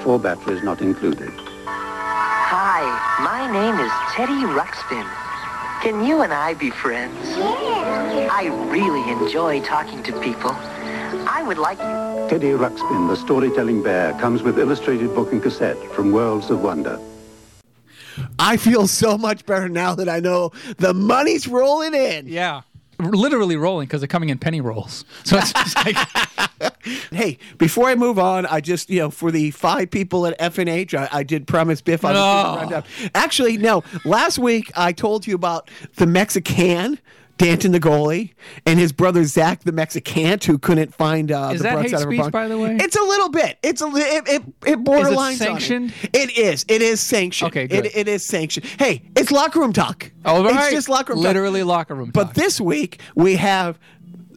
Four 0.04 0.18
batteries 0.18 0.62
not 0.62 0.82
included. 0.82 1.30
Hi, 1.64 2.84
my 3.24 3.50
name 3.50 3.80
is 3.80 3.90
Teddy 4.12 4.44
Ruxpin. 4.52 5.08
Can 5.82 6.04
you 6.04 6.20
and 6.20 6.34
I 6.34 6.52
be 6.52 6.68
friends? 6.68 7.16
Yeah. 7.38 8.28
I 8.30 8.48
really 8.70 9.10
enjoy 9.10 9.62
talking 9.62 10.02
to 10.02 10.20
people. 10.20 10.54
I 11.44 11.46
would 11.46 11.58
like 11.58 11.76
you. 11.78 12.28
Teddy 12.30 12.52
Ruxpin, 12.52 13.06
the 13.06 13.16
storytelling 13.16 13.82
bear, 13.82 14.14
comes 14.14 14.42
with 14.42 14.58
illustrated 14.58 15.14
book 15.14 15.30
and 15.30 15.42
cassette 15.42 15.76
from 15.92 16.10
Worlds 16.10 16.48
of 16.48 16.62
Wonder. 16.62 16.98
I 18.38 18.56
feel 18.56 18.86
so 18.86 19.18
much 19.18 19.44
better 19.44 19.68
now 19.68 19.94
that 19.94 20.08
I 20.08 20.20
know 20.20 20.52
the 20.78 20.94
money's 20.94 21.46
rolling 21.46 21.92
in. 21.92 22.28
Yeah. 22.28 22.62
Literally 22.98 23.58
rolling 23.58 23.86
because 23.86 24.00
they're 24.00 24.08
coming 24.08 24.30
in 24.30 24.38
penny 24.38 24.62
rolls. 24.62 25.04
So 25.24 25.36
it's 25.36 25.52
just 25.74 25.76
like 25.84 25.96
Hey, 27.10 27.38
before 27.58 27.88
I 27.88 27.94
move 27.94 28.18
on, 28.18 28.46
I 28.46 28.60
just 28.60 28.90
you 28.90 29.00
know 29.00 29.10
for 29.10 29.30
the 29.30 29.50
five 29.50 29.90
people 29.90 30.26
at 30.26 30.38
FNH, 30.38 30.94
I, 30.94 31.08
I 31.12 31.22
did 31.22 31.46
promise 31.46 31.80
Biff 31.80 32.04
I 32.04 32.08
would 32.08 32.14
do 32.14 32.20
a 32.20 32.56
rundown. 32.62 32.84
Actually, 33.14 33.56
no. 33.58 33.82
Last 34.04 34.38
week 34.38 34.70
I 34.76 34.92
told 34.92 35.26
you 35.26 35.34
about 35.34 35.70
the 35.96 36.06
Mexican. 36.06 36.98
Danton 37.36 37.72
the 37.72 37.80
goalie 37.80 38.34
and 38.64 38.78
his 38.78 38.92
brother 38.92 39.24
Zach 39.24 39.64
the 39.64 39.72
Mexican 39.72 40.38
who 40.46 40.58
couldn't 40.58 40.94
find 40.94 41.32
uh, 41.32 41.50
Is 41.52 41.58
the 41.58 41.64
that 41.64 41.82
hate 41.82 41.94
out 41.94 42.02
of 42.06 42.12
speech, 42.12 42.30
by 42.30 42.48
the 42.48 42.58
way? 42.58 42.76
It's 42.80 42.96
a 42.96 43.02
little 43.02 43.28
bit. 43.28 43.58
It's 43.62 43.80
a 43.80 43.86
li- 43.86 44.02
it 44.02 44.28
it, 44.28 44.42
it 44.66 44.84
borderlines 44.84 45.16
on 45.16 45.34
sanctioned? 45.34 45.92
It. 46.02 46.14
it 46.14 46.38
is. 46.38 46.64
It 46.68 46.82
is 46.82 47.00
sanctioned. 47.00 47.50
Okay, 47.50 47.66
good. 47.66 47.86
It, 47.86 47.96
it 47.96 48.08
is 48.08 48.24
sanctioned. 48.24 48.66
Hey, 48.78 49.02
it's 49.16 49.32
locker 49.32 49.60
room 49.60 49.72
talk. 49.72 50.12
all 50.24 50.44
right. 50.44 50.64
It's 50.64 50.72
just 50.72 50.88
locker 50.88 51.14
room 51.14 51.22
talk. 51.22 51.28
Literally 51.28 51.62
locker 51.62 51.94
room. 51.94 52.10
But 52.12 52.34
this 52.34 52.60
week 52.60 53.00
we 53.14 53.36
have 53.36 53.78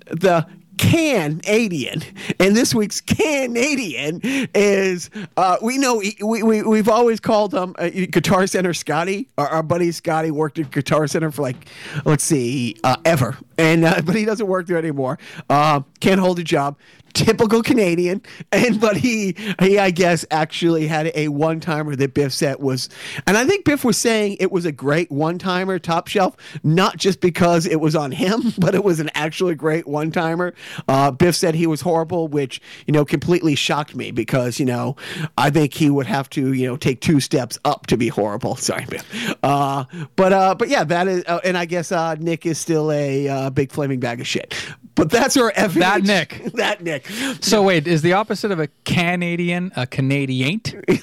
the 0.08 0.48
Canadian, 0.78 2.04
and 2.40 2.56
this 2.56 2.74
week's 2.74 3.02
Canadian 3.02 4.22
is 4.24 5.10
uh, 5.36 5.58
we 5.62 5.78
know 5.78 5.96
we, 6.22 6.44
we 6.44 6.62
we've 6.62 6.90
always 6.90 7.20
called 7.20 7.54
him 7.54 7.76
uh, 7.78 7.90
Guitar 7.90 8.48
Center 8.48 8.74
Scotty. 8.74 9.28
Our, 9.38 9.48
our 9.48 9.64
buddy 9.64 9.92
Scotty 9.92 10.32
worked 10.32 10.60
at 10.60 10.72
Guitar 10.72 11.08
Center 11.08 11.32
for 11.32 11.42
like 11.42 11.68
let's 12.06 12.24
see 12.24 12.76
uh, 12.84 12.98
ever, 13.06 13.38
and 13.58 13.84
uh, 13.86 14.02
but 14.06 14.16
he 14.16 14.26
doesn't 14.26 14.48
work 14.48 14.68
there 14.68 14.78
anymore. 14.78 15.18
Uh, 15.50 15.82
can't 16.00 16.20
hold 16.20 16.40
a 16.40 16.44
job. 16.44 16.78
Typical 17.14 17.64
Canadian, 17.64 18.22
and 18.52 18.80
but 18.80 18.98
he 18.98 19.36
he 19.60 19.80
I 19.80 19.92
guess 19.92 20.26
actually 20.32 20.88
had 20.88 21.12
a 21.16 21.28
one 21.30 21.60
timer 21.60 21.96
that 21.96 22.14
Biff 22.14 22.34
said 22.34 22.60
was, 22.60 22.90
and 23.26 23.38
I 23.38 23.46
think 23.46 23.66
Biff 23.66 23.84
was 23.84 23.98
saying 23.98 24.38
it 24.40 24.52
was 24.52 24.66
a 24.66 24.72
great 24.72 25.12
one 25.12 25.38
timer, 25.38 25.80
top 25.80 26.08
shelf, 26.08 26.36
not 26.64 26.98
just 26.98 27.22
because 27.22 27.66
it 27.66 27.80
was 27.80 27.96
on 27.96 28.12
him, 28.12 28.54
but 28.58 28.76
it 28.76 28.84
was 28.84 29.00
an 29.00 29.10
actually 29.16 29.56
great 29.56 29.88
one 29.88 30.12
timer. 30.12 30.54
Uh, 30.88 31.12
Biff 31.12 31.36
said 31.36 31.56
he 31.56 31.68
was 31.68 31.82
horrible, 31.82 32.28
which 32.28 32.62
you 32.86 32.92
know 32.92 33.06
completely 33.06 33.56
shocked 33.56 33.96
me 33.96 34.12
because 34.12 34.60
you 34.60 34.66
know 34.66 34.96
I 35.38 35.50
think 35.50 35.74
he 35.74 35.90
would 35.90 36.08
have 36.08 36.30
to 36.32 36.54
you 36.54 36.68
know 36.68 36.78
take 36.78 37.02
two 37.02 37.20
steps 37.20 37.58
up 37.66 37.88
to 37.88 37.98
be 37.98 38.08
horrible. 38.08 38.56
Sorry, 38.68 38.86
Biff. 38.86 39.36
Uh, 39.44 39.86
but 40.16 40.34
uh, 40.34 40.56
but 40.56 40.70
yeah, 40.70 40.84
that 40.84 41.08
is, 41.08 41.24
uh, 41.28 41.40
and 41.44 41.58
I 41.58 41.66
guess 41.66 41.92
uh, 41.92 42.16
Nick 42.16 42.46
is 42.46 42.58
still 42.58 42.92
a 42.92 43.28
uh, 43.28 43.50
big 43.50 43.72
flaming 43.72 44.00
bag 44.00 44.20
of 44.22 44.28
shit. 44.28 44.54
But 44.98 45.12
that's 45.12 45.38
our 45.38 45.52
FH. 45.52 45.74
That 45.76 46.04
Nick. 46.04 46.44
that 46.56 46.84
Nick. 46.84 47.08
so 47.40 47.62
wait, 47.62 47.88
is 47.88 48.02
the 48.02 48.14
opposite 48.14 48.52
of 48.52 48.60
a 48.60 48.68
Canadian 48.84 49.72
a 49.76 49.88
Canadian? 49.88 50.62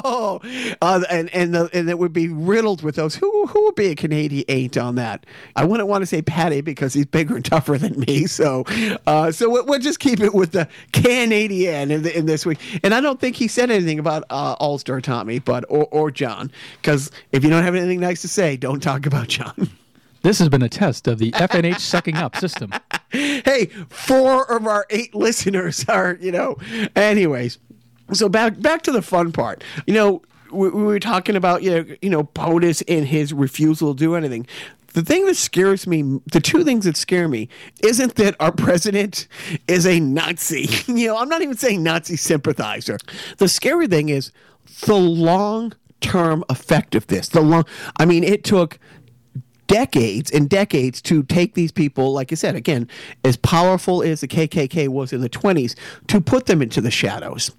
Oh, 0.00 0.40
uh, 0.82 1.02
and 1.10 1.34
and 1.34 1.54
the, 1.54 1.70
and 1.72 1.88
it 1.88 1.98
would 1.98 2.12
be 2.12 2.28
riddled 2.28 2.82
with 2.82 2.96
those. 2.96 3.16
Who 3.16 3.46
who 3.46 3.64
would 3.64 3.74
be 3.74 3.86
a 3.86 3.94
Canadian 3.94 4.44
eight 4.48 4.76
on 4.76 4.94
that? 4.94 5.24
I 5.56 5.64
wouldn't 5.64 5.88
want 5.88 6.02
to 6.02 6.06
say 6.06 6.22
Patty 6.22 6.60
because 6.60 6.92
he's 6.94 7.06
bigger 7.06 7.36
and 7.36 7.44
tougher 7.44 7.78
than 7.78 7.98
me. 8.00 8.26
So, 8.26 8.64
uh, 9.06 9.32
so 9.32 9.48
we'll, 9.50 9.64
we'll 9.66 9.78
just 9.78 9.98
keep 9.98 10.20
it 10.20 10.34
with 10.34 10.52
the 10.52 10.68
Canadian 10.92 11.90
in, 11.90 12.02
the, 12.02 12.16
in 12.16 12.26
this 12.26 12.46
week. 12.46 12.58
And 12.84 12.94
I 12.94 13.00
don't 13.00 13.18
think 13.18 13.36
he 13.36 13.48
said 13.48 13.70
anything 13.70 13.98
about 13.98 14.24
uh, 14.30 14.56
All 14.60 14.78
Star 14.78 15.00
Tommy, 15.00 15.38
but 15.38 15.64
or 15.68 15.86
or 15.90 16.10
John, 16.10 16.52
because 16.80 17.10
if 17.32 17.42
you 17.42 17.50
don't 17.50 17.64
have 17.64 17.74
anything 17.74 18.00
nice 18.00 18.20
to 18.22 18.28
say, 18.28 18.56
don't 18.56 18.80
talk 18.80 19.06
about 19.06 19.28
John. 19.28 19.70
This 20.22 20.40
has 20.40 20.48
been 20.48 20.62
a 20.62 20.68
test 20.68 21.06
of 21.06 21.18
the 21.18 21.30
FNH 21.32 21.80
sucking 21.80 22.16
up 22.16 22.36
system. 22.36 22.72
Hey, 23.10 23.66
four 23.88 24.50
of 24.50 24.66
our 24.66 24.86
eight 24.90 25.14
listeners 25.14 25.84
are, 25.88 26.16
you 26.20 26.32
know. 26.32 26.56
Anyways, 26.94 27.58
so 28.12 28.28
back 28.28 28.60
back 28.60 28.82
to 28.82 28.92
the 28.92 29.02
fun 29.02 29.32
part. 29.32 29.62
You 29.86 29.94
know, 29.94 30.22
we, 30.52 30.68
we 30.70 30.82
were 30.82 31.00
talking 31.00 31.36
about 31.36 31.62
you 31.62 31.70
know, 31.70 31.96
you 32.02 32.10
know 32.10 32.24
POTUS 32.24 32.82
and 32.88 33.06
his 33.06 33.32
refusal 33.32 33.94
to 33.94 33.98
do 33.98 34.14
anything. 34.14 34.46
The 34.94 35.02
thing 35.02 35.26
that 35.26 35.36
scares 35.36 35.86
me, 35.86 36.20
the 36.32 36.40
two 36.40 36.64
things 36.64 36.86
that 36.86 36.96
scare 36.96 37.28
me, 37.28 37.48
isn't 37.84 38.14
that 38.16 38.34
our 38.40 38.50
president 38.50 39.28
is 39.68 39.86
a 39.86 40.00
Nazi. 40.00 40.68
you 40.92 41.08
know, 41.08 41.18
I'm 41.18 41.28
not 41.28 41.42
even 41.42 41.56
saying 41.56 41.82
Nazi 41.82 42.16
sympathizer. 42.16 42.98
The 43.36 43.48
scary 43.48 43.86
thing 43.86 44.08
is 44.08 44.32
the 44.86 44.96
long 44.96 45.74
term 46.00 46.44
effect 46.48 46.94
of 46.94 47.06
this. 47.08 47.28
The 47.28 47.40
long, 47.40 47.64
I 47.98 48.06
mean, 48.06 48.24
it 48.24 48.44
took 48.44 48.78
decades 49.68 50.30
and 50.32 50.48
decades 50.48 51.00
to 51.02 51.22
take 51.22 51.54
these 51.54 51.70
people, 51.70 52.12
like 52.12 52.32
I 52.32 52.34
said, 52.34 52.56
again, 52.56 52.88
as 53.24 53.36
powerful 53.36 54.02
as 54.02 54.20
the 54.20 54.26
KKK 54.28 54.88
was 54.88 55.12
in 55.12 55.20
the 55.20 55.30
20s, 55.30 55.76
to 56.08 56.20
put 56.20 56.46
them 56.46 56.60
into 56.60 56.80
the 56.80 56.90
shadows. 56.90 57.52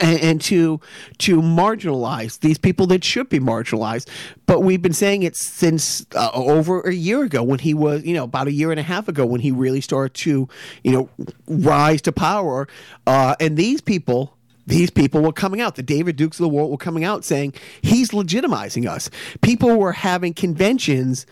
And, 0.00 0.20
and 0.20 0.40
to 0.42 0.80
to 1.18 1.40
marginalize 1.40 2.40
these 2.40 2.58
people 2.58 2.88
that 2.88 3.04
should 3.04 3.28
be 3.28 3.38
marginalized, 3.38 4.08
but 4.44 4.60
we've 4.60 4.82
been 4.82 4.92
saying 4.92 5.22
it 5.22 5.36
since 5.36 6.04
uh, 6.16 6.28
over 6.34 6.80
a 6.80 6.92
year 6.92 7.22
ago 7.22 7.44
when 7.44 7.60
he 7.60 7.72
was, 7.72 8.04
you 8.04 8.12
know, 8.12 8.24
about 8.24 8.48
a 8.48 8.52
year 8.52 8.72
and 8.72 8.80
a 8.80 8.82
half 8.82 9.06
ago 9.06 9.24
when 9.24 9.40
he 9.40 9.52
really 9.52 9.80
started 9.80 10.12
to, 10.14 10.48
you 10.82 10.90
know, 10.90 11.08
rise 11.46 12.02
to 12.02 12.12
power. 12.12 12.66
Uh, 13.06 13.36
and 13.38 13.56
these 13.56 13.80
people 13.80 14.35
these 14.66 14.90
people 14.90 15.22
were 15.22 15.32
coming 15.32 15.60
out. 15.60 15.76
The 15.76 15.82
David 15.82 16.16
Dukes 16.16 16.38
of 16.38 16.44
the 16.44 16.48
world 16.48 16.70
were 16.70 16.76
coming 16.76 17.04
out 17.04 17.24
saying 17.24 17.54
he's 17.82 18.10
legitimizing 18.10 18.88
us. 18.88 19.10
People 19.40 19.76
were 19.76 19.92
having 19.92 20.34
conventions 20.34 21.26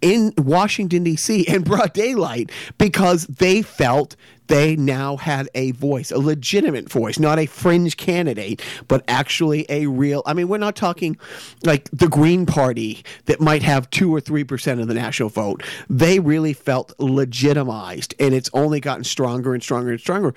in 0.00 0.34
Washington, 0.36 1.04
D.C. 1.04 1.42
in 1.42 1.62
broad 1.62 1.92
daylight 1.92 2.50
because 2.76 3.26
they 3.26 3.62
felt 3.62 4.16
they 4.48 4.76
now 4.76 5.16
had 5.16 5.48
a 5.54 5.70
voice, 5.70 6.10
a 6.10 6.18
legitimate 6.18 6.90
voice, 6.90 7.18
not 7.18 7.38
a 7.38 7.46
fringe 7.46 7.96
candidate, 7.96 8.60
but 8.88 9.02
actually 9.08 9.64
a 9.68 9.86
real. 9.86 10.22
I 10.26 10.34
mean, 10.34 10.48
we're 10.48 10.58
not 10.58 10.76
talking 10.76 11.16
like 11.64 11.88
the 11.90 12.08
Green 12.08 12.44
Party 12.44 13.04
that 13.26 13.40
might 13.40 13.62
have 13.62 13.88
two 13.90 14.14
or 14.14 14.20
three 14.20 14.44
percent 14.44 14.80
of 14.80 14.88
the 14.88 14.94
national 14.94 15.30
vote. 15.30 15.62
They 15.88 16.18
really 16.18 16.52
felt 16.52 16.92
legitimized, 16.98 18.14
and 18.18 18.34
it's 18.34 18.50
only 18.52 18.80
gotten 18.80 19.04
stronger 19.04 19.54
and 19.54 19.62
stronger 19.62 19.92
and 19.92 20.00
stronger. 20.00 20.34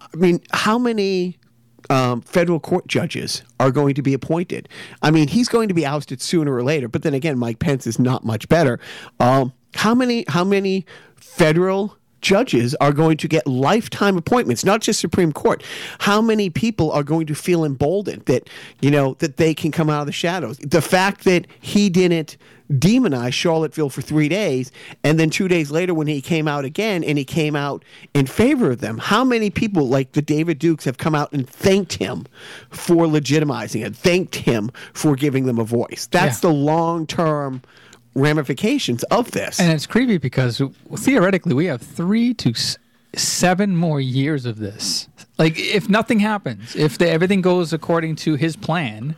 I 0.00 0.16
mean, 0.16 0.40
how 0.52 0.78
many 0.78 1.38
um, 1.90 2.20
federal 2.20 2.60
court 2.60 2.86
judges 2.86 3.42
are 3.58 3.70
going 3.70 3.94
to 3.94 4.02
be 4.02 4.14
appointed. 4.14 4.68
I 5.02 5.10
mean, 5.10 5.28
he's 5.28 5.48
going 5.48 5.68
to 5.68 5.74
be 5.74 5.86
ousted 5.86 6.20
sooner 6.20 6.54
or 6.54 6.62
later. 6.62 6.88
But 6.88 7.02
then 7.02 7.14
again, 7.14 7.38
Mike 7.38 7.58
Pence 7.58 7.86
is 7.86 7.98
not 7.98 8.24
much 8.24 8.48
better. 8.48 8.78
Um, 9.20 9.52
how 9.74 9.94
many? 9.94 10.24
How 10.28 10.44
many 10.44 10.86
federal 11.16 11.96
judges 12.20 12.74
are 12.76 12.92
going 12.92 13.16
to 13.18 13.28
get 13.28 13.46
lifetime 13.46 14.16
appointments, 14.16 14.64
not 14.64 14.80
just 14.80 15.00
Supreme 15.00 15.32
Court. 15.32 15.62
How 16.00 16.20
many 16.20 16.50
people 16.50 16.90
are 16.92 17.02
going 17.02 17.26
to 17.26 17.34
feel 17.34 17.64
emboldened 17.64 18.24
that, 18.26 18.48
you 18.80 18.90
know, 18.90 19.14
that 19.20 19.36
they 19.36 19.54
can 19.54 19.70
come 19.70 19.88
out 19.90 20.00
of 20.00 20.06
the 20.06 20.12
shadows? 20.12 20.58
The 20.58 20.82
fact 20.82 21.24
that 21.24 21.46
he 21.60 21.88
didn't 21.90 22.36
demonize 22.70 23.32
Charlottesville 23.32 23.88
for 23.88 24.02
three 24.02 24.28
days, 24.28 24.70
and 25.02 25.18
then 25.18 25.30
two 25.30 25.48
days 25.48 25.70
later 25.70 25.94
when 25.94 26.06
he 26.06 26.20
came 26.20 26.46
out 26.46 26.66
again 26.66 27.02
and 27.02 27.16
he 27.16 27.24
came 27.24 27.56
out 27.56 27.82
in 28.12 28.26
favor 28.26 28.70
of 28.70 28.80
them, 28.80 28.98
how 28.98 29.24
many 29.24 29.48
people 29.48 29.88
like 29.88 30.12
the 30.12 30.20
David 30.20 30.58
Dukes 30.58 30.84
have 30.84 30.98
come 30.98 31.14
out 31.14 31.32
and 31.32 31.48
thanked 31.48 31.94
him 31.94 32.26
for 32.68 33.06
legitimizing 33.06 33.86
it, 33.86 33.96
thanked 33.96 34.34
him 34.34 34.70
for 34.92 35.16
giving 35.16 35.46
them 35.46 35.58
a 35.58 35.64
voice? 35.64 36.08
That's 36.10 36.42
Yeah. 36.44 36.50
the 36.50 36.54
long 36.54 37.06
term 37.06 37.62
ramifications 38.14 39.02
of 39.04 39.30
this. 39.32 39.60
And 39.60 39.72
it's 39.72 39.86
creepy 39.86 40.18
because 40.18 40.60
theoretically 40.96 41.54
we 41.54 41.66
have 41.66 41.80
three 41.82 42.34
to 42.34 42.50
s- 42.50 42.76
seven 43.14 43.76
more 43.76 44.00
years 44.00 44.44
of 44.46 44.58
this. 44.58 45.08
Like, 45.38 45.58
if 45.58 45.88
nothing 45.88 46.18
happens, 46.20 46.74
if 46.74 46.98
the, 46.98 47.08
everything 47.08 47.40
goes 47.42 47.72
according 47.72 48.16
to 48.16 48.34
his 48.34 48.56
plan, 48.56 49.14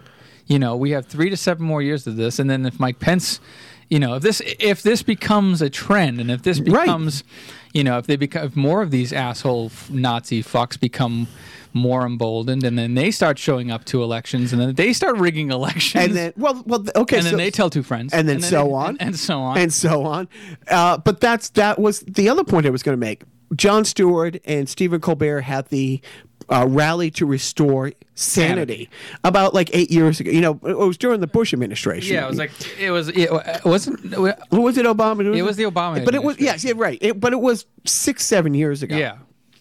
you 0.46 0.58
know, 0.58 0.76
we 0.76 0.90
have 0.90 1.06
three 1.06 1.30
to 1.30 1.36
seven 1.36 1.64
more 1.64 1.80
years 1.82 2.06
of 2.06 2.16
this. 2.16 2.38
And 2.38 2.50
then 2.50 2.66
if 2.66 2.78
Mike 2.78 2.98
Pence, 2.98 3.40
you 3.88 3.98
know, 3.98 4.16
if 4.16 4.22
this 4.22 4.42
if 4.60 4.82
this 4.82 5.02
becomes 5.02 5.62
a 5.62 5.70
trend, 5.70 6.20
and 6.20 6.30
if 6.30 6.42
this 6.42 6.60
Right. 6.60 6.84
becomes, 6.84 7.24
you 7.72 7.82
know, 7.84 7.98
if 7.98 8.06
they 8.06 8.16
become 8.16 8.44
if 8.46 8.56
more 8.56 8.82
of 8.82 8.90
these 8.90 9.12
asshole 9.12 9.70
Nazi 9.88 10.42
fucks 10.42 10.78
become 10.78 11.26
more 11.72 12.06
emboldened, 12.06 12.64
and 12.64 12.78
then 12.78 12.94
they 12.94 13.10
start 13.10 13.38
showing 13.38 13.70
up 13.70 13.84
to 13.86 14.02
elections, 14.02 14.52
and 14.52 14.60
then 14.60 14.74
they 14.74 14.92
start 14.92 15.16
rigging 15.18 15.50
elections, 15.50 16.04
and 16.04 16.16
then, 16.16 16.32
well, 16.36 16.62
well, 16.66 16.84
okay, 16.96 17.18
and 17.18 17.26
then 17.26 17.36
they 17.36 17.50
tell 17.50 17.70
two 17.70 17.82
friends, 17.82 18.12
and 18.12 18.28
then 18.28 18.40
so 18.40 18.64
they- 18.64 18.72
on, 18.72 18.88
and, 18.90 19.00
and 19.02 19.16
so 19.18 19.40
on, 19.40 19.58
and 19.58 19.72
so 19.72 20.04
on. 20.04 20.28
Uh, 20.68 20.98
but 20.98 21.20
that's 21.20 21.50
that 21.50 21.78
was 21.78 22.00
the 22.00 22.28
other 22.28 22.44
point 22.44 22.66
I 22.66 22.70
was 22.70 22.82
going 22.82 22.96
to 22.96 23.00
make. 23.00 23.22
Jon 23.56 23.84
Stewart 23.84 24.38
and 24.44 24.68
Stephen 24.68 25.00
Colbert 25.00 25.40
had 25.40 25.66
the 25.70 26.00
uh, 26.48 26.66
rally 26.68 27.10
to 27.12 27.26
restore 27.26 27.92
sanity, 28.14 28.88
about 29.24 29.54
like 29.54 29.70
eight 29.72 29.90
years 29.90 30.20
ago. 30.20 30.30
You 30.30 30.40
know, 30.40 30.60
it 30.64 30.76
was 30.76 30.96
during 30.96 31.20
the 31.20 31.26
Bush 31.26 31.52
administration. 31.52 32.14
Yeah, 32.14 32.24
it 32.24 32.28
was 32.28 32.38
like 32.38 32.50
it 32.78 32.90
was. 32.90 33.08
It 33.08 33.30
wasn't. 33.64 34.00
Who 34.14 34.60
was 34.60 34.76
it? 34.78 34.86
Obama. 34.86 35.36
It 35.36 35.42
was 35.42 35.56
the 35.56 35.64
Obama 35.64 36.04
But 36.04 36.14
it 36.14 36.22
was 36.22 36.38
yes, 36.38 36.64
yeah, 36.64 36.74
right. 36.76 36.98
It, 37.00 37.20
but 37.20 37.32
it 37.32 37.40
was 37.40 37.66
six, 37.86 38.24
seven 38.26 38.54
years 38.54 38.82
ago. 38.82 38.96
Yeah. 38.96 39.18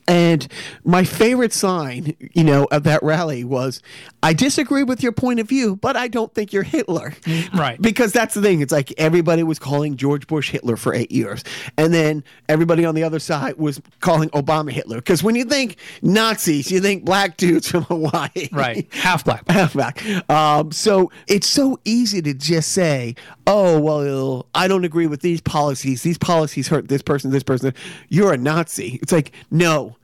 And 0.09 0.47
my 0.83 1.03
favorite 1.03 1.53
sign, 1.53 2.15
you 2.33 2.43
know, 2.43 2.67
of 2.71 2.83
that 2.83 3.03
rally 3.03 3.43
was, 3.43 3.81
"I 4.23 4.33
disagree 4.33 4.83
with 4.83 5.03
your 5.03 5.11
point 5.11 5.39
of 5.39 5.47
view, 5.47 5.75
but 5.75 5.95
I 5.95 6.07
don't 6.07 6.33
think 6.33 6.51
you're 6.51 6.63
Hitler." 6.63 7.13
Right. 7.53 7.79
Because 7.89 8.11
that's 8.11 8.33
the 8.33 8.41
thing. 8.41 8.61
It's 8.61 8.71
like 8.73 8.91
everybody 8.97 9.43
was 9.43 9.59
calling 9.59 9.95
George 9.97 10.25
Bush 10.27 10.49
Hitler 10.49 10.75
for 10.77 10.93
eight 10.93 11.11
years, 11.11 11.43
and 11.77 11.93
then 11.93 12.23
everybody 12.49 12.85
on 12.85 12.95
the 12.95 13.03
other 13.03 13.19
side 13.19 13.55
was 13.57 13.79
calling 13.99 14.29
Obama 14.31 14.71
Hitler. 14.71 14.97
Because 14.97 15.21
when 15.23 15.35
you 15.35 15.45
think 15.45 15.77
Nazis, 16.01 16.71
you 16.71 16.79
think 16.81 17.05
black 17.05 17.37
dudes 17.37 17.69
from 17.69 17.83
Hawaii, 17.83 18.49
Right. 18.51 18.87
Half 18.93 19.25
black. 19.25 19.47
half 19.49 19.73
black. 19.73 20.03
Um, 20.29 20.71
so 20.71 21.11
it's 21.27 21.47
so 21.47 21.79
easy 21.85 22.21
to 22.23 22.33
just 22.33 22.71
say, 22.73 23.15
"Oh, 23.45 23.79
well, 23.79 24.47
I 24.55 24.67
don't 24.67 24.85
agree 24.85 25.07
with 25.07 25.21
these 25.21 25.41
policies. 25.41 26.01
These 26.01 26.17
policies 26.17 26.67
hurt 26.67 26.87
this 26.87 27.03
person, 27.03 27.29
this 27.31 27.43
person. 27.43 27.73
You're 28.09 28.33
a 28.33 28.37
Nazi." 28.37 28.99
It's 29.03 29.11
like, 29.11 29.31
no. 29.51 29.95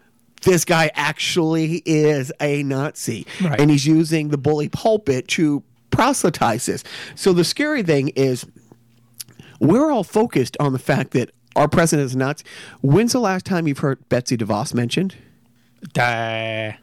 This 0.46 0.64
guy 0.64 0.90
actually 0.96 1.82
is 1.86 2.32
a 2.40 2.64
Nazi, 2.64 3.26
Right. 3.42 3.60
and 3.60 3.70
he's 3.70 3.86
using 3.86 4.30
the 4.30 4.38
bully 4.38 4.70
pulpit 4.70 5.28
to 5.30 5.62
proselytize 5.92 6.66
this. 6.68 6.84
So 7.16 7.34
the 7.34 7.44
scary 7.44 7.84
thing 7.84 8.10
is, 8.16 8.46
we're 9.60 9.92
all 9.92 10.04
focused 10.04 10.56
on 10.60 10.72
the 10.74 10.80
fact 10.80 11.12
that 11.12 11.32
our 11.56 11.68
president 11.68 12.06
is 12.06 12.16
Nazi. 12.16 12.44
When's 12.82 13.14
the 13.14 13.20
last 13.20 13.46
time 13.46 13.68
you've 13.68 13.80
heard 13.80 14.08
Betsy 14.10 14.38
DeVos 14.38 14.74
mentioned? 14.74 15.16
Duh. 15.94 16.74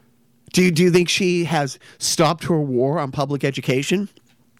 Do 0.51 0.61
you, 0.63 0.71
do 0.71 0.83
you 0.83 0.91
think 0.91 1.09
she 1.09 1.45
has 1.45 1.79
stopped 1.97 2.43
her 2.45 2.59
war 2.59 2.99
on 2.99 3.11
public 3.11 3.43
education? 3.43 4.09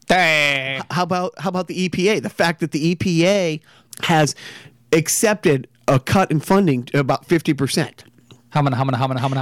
Duh. 0.08 0.82
How 0.91 1.04
about 1.04 1.34
how 1.39 1.49
about 1.49 1.68
the 1.68 1.88
EPA? 1.89 2.22
The 2.24 2.30
fact 2.30 2.60
that 2.60 2.72
the 2.72 2.95
EPA 2.95 3.62
has 4.04 4.36
accepted 4.91 5.68
a 5.88 5.99
cut 5.99 6.30
in 6.32 6.39
funding 6.39 6.84
to 6.86 6.99
about 6.99 7.26
fifty 7.26 7.54
percent. 7.54 8.04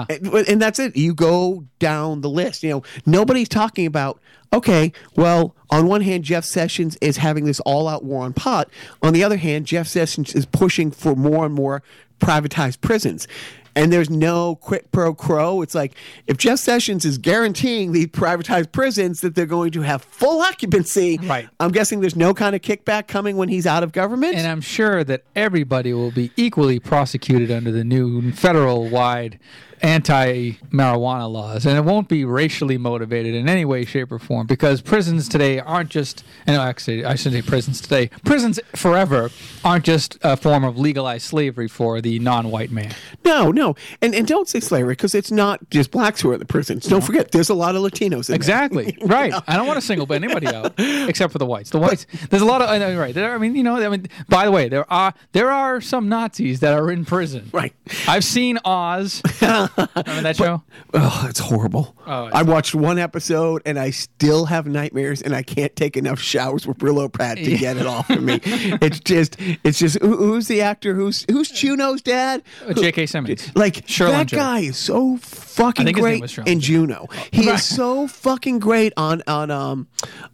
And 0.10 0.62
that's 0.62 0.80
it. 0.80 0.96
You 0.96 1.14
go 1.14 1.66
down 1.80 2.22
the 2.22 2.30
list. 2.30 2.64
You 2.64 2.70
know, 2.70 2.84
nobody's 3.06 3.50
talking 3.50 3.86
about, 3.86 4.20
okay, 4.54 4.92
well, 5.16 5.56
on 5.70 5.88
one 5.88 6.02
hand, 6.02 6.24
Jeff 6.24 6.46
Sessions 6.46 6.98
is 7.02 7.18
having 7.18 7.46
this 7.46 7.60
all 7.62 7.88
out 7.88 8.04
war 8.04 8.24
on 8.24 8.34
pot. 8.34 8.70
On 9.02 9.14
the 9.14 9.24
other 9.24 9.38
hand, 9.38 9.66
Jeff 9.66 9.88
Sessions 9.88 10.34
is 10.34 10.46
pushing 10.46 10.92
for 10.92 11.16
more 11.16 11.46
and 11.46 11.54
more 11.54 11.84
privatized 12.20 12.82
prisons. 12.82 13.28
And 13.76 13.92
there's 13.92 14.10
no 14.10 14.56
quid 14.56 14.92
pro 14.92 15.14
quo. 15.14 15.62
It's 15.62 15.74
like 15.76 15.96
if 16.28 16.38
Jeff 16.38 16.60
Sessions 16.60 17.06
is 17.06 17.18
guaranteeing 17.18 17.92
these 17.94 18.08
privatized 18.08 18.72
prisons 18.72 19.22
that 19.22 19.36
they're 19.36 19.46
going 19.46 19.72
to 19.72 19.82
have 19.82 20.02
full 20.04 20.42
occupancy, 20.42 21.20
Right. 21.24 21.48
I'm 21.60 21.72
guessing 21.72 22.02
there's 22.02 22.16
no 22.16 22.34
kind 22.34 22.56
of 22.56 22.62
kickback 22.62 23.08
coming 23.08 23.38
when 23.38 23.50
he's 23.50 23.66
out 23.66 23.84
of 23.84 23.92
government. 23.92 24.36
And 24.36 24.48
I'm 24.48 24.62
sure 24.62 25.04
that 25.06 25.24
everybody 25.36 25.94
will 25.94 26.12
be 26.12 26.32
equally 26.36 26.80
prosecuted 26.80 27.52
under 27.52 27.72
the 27.72 27.84
new 27.84 28.32
federal 28.34 28.90
wide 28.90 29.40
anti 29.82 30.54
marijuana 30.72 31.32
laws. 31.32 31.66
And 31.66 31.78
it 31.78 31.84
won't 31.84 32.08
be 32.08 32.26
racially 32.26 32.78
motivated 32.78 33.36
in 33.36 33.50
any 33.50 33.66
way, 33.66 33.86
shape, 33.86 34.12
or 34.12 34.20
form 34.20 34.48
because 34.48 34.82
prisons 34.82 35.28
today 35.28 35.60
aren't 35.60 35.90
just, 35.90 36.24
and 36.46 36.56
actually, 36.58 37.06
I 37.06 37.16
shouldn't 37.16 37.44
say 37.44 37.50
prisons 37.50 37.82
today, 37.82 38.10
prisons 38.26 38.60
forever 38.76 39.30
aren't 39.64 39.86
just 39.86 40.18
a 40.24 40.38
form 40.38 40.64
of 40.64 40.78
legalized 40.78 41.26
slavery 41.26 41.68
for 41.68 42.02
the 42.02 42.20
non 42.20 42.52
white 42.52 42.72
man. 42.72 42.94
No, 43.26 43.52
no, 43.52 43.76
and 44.02 44.14
and 44.14 44.28
don't 44.28 44.48
say 44.48 44.60
slavery 44.60 44.94
because 44.94 45.16
it's 45.16 45.32
not 45.32 45.70
just 45.70 45.92
blacks 45.92 46.22
who 46.22 46.32
are 46.32 46.34
in 46.34 46.40
the 46.40 46.46
prisons. 46.46 46.86
Don't 46.86 47.04
forget, 47.04 47.32
there's 47.32 47.50
a 47.50 47.54
lot 47.54 47.76
of 47.76 47.82
Latinos. 47.82 48.30
In 48.30 48.34
there. 48.34 48.36
Exactly. 48.36 48.98
right. 49.06 49.34
I 49.48 49.56
don't 49.56 49.68
want 49.68 49.80
to 49.80 49.86
single 49.86 50.12
anybody 50.14 50.48
out 50.48 50.74
except 50.78 51.32
for 51.32 51.40
the 51.40 51.46
whites. 51.46 51.70
The 51.70 51.80
whites. 51.80 52.06
There's 52.30 52.42
a 52.42 52.46
lot 52.46 52.62
of. 52.62 52.70
I 52.70 52.78
know, 52.78 52.92
Right. 53.02 53.16
There, 53.16 53.34
I 53.34 53.38
mean, 53.38 53.56
you 53.56 53.64
know. 53.64 53.78
I 53.78 53.90
mean. 53.90 54.08
By 54.30 54.46
the 54.46 54.52
way, 54.52 54.70
there 54.70 54.92
are 54.92 55.14
there 55.32 55.52
are 55.52 55.82
some 55.82 56.10
Nazis 56.10 56.60
that 56.60 56.74
are 56.74 56.92
in 56.92 57.06
prison. 57.06 57.50
Right. 57.52 57.74
I've 58.08 58.24
seen 58.24 58.60
Oz. 58.64 59.22
Remember 59.78 60.22
that 60.22 60.36
show? 60.36 60.64
Oh, 60.94 61.26
it's 61.30 61.40
horrible. 61.40 61.96
Oh, 62.06 62.28
it's- 62.28 62.40
I 62.40 62.44
watched 62.44 62.76
one 62.76 63.00
episode 63.00 63.62
and 63.66 63.78
I 63.80 63.92
still 63.92 64.46
have 64.46 64.68
nightmares 64.68 65.22
and 65.22 65.36
I 65.36 65.44
can't 65.44 65.76
take 65.76 65.96
enough 65.98 66.20
showers 66.20 66.68
with 66.68 66.78
Brillo 66.78 67.12
pad 67.12 67.38
to 67.38 67.58
get 67.58 67.78
it 67.78 67.86
off 67.86 68.10
of 68.10 68.22
me. 68.24 68.40
it's 68.46 69.00
just, 69.00 69.36
it's 69.64 69.80
just. 69.80 70.00
Who, 70.02 70.18
who's 70.18 70.48
the 70.48 70.62
actor? 70.62 70.94
Who's 70.96 71.26
who's 71.30 71.52
Juno's 71.52 72.02
dad? 72.02 72.44
Uh, 72.68 72.74
J.K. 72.74 73.06
Simmons. 73.06 73.52
Like 73.56 73.86
Sherlin 73.88 74.12
that 74.12 74.28
Joe. 74.28 74.38
guy 74.38 74.60
is 74.62 74.78
so 74.78 75.18
fucking 75.52 75.84
I 75.84 75.86
think 75.94 75.98
his 75.98 76.06
name 76.06 76.20
great 76.20 76.48
in. 76.48 76.60
Juno. 76.60 77.08
He 77.32 77.48
Right. 77.48 77.56
is 77.56 77.64
so 77.66 78.08
fucking 78.08 78.60
great 78.60 78.94
on 78.98 79.22
on 79.28 79.50
um 79.52 79.88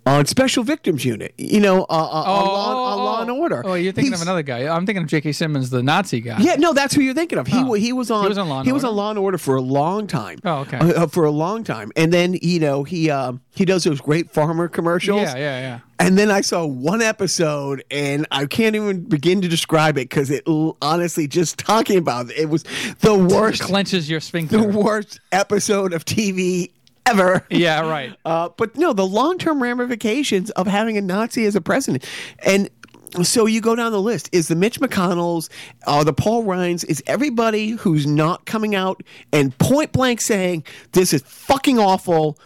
on 0.06 0.26
Special 0.26 0.64
Victims 0.64 1.06
Unit. 1.06 1.34
You 1.38 1.60
know, 1.60 1.84
uh, 1.84 1.94
uh, 1.94 2.24
on, 2.24 2.46
law, 2.46 2.92
on 2.94 2.98
Law 2.98 3.22
and 3.22 3.32
Order. 3.32 3.62
Oh, 3.66 3.74
you're 3.76 3.92
thinking 3.94 4.12
He's- 4.12 4.22
of 4.22 4.28
another 4.28 4.42
guy. 4.44 4.68
I'm 4.68 4.86
thinking 4.86 5.04
of 5.04 5.10
J.K. 5.10 5.32
Simmons, 5.34 5.70
the 5.70 5.84
Nazi 5.84 6.22
guy. 6.22 6.38
Yeah, 6.40 6.56
no, 6.56 6.74
that's 6.74 6.94
who 6.96 7.02
you're 7.02 7.14
thinking 7.14 7.38
of. 7.38 7.48
He 7.48 7.58
Oh. 7.60 7.74
he 7.74 7.94
was 7.94 8.10
on 8.12 8.24
He 8.24 8.30
was 8.30 8.38
on 8.38 8.50
Law 8.50 8.60
and 8.60 8.66
he 8.68 8.72
was 8.74 8.84
Order? 8.84 8.92
on 8.92 8.96
Law 8.98 9.10
and 9.12 9.20
Order 9.20 9.38
for 9.38 9.56
a 9.56 9.62
long 9.62 10.08
time. 10.08 10.40
Oh, 10.44 10.60
okay. 10.60 10.78
Uh, 10.78 11.04
uh, 11.04 11.08
for 11.08 11.26
a 11.26 11.32
long 11.32 11.64
time, 11.64 11.92
and 11.96 12.12
then 12.14 12.38
you 12.42 12.60
know 12.60 12.84
he 12.84 13.10
um 13.10 13.42
he 13.58 13.66
does 13.66 13.84
those 13.84 14.00
great 14.00 14.32
farmer 14.32 14.68
commercials. 14.68 15.22
Yeah, 15.22 15.36
yeah, 15.36 15.60
yeah. 15.60 15.80
And 16.00 16.16
then 16.18 16.30
I 16.30 16.42
saw 16.42 16.66
one 16.66 17.02
episode, 17.02 17.84
and 17.90 18.28
I 18.30 18.46
can't 18.46 18.76
even 18.76 19.02
begin 19.02 19.42
to 19.42 19.48
describe 19.48 19.98
it 19.98 20.10
because 20.10 20.30
it 20.30 20.44
honestly, 20.82 21.28
just 21.28 21.58
talking 21.58 21.98
about 21.98 22.30
it, 22.30 22.38
it 22.38 22.50
was 22.50 22.64
the 23.00 23.16
worst, 23.16 23.64
Clenches 23.64 24.10
your 24.10 24.20
sphincter. 24.20 24.58
the 24.58 24.68
worst 24.68 25.20
episode 25.32 25.92
of 25.94 26.06
TV 26.06 26.72
ever. 27.08 27.46
yeah, 27.50 27.82
right. 27.82 28.14
Uh, 28.26 28.50
but 28.58 28.76
no, 28.78 28.94
the 28.94 29.08
long 29.08 29.38
term 29.40 29.64
ramifications 29.64 30.52
of 30.52 30.68
having 30.68 30.98
a 30.98 31.02
Nazi 31.02 31.46
as 31.46 31.56
a 31.56 31.62
president. 31.62 32.08
And 32.46 32.70
so 33.24 33.46
you 33.48 33.62
go 33.62 33.74
down 33.76 33.92
the 33.92 34.02
list. 34.02 34.30
Is 34.34 34.50
the 34.50 34.56
Mitch 34.56 34.80
McConnells, 34.80 35.50
uh, 35.88 36.04
the 36.04 36.14
Paul 36.14 36.44
Ryans, 36.44 36.84
is 36.84 37.02
everybody 37.08 37.70
who's 37.72 38.06
not 38.06 38.46
coming 38.46 38.76
out 38.76 39.02
and 39.34 39.58
point 39.58 39.94
blank 39.94 40.22
saying, 40.22 40.64
this 40.92 41.14
is 41.14 41.24
fucking 41.24 41.80
awful. 41.80 42.38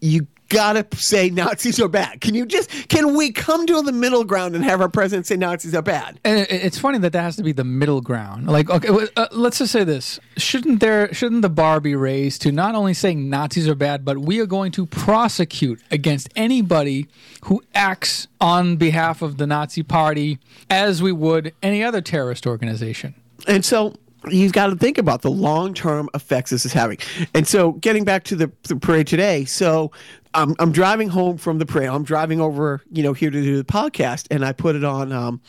You 0.00 0.26
gotta 0.48 0.86
say 0.96 1.30
Nazis 1.30 1.80
are 1.80 1.88
bad. 1.88 2.20
Can 2.20 2.34
you 2.34 2.46
just, 2.46 2.70
can 2.88 3.16
we 3.16 3.32
come 3.32 3.66
to 3.66 3.82
the 3.82 3.92
middle 3.92 4.24
ground 4.24 4.54
and 4.54 4.64
have 4.64 4.80
our 4.80 4.88
president 4.88 5.26
say 5.26 5.36
Nazis 5.36 5.74
are 5.74 5.82
bad? 5.82 6.20
And 6.24 6.46
it's 6.50 6.78
funny 6.78 6.98
that 6.98 7.12
that 7.12 7.22
has 7.22 7.36
to 7.36 7.42
be 7.42 7.52
the 7.52 7.64
middle 7.64 8.00
ground. 8.00 8.46
Like, 8.46 8.70
okay, 8.70 9.08
uh, 9.16 9.26
let's 9.32 9.58
just 9.58 9.72
say 9.72 9.84
this: 9.84 10.18
shouldn't 10.36 10.80
there, 10.80 11.12
shouldn't 11.12 11.42
the 11.42 11.50
bar 11.50 11.80
be 11.80 11.94
raised 11.94 12.42
to 12.42 12.52
not 12.52 12.74
only 12.74 12.94
saying 12.94 13.28
Nazis 13.28 13.68
are 13.68 13.74
bad, 13.74 14.04
but 14.04 14.18
we 14.18 14.40
are 14.40 14.46
going 14.46 14.72
to 14.72 14.86
prosecute 14.86 15.80
against 15.90 16.28
anybody 16.36 17.08
who 17.44 17.62
acts 17.74 18.28
on 18.40 18.76
behalf 18.76 19.22
of 19.22 19.38
the 19.38 19.46
Nazi 19.46 19.82
Party 19.82 20.38
as 20.70 21.02
we 21.02 21.12
would 21.12 21.54
any 21.62 21.82
other 21.82 22.00
terrorist 22.00 22.46
organization? 22.46 23.14
And 23.46 23.64
so 23.64 23.94
you've 24.28 24.52
got 24.52 24.68
to 24.68 24.76
think 24.76 24.98
about 24.98 25.22
the 25.22 25.30
long 25.30 25.74
term 25.74 26.08
effects 26.14 26.50
this 26.50 26.64
is 26.64 26.72
having. 26.72 26.98
And 27.34 27.46
so, 27.46 27.72
getting 27.72 28.04
back 28.04 28.24
to 28.24 28.36
the, 28.36 28.52
the 28.64 28.76
parade 28.76 29.06
today, 29.06 29.44
so 29.44 29.92
I'm, 30.34 30.54
I'm 30.58 30.70
driving 30.70 31.08
home 31.08 31.38
from 31.38 31.58
the 31.58 31.66
parade. 31.66 31.88
I'm 31.88 32.04
driving 32.04 32.40
over, 32.40 32.82
you 32.92 33.02
know, 33.02 33.12
here 33.12 33.30
to 33.30 33.42
do 33.42 33.56
the 33.56 33.64
podcast, 33.64 34.26
and 34.30 34.44
I 34.44 34.52
put 34.52 34.76
it 34.76 34.84
on 34.84 35.12
um, 35.12 35.40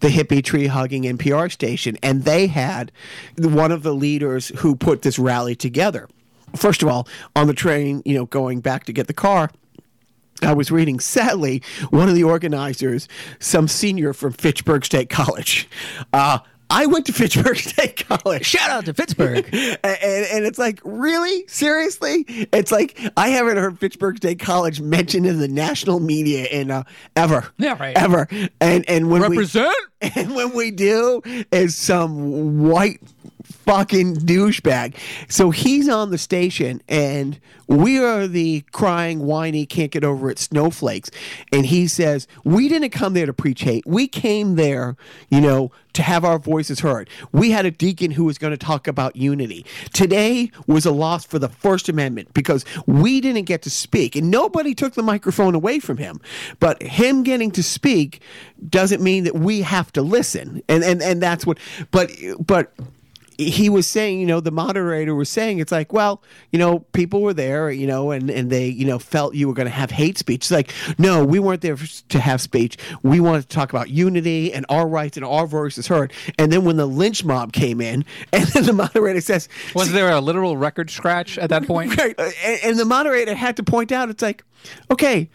the 0.00 0.08
hippie 0.08 0.44
tree 0.44 0.66
hugging 0.66 1.02
NPR 1.02 1.50
station, 1.50 1.98
and 2.02 2.24
they 2.24 2.46
had 2.46 2.92
one 3.36 3.72
of 3.72 3.82
the 3.82 3.94
leaders 3.94 4.48
who 4.58 4.76
put 4.76 5.02
this 5.02 5.18
rally 5.18 5.56
together. 5.56 6.08
First 6.54 6.82
of 6.82 6.88
all, 6.88 7.08
on 7.34 7.48
the 7.48 7.54
train, 7.54 8.02
you 8.04 8.14
know, 8.14 8.26
going 8.26 8.60
back 8.60 8.84
to 8.84 8.92
get 8.92 9.08
the 9.08 9.14
car. 9.14 9.50
I 10.42 10.52
was 10.52 10.70
reading, 10.70 11.00
sadly, 11.00 11.62
one 11.88 12.10
of 12.10 12.14
the 12.14 12.24
organizers, 12.24 13.08
some 13.40 13.68
senior 13.68 14.12
from 14.12 14.32
Fitchburg 14.32 14.84
State 14.84 15.08
College. 15.08 15.66
Uh, 16.12 16.38
I 16.68 16.86
went 16.86 17.06
to 17.06 17.12
Fitchburg 17.12 17.56
State 17.56 18.06
College. 18.08 18.44
Shout 18.44 18.70
out 18.70 18.84
to 18.86 18.94
Pittsburgh. 18.94 19.48
and, 19.52 19.78
and 19.84 20.44
it's 20.44 20.58
like, 20.58 20.80
really? 20.84 21.46
Seriously? 21.48 22.24
It's 22.52 22.72
like, 22.72 22.98
I 23.16 23.28
haven't 23.28 23.56
heard 23.56 23.78
Fitchburg 23.78 24.18
State 24.18 24.40
College 24.40 24.80
mentioned 24.80 25.26
in 25.26 25.38
the 25.38 25.48
national 25.48 26.00
media 26.00 26.46
in 26.46 26.70
uh, 26.70 26.82
ever. 27.14 27.52
Yeah, 27.58 27.76
right. 27.78 27.96
Ever. 27.96 28.28
And, 28.60 28.88
and 28.88 29.10
when 29.10 29.22
Represent. 29.22 29.74
we, 30.02 30.10
and 30.16 30.34
when 30.34 30.54
we 30.54 30.70
do, 30.70 31.22
is 31.52 31.76
some 31.76 32.68
white 32.68 33.00
fucking 33.66 34.14
douchebag. 34.16 34.96
So 35.28 35.50
he's 35.50 35.88
on 35.88 36.10
the 36.10 36.18
station, 36.18 36.80
and 36.88 37.38
we 37.66 37.98
are 37.98 38.26
the 38.28 38.62
crying, 38.72 39.20
whiny, 39.20 39.66
can't 39.66 39.90
get 39.90 40.04
over 40.04 40.30
it 40.30 40.38
snowflakes. 40.38 41.10
And 41.52 41.66
he 41.66 41.88
says, 41.88 42.28
We 42.44 42.68
didn't 42.68 42.90
come 42.90 43.12
there 43.12 43.26
to 43.26 43.32
preach 43.32 43.62
hate. 43.62 43.84
We 43.86 44.06
came 44.06 44.54
there, 44.54 44.96
you 45.30 45.40
know, 45.40 45.72
to 45.94 46.02
have 46.02 46.24
our 46.24 46.38
voices 46.38 46.80
heard. 46.80 47.10
We 47.32 47.50
had 47.50 47.66
a 47.66 47.70
deacon 47.70 48.12
who 48.12 48.24
was 48.24 48.38
going 48.38 48.52
to 48.52 48.56
talk 48.56 48.86
about 48.86 49.16
unity. 49.16 49.64
Today 49.92 50.50
was 50.66 50.86
a 50.86 50.92
loss 50.92 51.24
for 51.24 51.38
the 51.38 51.48
First 51.48 51.88
Amendment 51.88 52.32
because 52.34 52.64
we 52.86 53.20
didn't 53.20 53.46
get 53.46 53.62
to 53.62 53.70
speak, 53.70 54.14
and 54.14 54.30
nobody 54.30 54.74
took 54.74 54.94
the 54.94 55.02
microphone 55.02 55.54
away 55.54 55.80
from 55.80 55.96
him. 55.96 56.20
But 56.60 56.82
him 56.82 57.24
getting 57.24 57.50
to 57.52 57.62
speak 57.62 58.20
doesn't 58.68 59.02
mean 59.02 59.24
that 59.24 59.34
we 59.34 59.62
have 59.62 59.92
to 59.92 60.02
listen. 60.02 60.62
And 60.68 60.84
and 60.84 61.02
and 61.02 61.20
that's 61.20 61.44
what. 61.44 61.58
But 61.90 62.12
but 62.38 62.72
he 63.38 63.68
was 63.68 63.86
saying, 63.86 64.20
you 64.20 64.26
know, 64.26 64.40
the 64.40 64.50
moderator 64.50 65.14
was 65.14 65.28
saying, 65.28 65.58
it's 65.58 65.72
like, 65.72 65.92
well, 65.92 66.22
you 66.50 66.58
know, 66.58 66.80
people 66.92 67.22
were 67.22 67.34
there, 67.34 67.70
you 67.70 67.86
know, 67.86 68.10
and, 68.10 68.30
and 68.30 68.50
they, 68.50 68.66
you 68.66 68.84
know, 68.84 68.98
felt 68.98 69.34
you 69.34 69.48
were 69.48 69.54
going 69.54 69.66
to 69.66 69.74
have 69.74 69.90
hate 69.90 70.18
speech. 70.18 70.46
It's 70.46 70.50
like, 70.50 70.72
no, 70.98 71.24
we 71.24 71.38
weren't 71.38 71.60
there 71.60 71.76
to 71.76 72.20
have 72.20 72.40
speech. 72.40 72.76
We 73.02 73.20
wanted 73.20 73.42
to 73.42 73.48
talk 73.48 73.70
about 73.70 73.90
unity 73.90 74.52
and 74.52 74.64
our 74.68 74.88
rights 74.88 75.16
and 75.16 75.26
our 75.26 75.46
voices 75.46 75.86
heard. 75.86 76.12
And 76.38 76.50
then 76.50 76.64
when 76.64 76.76
the 76.76 76.86
lynch 76.86 77.24
mob 77.24 77.52
came 77.52 77.80
in, 77.80 78.04
and 78.32 78.46
then 78.48 78.64
the 78.64 78.72
moderator 78.72 79.20
says, 79.20 79.48
Was 79.74 79.92
there 79.92 80.10
a 80.10 80.20
literal 80.20 80.56
record 80.56 80.90
scratch 80.90 81.38
at 81.38 81.50
that 81.50 81.66
point? 81.66 81.96
Right. 81.96 82.14
And, 82.18 82.60
and 82.62 82.78
the 82.78 82.84
moderator 82.84 83.34
had 83.34 83.56
to 83.56 83.62
point 83.62 83.90
out, 83.90 84.10
it's 84.10 84.22
like, 84.22 84.44
okay, 84.90 85.30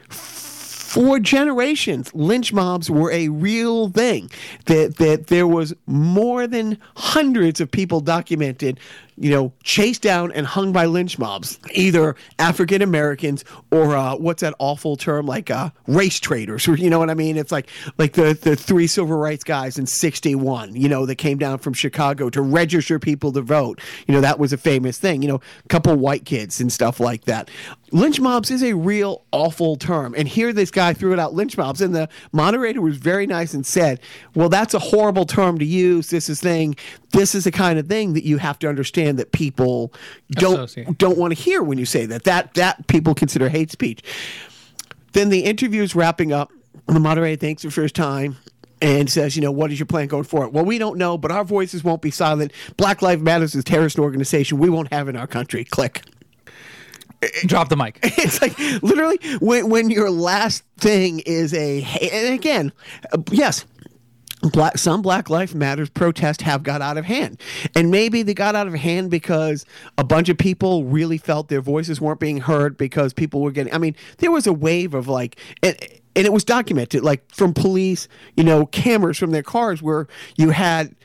for 0.92 1.20
generations, 1.20 2.14
lynch 2.14 2.52
mobs 2.52 2.90
were 2.90 3.14
a 3.14 3.30
real 3.30 3.88
thing. 3.88 4.30
That 4.66 4.98
that 4.98 5.28
there 5.28 5.48
was 5.48 5.74
more 5.88 6.48
than 6.48 6.78
hundreds 6.98 7.62
of 7.62 7.72
people 7.72 8.02
documented, 8.02 8.78
you 9.18 9.30
know, 9.30 9.54
chased 9.64 10.02
down 10.02 10.32
and 10.32 10.46
hung 10.46 10.72
by 10.72 10.86
lynch 10.86 11.20
mobs, 11.20 11.60
either 11.74 12.16
African 12.40 12.82
Americans 12.82 13.44
or 13.72 13.96
uh, 13.96 14.16
what's 14.16 14.42
that 14.42 14.54
awful 14.60 14.96
term 14.96 15.26
like 15.26 15.50
uh, 15.50 15.70
race 15.88 16.20
traders, 16.20 16.68
you 16.68 16.90
know 16.90 17.00
what 17.00 17.10
I 17.10 17.14
mean? 17.14 17.38
It's 17.38 17.52
like 17.52 17.68
like 17.98 18.14
the 18.14 18.38
the 18.40 18.56
three 18.56 18.88
civil 18.88 19.18
rights 19.18 19.44
guys 19.44 19.78
in 19.78 19.86
'61, 19.86 20.76
you 20.76 20.90
know, 20.90 21.06
that 21.06 21.16
came 21.16 21.38
down 21.38 21.58
from 21.58 21.74
Chicago 21.74 22.30
to 22.30 22.42
register 22.42 23.00
people 23.00 23.32
to 23.34 23.42
vote. 23.42 23.82
You 24.08 24.14
know, 24.14 24.22
that 24.22 24.40
was 24.40 24.54
a 24.54 24.58
famous 24.58 24.98
thing. 24.98 25.22
You 25.22 25.28
know, 25.28 25.42
a 25.66 25.68
couple 25.70 25.96
white 25.96 26.26
kids 26.26 26.62
and 26.62 26.72
stuff 26.72 27.00
like 27.00 27.26
that. 27.26 27.50
Lynch 27.94 28.22
mobs 28.22 28.50
is 28.52 28.64
a 28.64 28.74
real 28.74 29.26
awful 29.32 29.76
term, 29.76 30.16
and 30.18 30.28
here 30.28 30.54
this 30.54 30.72
guy 30.72 30.94
threw 30.94 31.12
it 31.12 31.20
out 31.20 31.34
lynch 31.34 31.58
mobs, 31.58 31.82
and 31.82 31.94
the 31.94 32.08
moderator 32.32 32.82
was 32.82 32.98
very 32.98 33.28
nice 33.28 33.54
and 33.54 33.66
said, 33.66 34.00
"Well, 34.34 34.48
that's 34.48 34.74
a 34.74 34.80
horrible 34.80 35.26
term 35.26 35.60
to 35.60 35.66
use. 35.66 36.10
This 36.10 36.30
is 36.30 36.40
thing. 36.40 36.76
This 37.12 37.36
is 37.36 37.44
the 37.44 37.52
kind 37.52 37.78
of 37.78 37.88
thing 37.88 38.14
that 38.14 38.26
you 38.26 38.38
have 38.38 38.58
to 38.60 38.70
understand 38.70 39.01
that 39.10 39.32
people 39.32 39.94
don't 40.32 40.56
Associate. 40.56 40.98
don't 40.98 41.18
want 41.18 41.36
to 41.36 41.42
hear 41.42 41.64
when 41.64 41.78
you 41.78 41.86
say 41.86 42.06
that. 42.06 42.24
That 42.24 42.54
that 42.56 42.88
people 42.88 43.14
consider 43.16 43.50
hate 43.50 43.72
speech." 43.72 44.02
Then 45.14 45.30
the 45.30 45.42
interview 45.42 45.84
is 45.84 45.96
wrapping 45.96 46.32
up. 46.32 46.52
The 46.88 47.00
moderator 47.00 47.40
thanks 47.40 47.64
for 47.64 47.82
his 47.82 47.92
time 47.92 48.38
and 48.82 49.10
says, 49.10 49.36
you 49.36 49.42
know, 49.42 49.52
what 49.52 49.72
is 49.72 49.80
your 49.80 49.86
plan 49.86 50.08
going 50.08 50.24
forward? 50.24 50.50
Well, 50.54 50.66
we 50.66 50.78
don't 50.78 50.98
know, 50.98 51.18
but 51.18 51.32
our 51.32 51.44
voices 51.44 51.84
won't 51.84 52.02
be 52.02 52.12
silent. 52.12 52.52
Black 52.78 53.02
Lives 53.02 53.22
Matter 53.22 53.44
is 53.44 53.56
a 53.56 53.64
terrorist 53.64 54.00
organization 54.00 54.58
we 54.58 54.70
won't 54.70 54.92
have 54.92 55.08
in 55.08 55.16
our 55.16 55.28
country. 55.28 55.64
Click. 55.64 56.02
Drop 57.46 57.70
the 57.70 57.78
mic. 57.78 58.00
It's 58.04 58.42
like 58.42 58.58
literally 58.82 59.20
when 59.40 59.70
when 59.70 59.90
your 59.92 60.10
last 60.10 60.64
thing 60.78 61.20
is 61.20 61.54
a 61.54 61.84
and 61.84 62.34
again, 62.34 62.72
uh, 63.14 63.20
yes. 63.30 63.66
Black, 64.42 64.78
some 64.78 65.02
Black 65.02 65.30
Lives 65.30 65.54
Matters 65.54 65.90
protests 65.90 66.42
have 66.44 66.64
got 66.64 66.82
out 66.82 66.98
of 66.98 67.06
hand. 67.06 67.40
And 67.76 67.92
maybe 67.92 68.24
they 68.24 68.34
got 68.34 68.56
out 68.56 68.68
of 68.68 68.74
hand 68.74 69.12
because 69.12 69.66
a 69.98 70.04
bunch 70.04 70.30
of 70.30 70.38
people 70.38 70.86
really 70.86 71.18
felt 71.18 71.48
their 71.48 71.62
voices 71.62 72.02
weren't 72.02 72.20
being 72.20 72.38
heard 72.38 72.78
because 72.78 73.14
people 73.14 73.42
were 73.42 73.52
getting, 73.52 73.74
I 73.74 73.78
mean, 73.78 73.96
there 74.18 74.32
was 74.32 74.48
a 74.48 74.54
wave 74.54 74.94
of 74.94 75.08
like, 75.08 75.38
and, 75.62 75.78
and 76.16 76.26
it 76.26 76.34
was 76.34 76.44
documented, 76.44 77.04
like 77.04 77.24
from 77.34 77.54
police, 77.54 78.08
you 78.36 78.44
know, 78.44 78.66
cameras 78.66 79.18
from 79.18 79.32
their 79.32 79.44
cars 79.44 79.82
where 79.82 80.08
you 80.38 80.50
had 80.50 80.96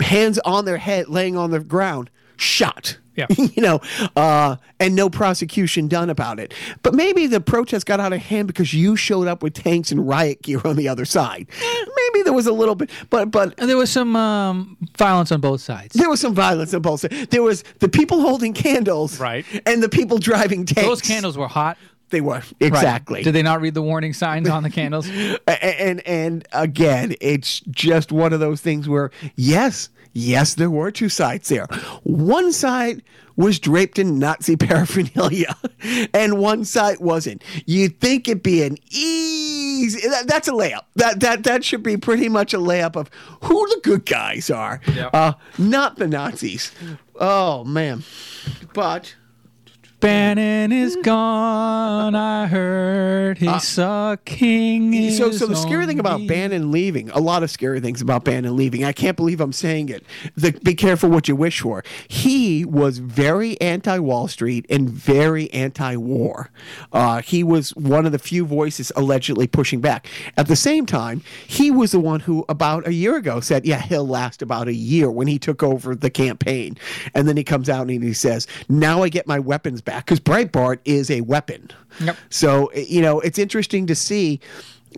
hands 0.00 0.38
on 0.44 0.66
their 0.66 0.76
head 0.76 1.08
laying 1.08 1.36
on 1.36 1.50
the 1.50 1.60
ground, 1.60 2.10
shot. 2.36 2.98
Yeah. 3.16 3.26
you 3.36 3.62
know, 3.62 3.80
uh, 4.14 4.56
and 4.78 4.94
no 4.94 5.08
prosecution 5.10 5.88
done 5.88 6.10
about 6.10 6.38
it. 6.38 6.52
But 6.82 6.94
maybe 6.94 7.26
the 7.26 7.40
protest 7.40 7.86
got 7.86 7.98
out 8.00 8.12
of 8.12 8.20
hand 8.20 8.46
because 8.46 8.74
you 8.74 8.96
showed 8.96 9.26
up 9.26 9.42
with 9.42 9.54
tanks 9.54 9.90
and 9.90 10.06
riot 10.06 10.42
gear 10.42 10.60
on 10.64 10.76
the 10.76 10.88
other 10.88 11.04
side. 11.04 11.46
Maybe 11.60 12.22
there 12.24 12.32
was 12.32 12.46
a 12.46 12.52
little 12.52 12.74
bit, 12.74 12.90
but 13.10 13.30
but 13.30 13.54
And 13.58 13.68
there 13.68 13.76
was 13.76 13.90
some 13.90 14.14
um, 14.16 14.76
violence 14.98 15.32
on 15.32 15.40
both 15.40 15.60
sides. 15.60 15.94
there 15.94 16.08
was 16.10 16.20
some 16.20 16.34
violence 16.34 16.72
on 16.74 16.82
both 16.82 17.00
sides. 17.00 17.26
There 17.28 17.42
was 17.42 17.64
the 17.80 17.88
people 17.88 18.20
holding 18.20 18.52
candles, 18.52 19.18
Right. 19.18 19.44
and 19.66 19.82
the 19.82 19.88
people 19.88 20.18
driving 20.18 20.64
tanks. 20.66 20.86
Those 20.88 21.00
candles 21.02 21.36
were 21.38 21.48
hot. 21.48 21.78
they 22.10 22.20
were 22.20 22.34
Right. 22.34 22.54
exactly. 22.60 23.22
Did 23.24 23.32
they 23.32 23.42
not 23.42 23.60
read 23.60 23.74
the 23.74 23.82
warning 23.82 24.12
signs 24.12 24.48
on 24.48 24.62
the 24.62 24.70
candles? 24.78 25.08
A- 25.08 25.64
and 25.82 26.06
and 26.06 26.46
again, 26.52 27.14
it's 27.20 27.60
just 27.70 28.12
one 28.12 28.32
of 28.32 28.40
those 28.40 28.60
things 28.60 28.88
where 28.88 29.10
yes, 29.34 29.88
yes, 30.16 30.54
there 30.54 30.70
were 30.70 30.90
two 30.90 31.08
sides 31.08 31.48
there. 31.48 31.66
One 32.02 32.52
side 32.52 33.02
was 33.36 33.58
draped 33.58 33.98
in 33.98 34.18
Nazi 34.18 34.56
paraphernalia, 34.56 35.54
and 36.14 36.38
one 36.38 36.64
side 36.64 36.98
wasn't. 37.00 37.44
You'd 37.66 38.00
think 38.00 38.28
it'd 38.28 38.42
be 38.42 38.62
an 38.62 38.78
easy. 38.90 40.08
That, 40.08 40.26
that's 40.26 40.48
a 40.48 40.52
layup. 40.52 40.84
That 40.96 41.20
that 41.20 41.44
that 41.44 41.64
should 41.64 41.82
be 41.82 41.96
pretty 41.96 42.28
much 42.28 42.54
a 42.54 42.58
layup 42.58 42.96
of 42.96 43.10
who 43.42 43.66
the 43.68 43.80
good 43.82 44.06
guys 44.06 44.50
are, 44.50 44.80
uh, 45.12 45.34
not 45.58 45.96
the 45.96 46.08
Nazis. 46.08 46.72
Oh 47.16 47.64
man, 47.64 48.02
but. 48.72 49.14
Bannon 50.00 50.72
is 50.72 50.94
gone. 50.96 52.14
I 52.14 52.46
heard 52.46 53.38
he's 53.38 53.62
sucking. 53.64 54.94
Uh, 54.94 55.10
So, 55.12 55.30
so 55.30 55.46
the 55.46 55.56
scary 55.56 55.86
thing 55.86 55.98
about. 55.98 56.26
Bannon 56.26 56.70
leaving, 56.70 57.08
a 57.10 57.20
lot 57.20 57.42
of 57.42 57.50
scary 57.50 57.80
things 57.80 58.00
about 58.02 58.24
Bannon 58.24 58.56
leaving. 58.56 58.84
I 58.84 58.92
can't 58.92 59.16
believe 59.16 59.40
I'm 59.40 59.52
saying 59.52 59.88
it. 59.88 60.04
The, 60.36 60.52
be 60.52 60.74
careful 60.74 61.08
what 61.08 61.28
you 61.28 61.36
wish 61.36 61.60
for. 61.60 61.82
He 62.08 62.64
was 62.64 62.98
very 62.98 63.60
anti 63.60 63.98
Wall 63.98 64.28
Street 64.28 64.66
and 64.68 64.88
very 64.90 65.50
anti 65.52 65.96
war. 65.96 66.50
Uh, 66.92 67.22
he 67.22 67.42
was 67.42 67.70
one 67.76 68.04
of 68.06 68.12
the 68.12 68.18
few 68.18 68.44
voices 68.44 68.92
allegedly 68.96 69.46
pushing 69.46 69.80
back. 69.80 70.08
At 70.36 70.48
the 70.48 70.56
same 70.56 70.84
time, 70.84 71.22
he 71.46 71.70
was 71.70 71.92
the 71.92 72.00
one 72.00 72.20
who, 72.20 72.44
about 72.48 72.86
a 72.86 72.92
year 72.92 73.16
ago, 73.16 73.40
said, 73.40 73.64
Yeah, 73.64 73.80
he'll 73.80 74.06
last 74.06 74.42
about 74.42 74.68
a 74.68 74.74
year 74.74 75.10
when 75.10 75.26
he 75.26 75.38
took 75.38 75.62
over 75.62 75.94
the 75.94 76.10
campaign. 76.10 76.76
And 77.14 77.26
then 77.26 77.36
he 77.36 77.44
comes 77.44 77.68
out 77.70 77.88
and 77.88 78.02
he 78.02 78.12
says, 78.12 78.46
Now 78.68 79.02
I 79.02 79.08
get 79.08 79.26
my 79.26 79.38
weapons 79.38 79.80
back 79.86 80.04
because 80.04 80.20
Breitbart 80.20 80.80
is 80.84 81.10
a 81.10 81.22
weapon. 81.22 81.70
Yep. 82.00 82.16
So, 82.28 82.70
you 82.74 83.00
know, 83.00 83.20
it's 83.20 83.38
interesting 83.38 83.86
to 83.86 83.94
see. 83.94 84.40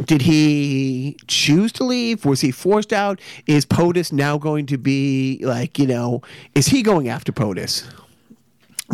Did 0.05 0.23
he 0.23 1.17
choose 1.27 1.73
to 1.73 1.85
leave? 1.85 2.25
Was 2.25 2.41
he 2.41 2.53
forced 2.53 2.93
out? 2.93 3.21
Is 3.47 3.65
POTUS 3.67 4.13
now 4.13 4.39
going 4.39 4.67
to 4.67 4.79
be 4.79 5.41
like, 5.43 5.77
you 5.77 5.89
know, 5.89 6.23
is 6.55 6.69
he 6.69 6.83
going 6.83 7.09
after 7.09 7.33
POTUS? 7.33 7.85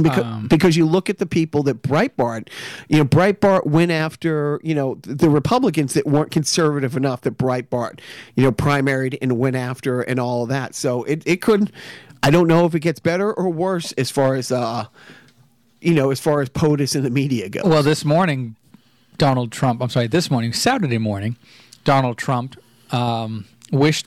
Because, 0.00 0.24
Um. 0.24 0.48
because 0.48 0.76
you 0.78 0.86
look 0.86 1.10
at 1.10 1.18
the 1.18 1.26
people 1.26 1.62
that 1.64 1.82
Breitbart, 1.82 2.48
you 2.88 2.96
know, 2.96 3.04
Breitbart 3.04 3.66
went 3.66 3.90
after, 3.92 4.60
you 4.64 4.74
know, 4.74 4.98
the, 5.02 5.28
Republicans 5.28 5.92
that 5.92 6.06
weren't 6.06 6.30
conservative 6.30 6.96
enough 6.96 7.20
that 7.20 7.36
Breitbart, 7.36 8.00
you 8.34 8.42
know, 8.42 8.50
primaried 8.50 9.18
and 9.20 9.38
went 9.38 9.56
after 9.56 10.00
and 10.00 10.18
all 10.18 10.44
of 10.44 10.48
that. 10.48 10.74
So 10.74 11.04
it, 11.04 11.22
it 11.26 11.42
could, 11.42 11.70
I 12.22 12.30
don't 12.30 12.48
know 12.48 12.64
if 12.64 12.74
it 12.74 12.80
gets 12.80 12.98
better 12.98 13.32
or 13.32 13.50
worse 13.50 13.92
as 13.92 14.10
far 14.10 14.36
as, 14.36 14.50
uh, 14.50 14.86
you 15.84 15.94
know, 15.94 16.10
as 16.10 16.18
far 16.18 16.40
as 16.40 16.48
POTUS 16.48 16.96
and 16.96 17.04
the 17.04 17.10
media 17.10 17.48
goes. 17.48 17.64
Well, 17.64 17.82
this 17.82 18.04
morning, 18.04 18.56
Donald 19.18 19.52
Trump, 19.52 19.82
I'm 19.82 19.90
sorry, 19.90 20.06
this 20.06 20.30
morning, 20.30 20.52
Saturday 20.52 20.98
morning, 20.98 21.36
Donald 21.84 22.16
Trump 22.16 22.56
um, 22.90 23.44
wished 23.70 24.06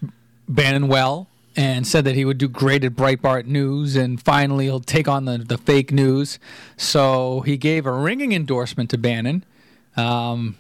Bannon 0.50 0.88
well 0.88 1.28
and 1.56 1.86
said 1.86 2.04
that 2.06 2.16
he 2.16 2.26
would 2.26 2.38
do 2.38 2.48
great 2.48 2.84
at 2.84 2.94
Breitbart 2.94 3.46
News, 3.46 3.96
and 3.96 4.22
finally 4.22 4.66
he'll 4.66 4.80
take 4.80 5.08
on 5.08 5.26
the, 5.26 5.38
the 5.38 5.58
fake 5.58 5.92
news. 5.92 6.40
So 6.78 7.42
he 7.42 7.58
gave 7.58 7.86
a 7.86 7.92
ringing 7.92 8.32
endorsement 8.32 8.90
to 8.92 8.98
Bannon. 8.98 9.44
Um, 9.96 10.58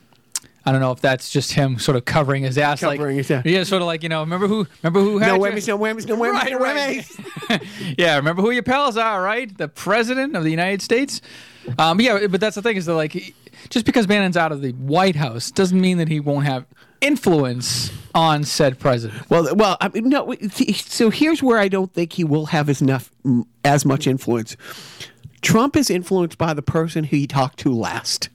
I 0.67 0.71
don't 0.73 0.81
know 0.81 0.91
if 0.91 0.99
that's 0.99 1.29
just 1.29 1.53
him 1.53 1.79
sort 1.79 1.95
of 1.95 2.03
covering 2.05 2.43
his 2.43 2.57
ass, 2.57 2.81
Covering 2.81 3.15
like 3.17 3.25
his 3.25 3.31
ass. 3.31 3.45
yeah, 3.45 3.63
sort 3.63 3.81
of 3.81 3.85
like 3.85 4.03
you 4.03 4.09
know, 4.09 4.19
remember 4.19 4.47
who, 4.47 4.67
remember 4.83 4.99
who 4.99 5.17
had 5.17 5.27
No 5.29 5.35
your- 5.45 5.53
whammies, 5.55 5.67
no 5.67 5.77
whammies, 5.79 6.05
no 6.07 6.17
whammies, 6.17 6.33
Right, 6.33 6.51
no 6.51 6.59
right. 7.49 7.61
yeah, 7.97 8.17
remember 8.17 8.41
who 8.41 8.51
your 8.51 8.63
pals 8.63 8.97
are, 8.97 9.21
right? 9.21 9.55
The 9.57 9.69
president 9.69 10.35
of 10.35 10.43
the 10.43 10.49
United 10.51 10.81
States. 10.81 11.21
Um, 11.79 12.01
yeah, 12.01 12.27
but 12.27 12.41
that's 12.41 12.55
the 12.55 12.61
thing 12.61 12.75
is 12.77 12.85
that 12.85 12.95
like, 12.95 13.33
just 13.69 13.85
because 13.85 14.05
Bannon's 14.07 14.35
out 14.37 14.51
of 14.51 14.61
the 14.61 14.71
White 14.73 15.15
House 15.15 15.51
doesn't 15.51 15.79
mean 15.79 15.97
that 15.99 16.07
he 16.09 16.19
won't 16.19 16.45
have 16.45 16.65
influence 16.99 17.91
on 18.13 18.43
said 18.43 18.79
president. 18.79 19.29
Well, 19.29 19.55
well, 19.55 19.77
I 19.81 19.89
mean, 19.89 20.09
no. 20.09 20.33
So 20.73 21.09
here's 21.09 21.41
where 21.43 21.59
I 21.59 21.67
don't 21.67 21.93
think 21.93 22.13
he 22.13 22.23
will 22.23 22.47
have 22.47 22.69
as 22.69 22.81
enough, 22.81 23.09
as 23.63 23.85
much 23.85 24.05
influence. 24.07 24.57
Trump 25.41 25.75
is 25.77 25.89
influenced 25.89 26.37
by 26.37 26.53
the 26.53 26.61
person 26.61 27.05
who 27.05 27.15
he 27.17 27.27
talked 27.27 27.59
to 27.59 27.73
last, 27.73 28.29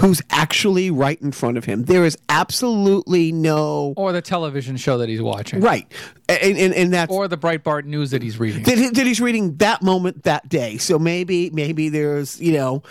who's 0.00 0.20
actually 0.30 0.90
right 0.90 1.20
in 1.20 1.32
front 1.32 1.56
of 1.58 1.64
him. 1.64 1.84
There 1.84 2.04
is 2.04 2.16
absolutely 2.28 3.32
no 3.32 3.94
Or 3.96 4.12
the 4.12 4.22
television 4.22 4.76
show 4.76 4.98
that 4.98 5.08
he's 5.08 5.22
watching. 5.22 5.60
right, 5.60 5.90
and 6.28 6.56
and, 6.58 6.74
and 6.74 6.92
that's 6.92 7.12
Or 7.12 7.28
the 7.28 7.38
Breitbart 7.38 7.84
news 7.84 8.10
that 8.10 8.22
he's 8.22 8.38
reading. 8.38 8.62
that, 8.64 8.94
that 8.94 9.06
he's 9.06 9.20
reading 9.20 9.56
that 9.56 9.82
moment 9.82 10.24
that 10.24 10.48
day. 10.48 10.78
So 10.78 10.98
maybe 10.98 11.50
maybe 11.50 11.88
there's 11.88 12.40
you 12.40 12.52
know 12.52 12.82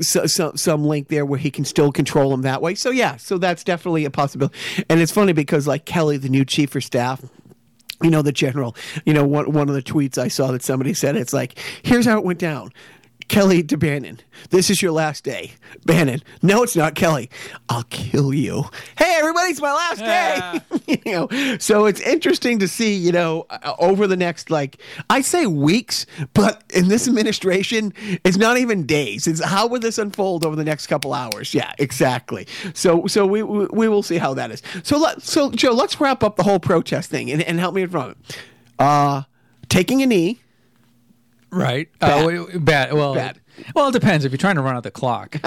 so, 0.00 0.26
so, 0.26 0.52
some 0.54 0.84
link 0.84 1.08
there 1.08 1.24
where 1.24 1.38
he 1.38 1.50
can 1.50 1.64
still 1.64 1.92
control 1.92 2.32
him 2.32 2.42
that 2.42 2.60
way. 2.62 2.74
So 2.74 2.90
yeah, 2.90 3.16
so 3.16 3.38
that's 3.38 3.64
definitely 3.64 4.04
a 4.04 4.10
possibility. 4.10 4.56
And 4.88 5.00
it's 5.00 5.12
funny 5.12 5.32
because 5.32 5.66
like 5.66 5.84
Kelly, 5.84 6.16
the 6.16 6.28
new 6.28 6.44
chief 6.44 6.74
of 6.76 6.84
staff. 6.84 7.22
You 8.02 8.10
know 8.10 8.22
the 8.22 8.32
general. 8.32 8.76
You 9.06 9.14
know 9.14 9.24
one 9.24 9.52
one 9.52 9.68
of 9.68 9.74
the 9.74 9.82
tweets 9.82 10.18
I 10.18 10.28
saw 10.28 10.50
that 10.50 10.62
somebody 10.62 10.92
said 10.94 11.16
it's 11.16 11.32
like 11.32 11.58
here's 11.84 12.04
how 12.04 12.18
it 12.18 12.24
went 12.24 12.40
down. 12.40 12.72
Kelly 13.28 13.62
to 13.64 13.76
Bannon. 13.76 14.20
This 14.50 14.70
is 14.70 14.82
your 14.82 14.92
last 14.92 15.24
day. 15.24 15.52
Bannon. 15.84 16.22
No, 16.42 16.62
it's 16.62 16.76
not 16.76 16.94
Kelly. 16.94 17.30
I'll 17.68 17.84
kill 17.84 18.34
you. 18.34 18.64
Hey, 18.96 19.16
everybody, 19.18 19.50
it's 19.50 19.60
my 19.60 19.72
last 19.72 19.98
day. 20.86 21.00
you 21.04 21.12
know, 21.12 21.58
so 21.58 21.86
it's 21.86 22.00
interesting 22.00 22.58
to 22.58 22.68
see, 22.68 22.94
you 22.94 23.12
know, 23.12 23.46
uh, 23.50 23.74
over 23.78 24.06
the 24.06 24.16
next, 24.16 24.50
like, 24.50 24.78
I 25.10 25.20
say 25.20 25.46
weeks, 25.46 26.06
but 26.34 26.62
in 26.74 26.88
this 26.88 27.08
administration, 27.08 27.92
it's 28.24 28.36
not 28.36 28.58
even 28.58 28.86
days. 28.86 29.26
It's 29.26 29.42
how 29.42 29.66
will 29.66 29.80
this 29.80 29.98
unfold 29.98 30.44
over 30.44 30.56
the 30.56 30.64
next 30.64 30.86
couple 30.86 31.14
hours? 31.14 31.54
Yeah, 31.54 31.72
exactly. 31.78 32.46
So, 32.74 33.06
so 33.06 33.26
we, 33.26 33.42
we, 33.42 33.66
we 33.66 33.88
will 33.88 34.02
see 34.02 34.18
how 34.18 34.34
that 34.34 34.50
is. 34.50 34.62
So, 34.82 34.98
let, 34.98 35.22
so 35.22 35.50
Joe, 35.50 35.72
let's 35.72 36.00
wrap 36.00 36.22
up 36.22 36.36
the 36.36 36.42
whole 36.42 36.60
protest 36.60 37.10
thing 37.10 37.30
and, 37.30 37.42
and 37.42 37.58
help 37.58 37.74
me 37.74 37.86
from 37.86 38.10
it. 38.10 38.38
Uh, 38.78 39.22
taking 39.68 40.02
a 40.02 40.06
knee. 40.06 40.40
Right. 41.54 41.88
Bad. 41.98 42.26
Uh, 42.54 42.58
bad. 42.58 42.92
Well, 42.92 43.14
Bad. 43.14 43.40
well, 43.74 43.88
it 43.88 43.92
depends. 43.92 44.24
If 44.24 44.32
you're 44.32 44.38
trying 44.38 44.56
to 44.56 44.62
run 44.62 44.76
out 44.76 44.82
the 44.82 44.90
clock. 44.90 45.36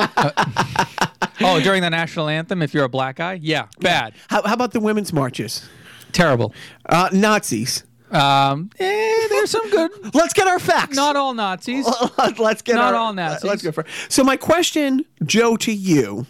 Uh, 1.40 1.58
oh, 1.58 1.60
during 1.60 1.82
the 1.84 1.90
national 1.90 2.28
anthem, 2.30 2.64
if 2.64 2.74
you're 2.74 2.84
a 2.84 2.90
black 2.90 3.18
guy, 3.18 3.34
yeah, 3.34 3.68
bad, 3.80 4.16
How, 4.28 4.42
how 4.42 4.54
about 4.56 4.72
the 4.72 4.80
women's 4.80 5.14
marches? 5.14 5.68
terrible. 6.12 6.54
Uh, 6.88 7.10
Nazis. 7.14 7.84
Um, 8.10 8.72
eh, 8.80 9.28
there's 9.30 9.52
some 9.52 9.70
good. 9.70 9.92
Let's 10.16 10.34
get 10.34 10.48
our 10.48 10.58
facts. 10.60 10.96
Not 10.96 11.16
all 11.16 11.34
Nazis. 11.36 11.86
let's 12.40 12.62
get 12.64 12.76
Not 12.76 12.94
our, 12.94 13.00
all 13.00 13.14
Nazis. 13.14 13.44
Let's 13.44 13.62
go 13.62 13.72
for. 13.72 13.86
So 14.10 14.24
my 14.24 14.38
question, 14.38 15.06
Joe, 15.26 15.58
to 15.58 15.72
you. 15.72 16.26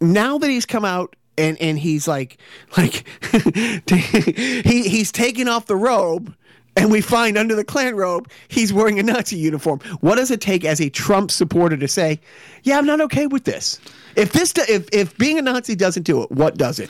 Now 0.00 0.36
that 0.38 0.50
he's 0.50 0.66
come 0.66 0.84
out 0.84 1.16
and 1.38 1.56
and 1.60 1.78
he's 1.78 2.06
like 2.08 2.38
like 2.76 3.04
he 3.88 4.88
he's 4.88 5.12
taking 5.12 5.48
off 5.48 5.66
the 5.66 5.76
robe. 5.76 6.34
And 6.78 6.92
we 6.92 7.00
find 7.00 7.36
under 7.36 7.54
the 7.56 7.64
Klan 7.64 7.96
robe, 7.96 8.30
he's 8.46 8.72
wearing 8.72 9.00
a 9.00 9.02
Nazi 9.02 9.36
uniform. 9.36 9.80
What 10.00 10.14
does 10.14 10.30
it 10.30 10.40
take 10.40 10.64
as 10.64 10.80
a 10.80 10.88
Trump 10.88 11.30
supporter 11.32 11.76
to 11.76 11.88
say, 11.88 12.20
"Yeah, 12.62 12.78
I'm 12.78 12.86
not 12.86 13.00
okay 13.00 13.26
with 13.26 13.42
this"? 13.44 13.80
If 14.14 14.30
this, 14.32 14.52
do- 14.52 14.62
if 14.68 14.88
if 14.92 15.16
being 15.18 15.38
a 15.38 15.42
Nazi 15.42 15.74
doesn't 15.74 16.04
do 16.04 16.22
it, 16.22 16.30
what 16.30 16.56
does 16.56 16.78
it? 16.78 16.88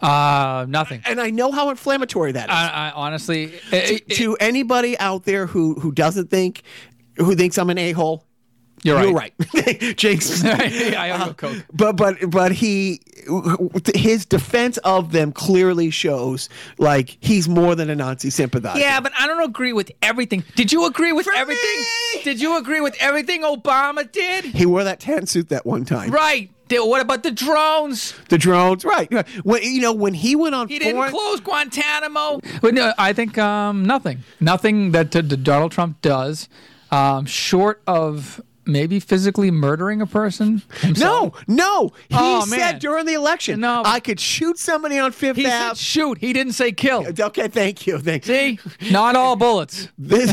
Uh, 0.00 0.64
nothing. 0.68 1.02
And 1.04 1.20
I 1.20 1.28
know 1.30 1.52
how 1.52 1.68
inflammatory 1.70 2.32
that 2.32 2.48
is. 2.48 2.54
I, 2.54 2.68
I 2.88 2.90
honestly, 2.92 3.52
it- 3.70 4.02
it- 4.06 4.10
to 4.16 4.36
anybody 4.36 4.98
out 4.98 5.24
there 5.24 5.46
who 5.46 5.74
who 5.74 5.92
doesn't 5.92 6.30
think 6.30 6.62
who 7.18 7.34
thinks 7.34 7.58
I'm 7.58 7.68
an 7.68 7.78
a 7.78 7.92
hole, 7.92 8.24
You're 8.82 8.96
right. 8.96 9.04
You're 9.04 9.14
right. 9.14 9.32
right. 9.82 9.96
Jinx. 9.96 10.44
I 10.44 11.10
owe 11.10 11.24
you 11.24 11.30
a 11.30 11.34
Coke. 11.34 11.64
But 11.72 11.96
but 11.96 12.30
but 12.30 12.52
he 12.52 13.00
his 13.94 14.24
defense 14.24 14.78
of 14.78 15.12
them 15.12 15.32
clearly 15.32 15.90
shows 15.90 16.48
like 16.78 17.16
he's 17.20 17.48
more 17.48 17.74
than 17.74 17.90
a 17.90 17.94
Nazi 17.94 18.30
sympathizer. 18.30 18.78
Yeah, 18.78 19.00
but 19.00 19.12
I 19.18 19.26
don't 19.26 19.42
agree 19.42 19.72
with 19.72 19.90
everything. 20.02 20.44
Did 20.54 20.72
you 20.72 20.86
agree 20.86 21.12
with 21.12 21.28
everything? 21.34 21.84
Did 22.24 22.40
you 22.40 22.56
agree 22.56 22.80
with 22.80 22.96
everything 23.00 23.42
Obama 23.42 24.10
did? 24.10 24.44
He 24.44 24.66
wore 24.66 24.84
that 24.84 25.00
tan 25.00 25.26
suit 25.26 25.48
that 25.50 25.66
one 25.66 25.84
time. 25.84 26.10
Right. 26.10 26.50
What 26.70 27.00
about 27.00 27.22
the 27.22 27.30
drones? 27.30 28.12
The 28.28 28.36
drones, 28.36 28.84
right? 28.84 29.10
right. 29.10 29.26
When 29.42 29.62
you 29.62 29.80
know 29.80 29.92
when 29.94 30.12
he 30.12 30.36
went 30.36 30.54
on 30.54 30.68
He 30.68 30.78
didn't 30.78 30.96
foreign- 30.96 31.12
close 31.12 31.40
Guantanamo. 31.40 32.40
But 32.60 32.74
no, 32.74 32.92
I 32.98 33.14
think 33.14 33.38
um, 33.38 33.84
nothing. 33.86 34.18
Nothing 34.38 34.90
that 34.92 35.16
uh, 35.16 35.22
Donald 35.22 35.72
Trump 35.72 36.02
does, 36.02 36.48
um, 36.90 37.24
short 37.24 37.80
of 37.86 38.42
maybe 38.68 39.00
physically 39.00 39.50
murdering 39.50 40.00
a 40.00 40.06
person. 40.06 40.62
himself. 40.80 41.34
No, 41.48 41.54
no. 41.56 41.90
He 42.08 42.16
Oh, 42.18 42.44
said 42.46 42.56
man. 42.58 42.78
during 42.78 43.06
the 43.06 43.14
election, 43.14 43.60
No. 43.60 43.82
I 43.84 43.98
could 44.00 44.20
shoot 44.20 44.58
somebody 44.58 44.98
on 44.98 45.12
Fifth 45.12 45.36
He 45.36 45.44
said 45.44 45.76
shoot. 45.76 46.18
He 46.18 46.32
didn't 46.32 46.52
say 46.52 46.70
kill. 46.72 47.06
Uh, 47.06 47.12
okay, 47.26 47.48
thank 47.48 47.86
you. 47.86 47.98
Thank 47.98 48.24
See, 48.24 48.58
not 48.90 49.16
all 49.16 49.34
bullets. 49.36 49.88
This, 49.98 50.32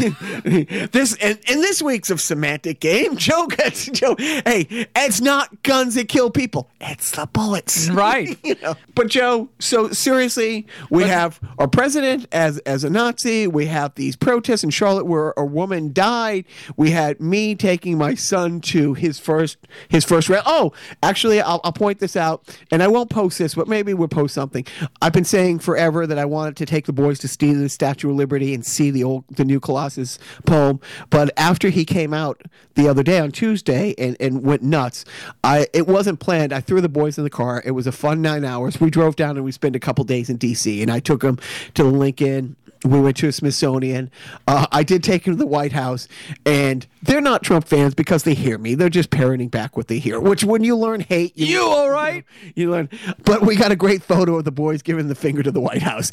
this 0.91 1.15
and 1.21 1.39
in 1.49 1.61
this 1.61 1.81
week's 1.81 2.09
of 2.09 2.19
semantic 2.21 2.79
game, 2.79 3.15
Joe 3.17 3.47
gets 3.47 3.85
Joe. 3.87 4.15
Hey, 4.17 4.87
it's 4.95 5.21
not 5.21 5.63
guns 5.63 5.95
that 5.95 6.09
kill 6.09 6.29
people; 6.29 6.69
it's 6.81 7.11
the 7.11 7.25
bullets, 7.27 7.89
Right. 7.95 8.37
you 8.43 8.55
know. 8.61 8.75
But 8.93 9.07
Joe, 9.07 9.49
so 9.59 9.89
seriously, 9.91 10.67
we 10.89 11.03
have 11.03 11.39
our 11.57 11.67
president 11.67 12.27
as 12.31 12.57
as 12.59 12.83
a 12.83 12.89
Nazi. 12.89 13.47
We 13.47 13.65
have 13.67 13.95
these 13.95 14.15
protests 14.15 14.63
in 14.63 14.69
Charlotte 14.69 15.05
where 15.05 15.33
a 15.37 15.45
woman 15.45 15.93
died. 15.93 16.45
We 16.77 16.91
had 16.91 17.19
me 17.19 17.55
taking 17.55 17.97
my 17.97 18.15
son 18.25 18.61
to 18.61 18.93
his 18.93 19.19
first 19.19 19.57
his 19.89 20.03
first 20.03 20.29
round. 20.29 20.43
Oh, 20.45 20.73
actually, 21.03 21.41
I'll, 21.41 21.61
I'll 21.63 21.73
point 21.73 21.99
this 21.99 22.15
out, 22.15 22.57
and 22.71 22.81
I 22.81 22.87
won't 22.87 23.09
post 23.09 23.37
this, 23.37 23.55
but 23.55 23.67
maybe 23.67 23.93
we'll 23.93 24.07
post 24.07 24.33
something. 24.33 24.65
I've 25.01 25.13
been 25.13 25.25
saying 25.25 25.59
forever 25.59 26.07
that 26.07 26.17
I 26.17 26.25
wanted 26.25 26.57
to 26.57 26.65
take 26.65 26.85
the 26.85 26.93
boys 26.93 27.19
to 27.19 27.27
see 27.27 27.53
the 27.53 27.69
Statue 27.69 28.09
of 28.09 28.15
Liberty 28.15 28.53
and 28.53 28.65
see 28.65 28.91
the 28.91 29.03
old 29.03 29.25
the 29.29 29.45
new 29.45 29.59
Colossus 29.59 30.19
poem. 30.45 30.79
But 31.09 31.31
after 31.37 31.69
he 31.69 31.85
came 31.85 32.13
out 32.13 32.41
the 32.75 32.87
other 32.87 33.03
day 33.03 33.19
on 33.19 33.31
Tuesday 33.31 33.95
and, 33.97 34.17
and 34.19 34.43
went 34.43 34.63
nuts, 34.63 35.05
I 35.43 35.67
it 35.73 35.87
wasn't 35.87 36.19
planned. 36.19 36.53
I 36.53 36.61
threw 36.61 36.81
the 36.81 36.89
boys 36.89 37.17
in 37.17 37.23
the 37.23 37.29
car. 37.29 37.61
It 37.65 37.71
was 37.71 37.87
a 37.87 37.91
fun 37.91 38.21
nine 38.21 38.45
hours. 38.45 38.79
We 38.79 38.89
drove 38.89 39.15
down 39.15 39.35
and 39.35 39.45
we 39.45 39.51
spent 39.51 39.75
a 39.75 39.79
couple 39.79 40.03
days 40.03 40.29
in 40.29 40.37
D.C. 40.37 40.81
and 40.81 40.91
I 40.91 40.99
took 40.99 41.21
them 41.21 41.39
to 41.73 41.83
the 41.83 41.89
Lincoln. 41.89 42.55
We 42.85 42.99
went 42.99 43.17
to 43.17 43.27
a 43.27 43.31
Smithsonian. 43.31 44.11
Uh, 44.47 44.67
I 44.71 44.83
did 44.83 45.03
take 45.03 45.25
him 45.25 45.33
to 45.33 45.37
the 45.37 45.47
White 45.47 45.71
House, 45.73 46.07
and 46.45 46.85
they're 47.01 47.19
not 47.21 47.41
Trump 47.43 47.67
fans 47.67 47.95
because 47.95 48.23
they 48.23 48.35
hear 48.35 48.57
me. 48.57 48.75
They're 48.75 48.89
just 48.89 49.09
parroting 49.09 49.49
back 49.49 49.75
what 49.75 49.87
they 49.87 49.97
hear. 49.99 50.19
Which, 50.19 50.43
when 50.43 50.63
you 50.63 50.77
learn 50.77 51.01
hate, 51.01 51.35
you, 51.37 51.47
You 51.47 51.61
all 51.63 51.89
right? 51.89 52.23
you 52.55 52.69
learn. 52.69 52.89
But 53.23 53.41
we 53.41 53.55
got 53.55 53.71
a 53.71 53.75
great 53.75 54.03
photo 54.03 54.37
of 54.37 54.45
the 54.45 54.51
boys 54.51 54.81
giving 54.83 55.07
the 55.07 55.15
finger 55.15 55.41
to 55.43 55.51
the 55.51 55.59
White 55.61 55.81
House. 55.81 56.11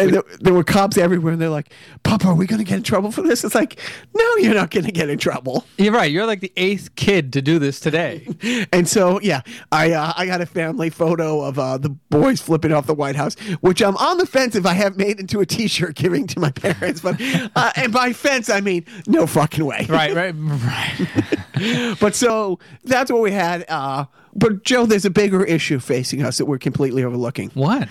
And 0.00 0.14
there, 0.14 0.22
there 0.40 0.54
were 0.54 0.64
cops 0.64 0.96
everywhere, 0.96 1.32
and 1.32 1.40
they're 1.42 1.50
like, 1.50 1.72
"Papa, 2.02 2.28
are 2.28 2.34
we 2.34 2.46
going 2.46 2.58
to 2.58 2.64
get 2.64 2.78
in 2.78 2.82
trouble 2.82 3.10
for 3.12 3.22
this?" 3.22 3.44
It's 3.44 3.54
like, 3.54 3.78
"No, 4.14 4.36
you're 4.36 4.54
not 4.54 4.70
going 4.70 4.86
to 4.86 4.92
get 4.92 5.08
in 5.10 5.18
trouble." 5.18 5.64
You're 5.78 5.92
right. 5.92 6.10
You're 6.10 6.26
like 6.26 6.40
the 6.40 6.52
eighth 6.56 6.94
kid 6.96 7.32
to 7.34 7.42
do 7.42 7.58
this 7.58 7.80
today. 7.80 8.26
And 8.72 8.88
so, 8.88 9.20
yeah, 9.20 9.40
I 9.72 9.92
uh, 9.92 10.12
I 10.16 10.26
got 10.26 10.40
a 10.40 10.46
family 10.46 10.90
photo 10.90 11.42
of 11.42 11.58
uh, 11.58 11.78
the 11.78 11.88
boys 11.88 12.40
flipping 12.40 12.72
off 12.72 12.86
the 12.86 12.94
White 12.94 13.16
House, 13.16 13.34
which 13.60 13.82
I'm 13.82 13.96
on 13.96 14.18
the 14.18 14.26
fence 14.26 14.54
if 14.54 14.66
I 14.66 14.74
have 14.74 14.96
made 14.96 15.18
into 15.18 15.40
a 15.40 15.46
T-shirt 15.46 15.94
giving 15.94 16.26
to 16.28 16.40
my 16.40 16.50
parents. 16.50 17.00
But 17.00 17.20
uh, 17.56 17.72
and 17.76 17.92
by 17.92 18.12
fence 18.12 18.50
I 18.50 18.60
mean 18.60 18.84
no 19.06 19.26
fucking 19.26 19.64
way. 19.64 19.86
right, 19.88 20.14
right, 20.14 20.34
right. 20.34 21.96
But 22.00 22.14
so 22.14 22.58
that's 22.84 23.10
what 23.10 23.22
we 23.22 23.32
had. 23.32 23.64
Uh, 23.68 24.06
but 24.34 24.62
Joe, 24.62 24.86
there's 24.86 25.04
a 25.04 25.10
bigger 25.10 25.44
issue 25.44 25.78
facing 25.78 26.22
us 26.22 26.38
that 26.38 26.46
we're 26.46 26.58
completely 26.58 27.04
overlooking. 27.04 27.50
What? 27.54 27.88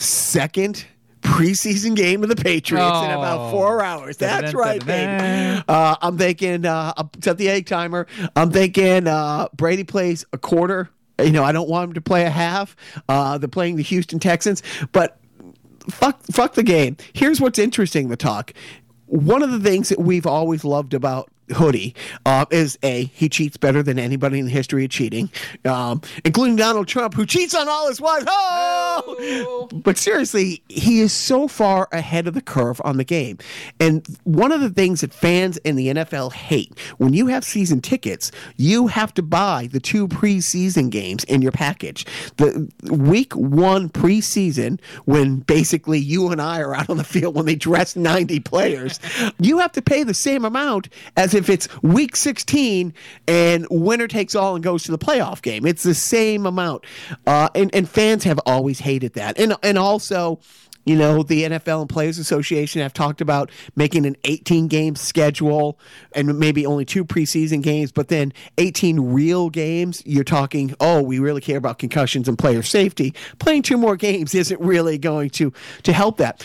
second 0.02 0.84
preseason 1.22 1.94
game 1.94 2.22
of 2.22 2.28
the 2.28 2.36
Patriots 2.36 3.04
in 3.04 3.10
about 3.12 3.38
Oh. 3.38 3.50
four 3.52 3.82
hours. 3.82 4.16
That's 4.16 4.52
right, 4.54 4.84
baby. 4.84 5.62
Uh, 5.68 5.94
I'm 6.02 6.18
thinking, 6.18 6.66
uh, 6.66 6.92
set 7.22 7.38
the 7.38 7.48
egg 7.48 7.66
timer. 7.66 8.06
I'm 8.34 8.50
thinking 8.50 9.06
uh, 9.06 9.48
Brady 9.54 9.84
plays 9.84 10.24
a 10.32 10.38
quarter. 10.38 10.90
You 11.20 11.30
know, 11.30 11.44
I 11.44 11.52
don't 11.52 11.68
want 11.68 11.88
him 11.90 11.94
to 11.94 12.00
play 12.00 12.24
a 12.24 12.30
half. 12.30 12.74
Uh, 13.08 13.38
they're 13.38 13.48
playing 13.48 13.76
the 13.76 13.82
Houston 13.84 14.18
Texans, 14.18 14.62
but 14.90 15.18
fuck, 15.88 16.20
fuck 16.24 16.54
the 16.54 16.62
game. 16.64 16.96
Here's 17.12 17.40
what's 17.40 17.58
interesting: 17.58 18.08
the 18.08 18.16
talk. 18.16 18.52
One 19.06 19.42
of 19.42 19.50
the 19.52 19.60
things 19.60 19.90
that 19.90 20.00
we've 20.00 20.26
always 20.26 20.64
loved 20.64 20.94
about 20.94 21.30
hoodie 21.52 21.94
uh, 22.26 22.46
is 22.50 22.78
a 22.82 23.04
he 23.04 23.28
cheats 23.28 23.56
better 23.56 23.82
than 23.82 23.98
anybody 23.98 24.38
in 24.38 24.46
the 24.46 24.50
history 24.50 24.84
of 24.84 24.90
cheating, 24.90 25.30
um, 25.64 26.00
including 26.24 26.56
Donald 26.56 26.88
Trump, 26.88 27.14
who 27.14 27.26
cheats 27.26 27.54
on 27.54 27.68
all 27.68 27.88
his 27.88 28.00
wives. 28.00 28.24
Oh! 28.28 29.68
But 29.72 29.98
seriously, 29.98 30.62
he 30.68 31.00
is 31.00 31.12
so 31.12 31.48
far 31.48 31.88
ahead 31.92 32.26
of 32.26 32.34
the 32.34 32.40
curve 32.40 32.80
on 32.84 32.96
the 32.96 33.04
game. 33.04 33.38
And 33.80 34.06
one 34.24 34.52
of 34.52 34.60
the 34.60 34.70
things 34.70 35.00
that 35.00 35.12
fans 35.12 35.56
in 35.58 35.76
the 35.76 35.88
NFL 35.88 36.32
hate 36.32 36.78
when 36.98 37.12
you 37.12 37.26
have 37.28 37.44
season 37.44 37.80
tickets, 37.80 38.30
you 38.56 38.86
have 38.86 39.12
to 39.14 39.22
buy 39.22 39.68
the 39.72 39.80
two 39.80 40.08
preseason 40.08 40.90
games 40.90 41.24
in 41.24 41.42
your 41.42 41.52
package. 41.52 42.06
The 42.36 42.70
week 42.90 43.32
one 43.34 43.88
preseason, 43.88 44.80
when 45.04 45.36
basically 45.36 45.98
you 45.98 46.30
and 46.30 46.40
I 46.40 46.60
are 46.60 46.74
out 46.74 46.90
on 46.90 46.96
the 46.96 47.04
field 47.04 47.34
when 47.34 47.46
they 47.46 47.54
dress 47.54 47.96
90 47.96 48.40
players, 48.40 49.00
you 49.38 49.58
have 49.58 49.72
to 49.72 49.82
pay 49.82 50.02
the 50.02 50.14
same 50.14 50.44
amount 50.44 50.88
as 51.16 51.34
if 51.34 51.41
it's 51.48 51.68
week 51.82 52.16
16 52.16 52.94
and 53.28 53.66
winner 53.70 54.08
takes 54.08 54.34
all 54.34 54.54
and 54.54 54.64
goes 54.64 54.84
to 54.84 54.90
the 54.90 54.98
playoff 54.98 55.42
game. 55.42 55.66
It's 55.66 55.82
the 55.82 55.94
same 55.94 56.46
amount. 56.46 56.84
Uh, 57.26 57.48
and, 57.54 57.74
and 57.74 57.88
fans 57.88 58.24
have 58.24 58.38
always 58.46 58.80
hated 58.80 59.14
that. 59.14 59.38
And, 59.38 59.54
and 59.62 59.78
also, 59.78 60.40
you 60.84 60.96
know, 60.96 61.22
the 61.22 61.44
NFL 61.44 61.82
and 61.82 61.88
Players 61.88 62.18
Association 62.18 62.82
have 62.82 62.92
talked 62.92 63.20
about 63.20 63.50
making 63.76 64.04
an 64.04 64.16
18 64.24 64.66
game 64.66 64.96
schedule 64.96 65.78
and 66.14 66.38
maybe 66.38 66.66
only 66.66 66.84
two 66.84 67.04
preseason 67.04 67.62
games, 67.62 67.92
but 67.92 68.08
then 68.08 68.32
18 68.58 68.98
real 69.00 69.48
games. 69.48 70.02
You're 70.04 70.24
talking, 70.24 70.74
oh, 70.80 71.02
we 71.02 71.18
really 71.18 71.40
care 71.40 71.56
about 71.56 71.78
concussions 71.78 72.28
and 72.28 72.36
player 72.36 72.62
safety. 72.62 73.14
Playing 73.38 73.62
two 73.62 73.76
more 73.76 73.96
games 73.96 74.34
isn't 74.34 74.60
really 74.60 74.98
going 74.98 75.30
to 75.30 75.52
to 75.84 75.92
help 75.92 76.16
that. 76.16 76.44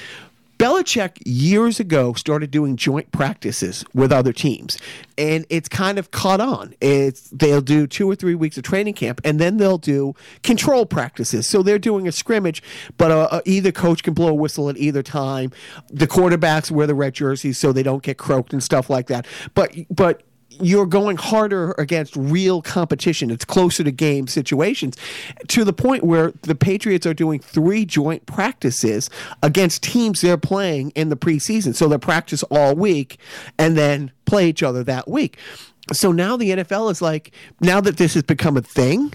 Belichick 0.57 1.21
years 1.23 1.79
ago 1.79 2.13
started 2.13 2.49
doing 2.49 2.77
joint 2.77 3.11
practices 3.11 3.85
with 3.93 4.11
other 4.11 4.33
teams, 4.33 4.77
and 5.17 5.45
it's 5.49 5.69
kind 5.69 5.99
of 5.99 6.09
caught 6.11 6.41
on. 6.41 6.73
It's 6.81 7.29
they'll 7.29 7.61
do 7.61 7.85
two 7.85 8.09
or 8.09 8.15
three 8.15 8.33
weeks 8.33 8.57
of 8.57 8.63
training 8.63 8.95
camp, 8.95 9.21
and 9.23 9.39
then 9.39 9.57
they'll 9.57 9.77
do 9.77 10.15
control 10.41 10.85
practices. 10.85 11.45
So 11.45 11.61
they're 11.61 11.77
doing 11.77 12.07
a 12.07 12.11
scrimmage, 12.11 12.63
but 12.97 13.11
uh, 13.11 13.27
uh, 13.31 13.41
either 13.45 13.71
coach 13.71 14.01
can 14.01 14.15
blow 14.15 14.29
a 14.29 14.33
whistle 14.33 14.69
at 14.69 14.77
either 14.77 15.03
time. 15.03 15.51
The 15.89 16.07
quarterbacks 16.07 16.71
wear 16.71 16.87
the 16.87 16.95
red 16.95 17.13
jerseys 17.13 17.57
so 17.57 17.71
they 17.71 17.83
don't 17.83 18.01
get 18.01 18.17
croaked 18.17 18.51
and 18.51 18.63
stuff 18.63 18.89
like 18.89 19.07
that. 19.07 19.27
But 19.53 19.75
but 19.91 20.23
you're 20.49 20.85
going 20.85 21.17
harder 21.17 21.73
against 21.77 22.15
real 22.15 22.61
competition. 22.61 23.29
It's 23.29 23.45
closer 23.45 23.83
to 23.83 23.91
game 23.91 24.27
situations 24.27 24.95
to 25.49 25.63
the 25.63 25.73
point 25.73 26.03
where 26.03 26.33
the 26.41 26.55
Patriots 26.55 27.05
are 27.05 27.13
doing 27.13 27.39
three 27.39 27.85
joint 27.85 28.25
practices 28.25 29.09
against 29.43 29.83
teams 29.83 30.21
they're 30.21 30.37
playing 30.37 30.91
in 30.91 31.09
the 31.09 31.17
preseason. 31.17 31.75
So 31.75 31.87
they 31.87 31.97
practice 31.97 32.43
all 32.43 32.75
week 32.75 33.19
and 33.57 33.77
then 33.77 34.11
play 34.25 34.49
each 34.49 34.63
other 34.63 34.83
that 34.83 35.07
week. 35.07 35.37
So 35.93 36.11
now 36.11 36.35
the 36.35 36.51
NFL 36.51 36.91
is 36.91 37.01
like, 37.01 37.31
now 37.61 37.79
that 37.81 37.97
this 37.97 38.13
has 38.15 38.23
become 38.23 38.57
a 38.57 38.61
thing, 38.61 39.13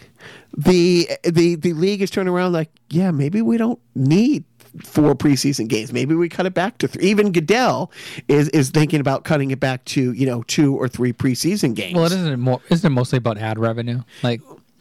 the 0.56 1.08
the 1.22 1.56
the 1.56 1.72
league 1.74 2.02
is 2.02 2.10
turning 2.10 2.32
around 2.32 2.52
like, 2.52 2.70
yeah, 2.88 3.10
maybe 3.10 3.42
we 3.42 3.56
don't 3.56 3.80
need 3.94 4.44
four 4.82 5.14
preseason 5.14 5.68
games. 5.68 5.92
Maybe 5.92 6.14
we 6.14 6.28
cut 6.28 6.46
it 6.46 6.54
back 6.54 6.78
to 6.78 6.88
three. 6.88 7.04
Even 7.04 7.32
Goodell 7.32 7.90
is 8.28 8.48
is 8.50 8.70
thinking 8.70 9.00
about 9.00 9.24
cutting 9.24 9.50
it 9.50 9.60
back 9.60 9.84
to 9.86 10.12
you 10.12 10.26
know 10.26 10.42
two 10.44 10.76
or 10.76 10.88
three 10.88 11.12
preseason 11.12 11.74
games. 11.74 11.94
Well, 11.94 12.04
isn't 12.06 12.26
it 12.32 12.36
more? 12.38 12.60
Isn't 12.70 12.86
it 12.90 12.94
mostly 12.94 13.18
about 13.18 13.38
ad 13.38 13.58
revenue? 13.58 14.02
Like, 14.22 14.40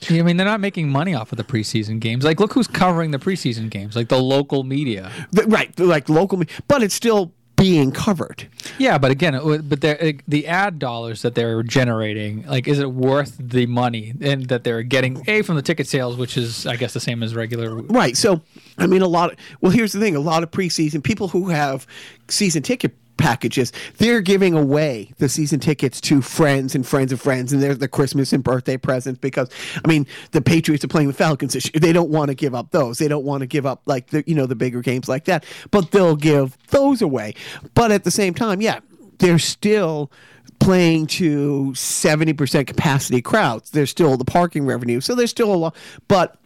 I 0.09 0.21
mean, 0.21 0.37
they're 0.37 0.45
not 0.45 0.59
making 0.61 0.89
money 0.89 1.13
off 1.13 1.31
of 1.31 1.37
the 1.37 1.43
preseason 1.43 1.99
games. 1.99 2.23
Like, 2.23 2.39
look 2.39 2.53
who's 2.53 2.67
covering 2.67 3.11
the 3.11 3.19
preseason 3.19 3.69
games, 3.69 3.95
like 3.95 4.07
the 4.09 4.21
local 4.21 4.63
media. 4.63 5.11
Right, 5.45 5.77
like 5.79 6.09
local, 6.09 6.39
me- 6.39 6.47
but 6.67 6.81
it's 6.81 6.95
still 6.95 7.33
being 7.55 7.91
covered. 7.91 8.47
Yeah, 8.79 8.97
but 8.97 9.11
again, 9.11 9.35
it 9.35 9.69
but 9.69 9.81
they're- 9.81 10.13
the 10.27 10.47
ad 10.47 10.79
dollars 10.79 11.21
that 11.21 11.35
they're 11.35 11.61
generating, 11.61 12.43
like, 12.47 12.67
is 12.67 12.79
it 12.79 12.91
worth 12.91 13.37
the 13.39 13.67
money 13.67 14.15
and 14.19 14.47
that 14.47 14.63
they're 14.63 14.81
getting 14.81 15.23
a 15.27 15.43
from 15.43 15.57
the 15.57 15.61
ticket 15.61 15.85
sales, 15.85 16.17
which 16.17 16.35
is, 16.37 16.65
I 16.65 16.75
guess, 16.77 16.93
the 16.93 16.99
same 16.99 17.21
as 17.21 17.35
regular. 17.35 17.75
Right. 17.75 18.17
So, 18.17 18.41
I 18.77 18.87
mean, 18.87 19.01
a 19.01 19.07
lot. 19.07 19.33
Of, 19.33 19.39
well, 19.61 19.71
here's 19.71 19.91
the 19.91 19.99
thing: 19.99 20.15
a 20.15 20.19
lot 20.19 20.43
of 20.43 20.51
preseason 20.51 21.03
people 21.03 21.27
who 21.27 21.49
have 21.49 21.87
season 22.27 22.63
ticket 22.63 22.95
packages, 23.17 23.71
they're 23.97 24.21
giving 24.21 24.53
away 24.53 25.13
the 25.19 25.29
season 25.29 25.59
tickets 25.59 26.01
to 26.01 26.21
friends 26.21 26.75
and 26.75 26.85
friends 26.85 27.11
of 27.11 27.21
friends, 27.21 27.53
and 27.53 27.61
they're 27.61 27.75
the 27.75 27.87
Christmas 27.87 28.33
and 28.33 28.43
birthday 28.43 28.77
presents. 28.77 29.19
Because, 29.19 29.49
I 29.83 29.87
mean, 29.87 30.07
the 30.31 30.41
Patriots 30.41 30.83
are 30.83 30.89
playing 30.89 31.07
the 31.07 31.13
Falcons. 31.13 31.53
this 31.53 31.65
year. 31.65 31.79
They 31.79 31.93
don't 31.93 32.09
want 32.09 32.29
to 32.29 32.35
give 32.35 32.55
up 32.55 32.71
those. 32.71 32.97
They 32.97 33.07
don't 33.07 33.23
want 33.23 33.41
to 33.41 33.47
give 33.47 33.65
up 33.65 33.81
like 33.85 34.07
the 34.07 34.23
you 34.27 34.35
know 34.35 34.45
the 34.45 34.55
bigger 34.55 34.81
games 34.81 35.07
like 35.07 35.25
that. 35.25 35.45
But 35.69 35.91
they'll 35.91 36.15
give 36.15 36.57
those 36.67 37.01
away. 37.01 37.35
But 37.73 37.91
at 37.91 38.03
the 38.03 38.11
same 38.11 38.33
time, 38.33 38.61
yeah, 38.61 38.79
they're 39.19 39.39
still 39.39 40.11
playing 40.59 41.07
to 41.07 41.71
70% 41.73 42.67
capacity 42.67 43.21
crowds. 43.21 43.71
There's 43.71 43.89
still 43.89 44.15
the 44.15 44.25
parking 44.25 44.65
revenue. 44.65 45.01
So 45.01 45.15
there's 45.15 45.31
still 45.31 45.53
a 45.53 45.55
lot. 45.55 45.75
But 46.07 46.37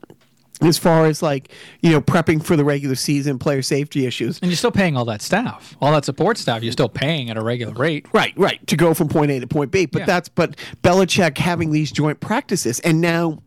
as 0.61 0.77
far 0.77 1.05
as 1.05 1.21
like, 1.21 1.51
you 1.81 1.91
know, 1.91 2.01
prepping 2.01 2.43
for 2.43 2.55
the 2.55 2.63
regular 2.63 2.95
season, 2.95 3.37
player 3.37 3.61
safety 3.61 4.05
issues. 4.05 4.39
And 4.41 4.49
you're 4.49 4.57
still 4.57 4.71
paying 4.71 4.95
all 4.95 5.05
that 5.05 5.21
staff, 5.21 5.75
all 5.81 5.91
that 5.91 6.05
support 6.05 6.37
staff. 6.37 6.63
You're 6.63 6.71
still 6.71 6.89
paying 6.89 7.29
at 7.29 7.37
a 7.37 7.41
regular 7.43 7.73
rate. 7.73 8.05
Right, 8.13 8.33
right. 8.37 8.65
To 8.67 8.77
go 8.77 8.93
from 8.93 9.09
point 9.09 9.31
A 9.31 9.39
to 9.39 9.47
point 9.47 9.71
B. 9.71 9.85
But 9.85 9.99
Yeah. 9.99 10.05
that's, 10.05 10.29
but 10.29 10.55
Belichick 10.83 11.37
having 11.37 11.71
these 11.71 11.91
joint 11.91 12.19
practices. 12.19 12.79
And 12.79 13.01
now 13.01 13.41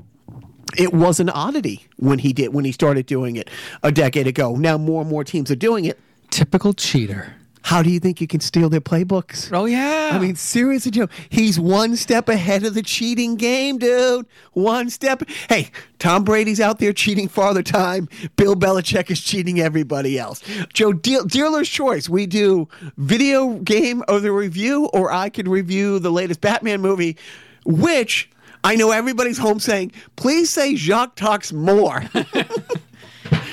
it 0.77 0.93
was 0.93 1.19
an 1.19 1.31
oddity 1.31 1.87
when 1.97 2.19
he 2.19 2.33
did, 2.35 2.53
when 2.53 2.65
he 2.67 2.73
started 2.73 3.07
doing 3.07 3.37
it 3.37 3.49
a 3.83 3.91
decade 3.91 4.27
ago. 4.27 4.55
Now 4.55 4.77
more 4.77 5.01
and 5.01 5.11
more 5.11 5.25
teams 5.25 5.51
are 5.51 5.57
doing 5.57 5.87
it. 5.87 5.99
Typical 6.31 6.75
cheater. 6.75 7.35
How 7.63 7.83
do 7.83 7.91
you 7.91 8.01
think 8.01 8.21
you 8.21 8.27
can 8.27 8.41
steal 8.41 8.69
their 8.69 8.81
playbooks? 8.81 9.51
Oh 9.53 9.67
yeah. 9.67 10.11
I 10.13 10.19
mean, 10.19 10.37
seriously, 10.37 10.91
Joe, 10.91 11.09
he's 11.29 11.59
one 11.59 11.97
step 11.97 12.29
ahead 12.29 12.65
of 12.65 12.75
the 12.75 12.83
cheating 12.83 13.37
game, 13.37 13.79
dude. 13.79 14.27
One 14.53 14.91
step. 14.91 15.23
Hey, 15.49 15.71
Tom 15.99 16.25
Brady's 16.25 16.61
out 16.61 16.79
there 16.79 16.93
cheating 16.93 17.29
Father 17.29 17.63
Time. 17.63 18.09
Bill 18.37 18.55
Belichick 18.55 19.11
is 19.11 19.21
cheating 19.21 19.61
everybody 19.61 20.19
else. 20.19 20.43
Joe, 20.73 20.93
deal, 20.93 21.25
dealer's 21.25 21.69
choice. 21.69 22.09
We 22.09 22.27
do 22.27 22.69
video 22.97 23.55
game 23.55 24.03
of 24.09 24.23
the 24.23 24.33
review, 24.33 24.87
or 24.87 25.13
I 25.13 25.29
can 25.29 25.49
review 25.49 25.99
the 25.99 26.11
latest 26.11 26.41
Batman 26.41 26.81
movie, 26.81 27.17
which 27.65 28.31
I 28.65 28.77
know 28.77 28.91
everybody's 28.91 29.39
home 29.39 29.61
saying, 29.61 29.93
please 30.17 30.51
say 30.51 30.75
Jacques 30.75 31.17
talks 31.17 31.53
more. 31.53 32.05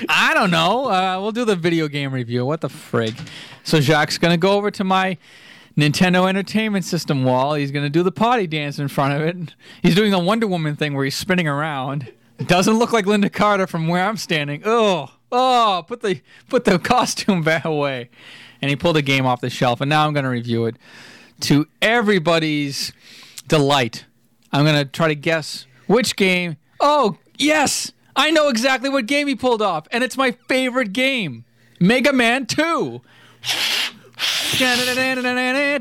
I 0.09 0.33
don't 0.33 0.51
know. 0.51 0.89
Uh, 0.89 1.19
we'll 1.21 1.31
do 1.31 1.45
the 1.45 1.55
video 1.55 1.87
game 1.87 2.13
review. 2.13 2.45
What 2.45 2.61
the 2.61 2.67
frig? 2.67 3.27
So 3.63 3.79
Jacques 3.79 4.19
gonna 4.19 4.37
go 4.37 4.53
over 4.53 4.71
to 4.71 4.83
my 4.83 5.17
Nintendo 5.77 6.27
Entertainment 6.27 6.85
System 6.85 7.23
wall. 7.23 7.55
He's 7.55 7.71
gonna 7.71 7.89
do 7.89 8.03
the 8.03 8.11
potty 8.11 8.47
dance 8.47 8.79
in 8.79 8.87
front 8.87 9.13
of 9.13 9.21
it. 9.21 9.55
He's 9.81 9.95
doing 9.95 10.11
the 10.11 10.19
Wonder 10.19 10.47
Woman 10.47 10.75
thing 10.75 10.93
where 10.93 11.05
he's 11.05 11.15
spinning 11.15 11.47
around. 11.47 12.11
It 12.37 12.47
doesn't 12.47 12.77
look 12.77 12.91
like 12.91 13.05
Lynda 13.05 13.31
Carter 13.31 13.67
from 13.67 13.87
where 13.87 14.05
I'm 14.05 14.17
standing. 14.17 14.61
Oh, 14.65 15.11
oh! 15.31 15.83
Put 15.87 16.01
the 16.01 16.21
put 16.49 16.65
the 16.65 16.79
costume 16.93 17.41
back 17.43 17.65
away. 17.65 18.09
And 18.61 18.69
he 18.69 18.75
pulled 18.75 18.95
the 18.95 19.01
game 19.01 19.25
off 19.25 19.41
the 19.41 19.49
shelf. 19.49 19.81
And 19.81 19.89
now 19.89 20.07
I'm 20.07 20.13
gonna 20.13 20.29
review 20.29 20.65
it 20.65 20.75
to 21.41 21.67
everybody's 21.81 22.93
delight. 23.47 24.05
I'm 24.51 24.65
gonna 24.65 24.85
try 24.85 25.07
to 25.07 25.15
guess 25.15 25.65
which 25.87 26.15
game. 26.15 26.57
Oh, 26.79 27.17
yes! 27.37 27.91
I 28.15 28.31
know 28.31 28.47
exactly 28.49 28.89
what 28.89 29.05
game 29.05 29.27
he 29.27 29.35
pulled 29.35 29.61
off, 29.61 29.87
and 29.91 30.03
it's 30.03 30.17
my 30.17 30.31
favorite 30.47 30.93
game. 30.93 31.45
Mega 31.79 32.13
Man 32.13 32.45
2. 32.45 33.01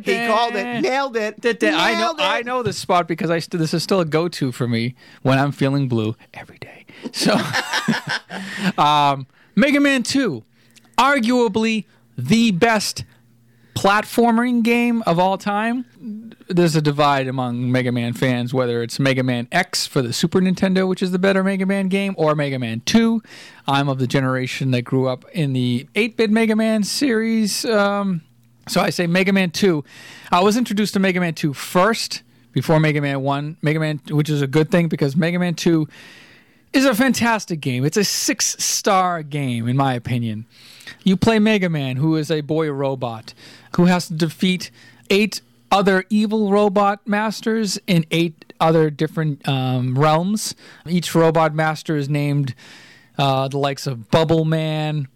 he 0.04 0.26
called 0.26 0.56
it, 0.56 0.80
nailed 0.80 1.16
it. 1.16 1.40
I 1.78 1.94
know 1.94 2.10
it. 2.10 2.20
I 2.20 2.42
know 2.42 2.62
this 2.64 2.76
spot 2.78 3.06
because 3.06 3.30
I 3.30 3.38
st- 3.38 3.60
this 3.60 3.72
is 3.72 3.82
still 3.84 4.00
a 4.00 4.04
go-to 4.04 4.50
for 4.50 4.66
me 4.66 4.96
when 5.22 5.38
I'm 5.38 5.52
feeling 5.52 5.88
blue 5.88 6.16
every 6.32 6.58
day. 6.58 6.84
So 7.12 7.38
um, 8.82 9.26
Mega 9.54 9.78
Man 9.78 10.02
2, 10.02 10.42
arguably 10.98 11.84
the 12.18 12.50
best 12.50 13.04
platforming 13.74 14.62
game 14.62 15.02
of 15.06 15.18
all 15.18 15.38
time. 15.38 16.23
There's 16.48 16.76
a 16.76 16.82
divide 16.82 17.26
among 17.26 17.72
Mega 17.72 17.90
Man 17.90 18.12
fans 18.12 18.52
whether 18.52 18.82
it's 18.82 19.00
Mega 19.00 19.22
Man 19.22 19.48
X 19.50 19.86
for 19.86 20.02
the 20.02 20.12
Super 20.12 20.40
Nintendo, 20.40 20.86
which 20.86 21.02
is 21.02 21.10
the 21.10 21.18
better 21.18 21.42
Mega 21.42 21.64
Man 21.64 21.88
game, 21.88 22.14
or 22.18 22.34
Mega 22.34 22.58
Man 22.58 22.82
2. 22.84 23.22
I'm 23.66 23.88
of 23.88 23.98
the 23.98 24.06
generation 24.06 24.70
that 24.72 24.82
grew 24.82 25.08
up 25.08 25.24
in 25.32 25.54
the 25.54 25.88
8 25.94 26.16
bit 26.18 26.30
Mega 26.30 26.54
Man 26.54 26.82
series. 26.82 27.64
Um, 27.64 28.22
so 28.68 28.80
I 28.80 28.90
say 28.90 29.06
Mega 29.06 29.32
Man 29.32 29.50
2. 29.50 29.84
I 30.32 30.40
was 30.40 30.56
introduced 30.58 30.92
to 30.94 31.00
Mega 31.00 31.18
Man 31.18 31.32
2 31.32 31.54
first 31.54 32.22
before 32.52 32.78
Mega 32.78 33.00
Man 33.00 33.22
1. 33.22 33.56
Mega 33.62 33.80
Man, 33.80 34.00
which 34.10 34.28
is 34.28 34.42
a 34.42 34.46
good 34.46 34.70
thing 34.70 34.88
because 34.88 35.16
Mega 35.16 35.38
Man 35.38 35.54
2 35.54 35.88
is 36.74 36.84
a 36.84 36.94
fantastic 36.94 37.60
game. 37.60 37.86
It's 37.86 37.96
a 37.96 38.04
six 38.04 38.62
star 38.62 39.22
game, 39.22 39.66
in 39.66 39.76
my 39.78 39.94
opinion. 39.94 40.44
You 41.04 41.16
play 41.16 41.38
Mega 41.38 41.70
Man, 41.70 41.96
who 41.96 42.16
is 42.16 42.30
a 42.30 42.42
boy 42.42 42.70
robot, 42.70 43.32
who 43.76 43.86
has 43.86 44.08
to 44.08 44.14
defeat 44.14 44.70
eight 45.08 45.40
other 45.74 46.04
evil 46.08 46.52
robot 46.52 47.04
masters 47.06 47.80
in 47.88 48.06
eight 48.12 48.52
other 48.60 48.90
different 48.90 49.46
um, 49.48 49.98
realms. 49.98 50.54
Each 50.86 51.12
robot 51.16 51.52
master 51.52 51.96
is 51.96 52.08
named 52.08 52.54
uh, 53.18 53.48
the 53.48 53.58
likes 53.58 53.88
of 53.88 54.08
Bubble 54.08 54.44
Man, 54.44 55.08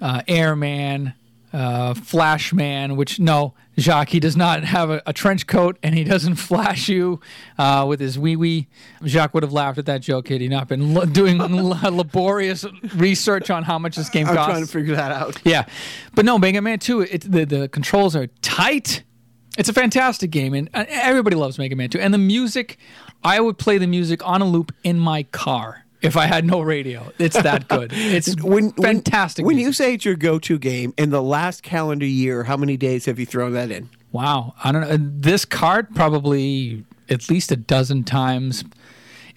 uh, 0.00 0.22
Airman, 0.26 1.12
uh, 1.52 1.92
Flash 1.92 2.54
Man, 2.54 2.96
which 2.96 3.20
no, 3.20 3.52
Jacques, 3.78 4.08
he 4.08 4.18
does 4.18 4.34
not 4.34 4.64
have 4.64 4.88
a, 4.88 5.02
a 5.04 5.12
trench 5.12 5.46
coat 5.46 5.78
and 5.82 5.94
he 5.94 6.04
doesn't 6.04 6.34
flash 6.50 6.88
you 6.88 7.20
uh, 7.58 7.84
with 7.86 8.00
his 8.00 8.18
wee 8.18 8.34
wee. 8.36 8.66
Jacques 9.04 9.34
would 9.34 9.42
have 9.42 9.52
laughed 9.52 9.76
at 9.76 9.84
that 9.86 10.00
joke 10.00 10.28
had 10.28 10.40
he 10.40 10.48
not 10.48 10.68
been 10.68 10.94
lo- 10.94 11.04
doing 11.04 11.38
l- 11.58 11.78
laborious 11.94 12.64
research 12.94 13.50
on 13.50 13.62
how 13.62 13.78
much 13.78 13.96
this 13.96 14.08
game 14.08 14.26
I'm 14.26 14.34
costs. 14.36 14.50
trying 14.52 14.64
to 14.64 14.72
figure 14.72 14.96
that 14.96 15.12
out. 15.12 15.38
Yeah, 15.44 15.66
but 16.14 16.24
no, 16.24 16.38
Mega 16.38 16.62
Man 16.62 16.78
Two. 16.78 17.02
It, 17.02 17.30
the 17.30 17.44
the 17.44 17.68
controls 17.68 18.16
are 18.16 18.28
tight. 18.40 19.02
It's 19.58 19.68
a 19.68 19.72
fantastic 19.72 20.30
game, 20.30 20.54
and 20.54 20.70
uh, 20.72 20.84
everybody 20.88 21.34
loves 21.36 21.58
Mega 21.58 21.74
Man 21.74 21.90
Two. 21.90 21.98
And 21.98 22.14
the 22.14 22.18
music, 22.18 22.78
I 23.24 23.40
would 23.40 23.58
play 23.58 23.76
the 23.76 23.88
music 23.88 24.26
on 24.26 24.40
a 24.40 24.44
loop 24.44 24.72
in 24.84 25.00
my 25.00 25.24
car 25.24 25.84
if 26.00 26.16
I 26.16 26.26
had 26.26 26.44
no 26.44 26.60
radio. 26.60 27.12
It's 27.18 27.40
that 27.42 27.66
good. 27.66 27.92
It's 27.96 28.40
when, 28.40 28.70
fantastic. 28.72 29.44
When, 29.44 29.56
when 29.56 29.64
you 29.64 29.72
say 29.72 29.94
it's 29.94 30.04
your 30.04 30.14
go-to 30.14 30.58
game 30.58 30.94
in 30.96 31.10
the 31.10 31.20
last 31.20 31.64
calendar 31.64 32.06
year, 32.06 32.44
how 32.44 32.56
many 32.56 32.76
days 32.76 33.06
have 33.06 33.18
you 33.18 33.26
thrown 33.26 33.52
that 33.54 33.72
in? 33.72 33.90
Wow, 34.12 34.54
I 34.62 34.70
don't 34.70 34.82
know. 34.82 34.96
This 34.96 35.44
card 35.44 35.94
probably 35.94 36.84
at 37.08 37.28
least 37.28 37.50
a 37.50 37.56
dozen 37.56 38.04
times. 38.04 38.62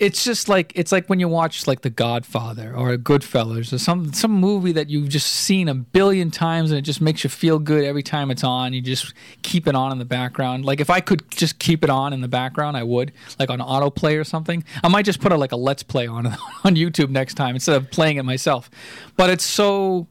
It's 0.01 0.23
just 0.23 0.49
like 0.49 0.71
it's 0.73 0.91
like 0.91 1.05
when 1.11 1.19
you 1.19 1.27
watch 1.27 1.67
like 1.67 1.81
The 1.81 1.91
Godfather 1.91 2.73
or 2.75 2.97
Goodfellas 2.97 3.71
or 3.71 3.77
some 3.77 4.11
some 4.13 4.31
movie 4.31 4.71
that 4.71 4.89
you've 4.89 5.09
just 5.09 5.27
seen 5.27 5.69
a 5.69 5.75
billion 5.75 6.31
times 6.31 6.71
and 6.71 6.79
it 6.79 6.81
just 6.81 7.01
makes 7.01 7.23
you 7.23 7.29
feel 7.29 7.59
good 7.59 7.83
every 7.83 8.01
time 8.01 8.31
it's 8.31 8.43
on. 8.43 8.73
You 8.73 8.81
just 8.81 9.13
keep 9.43 9.67
it 9.67 9.75
on 9.75 9.91
in 9.91 9.99
the 9.99 10.05
background. 10.05 10.65
Like 10.65 10.79
if 10.79 10.89
I 10.89 11.01
could 11.01 11.29
just 11.29 11.59
keep 11.59 11.83
it 11.83 11.91
on 11.91 12.13
in 12.13 12.21
the 12.21 12.27
background, 12.27 12.77
I 12.77 12.81
would. 12.81 13.11
Like 13.37 13.51
on 13.51 13.59
autoplay 13.59 14.19
or 14.19 14.23
something. 14.23 14.63
I 14.83 14.87
might 14.87 15.05
just 15.05 15.21
put 15.21 15.31
a, 15.31 15.37
like 15.37 15.51
a 15.51 15.55
let's 15.55 15.83
play 15.83 16.07
on 16.07 16.25
on 16.63 16.75
YouTube 16.75 17.11
next 17.11 17.35
time 17.35 17.53
instead 17.53 17.75
of 17.75 17.91
playing 17.91 18.17
it 18.17 18.23
myself. 18.23 18.71
But 19.17 19.29
it's 19.29 19.45
so 19.45 20.07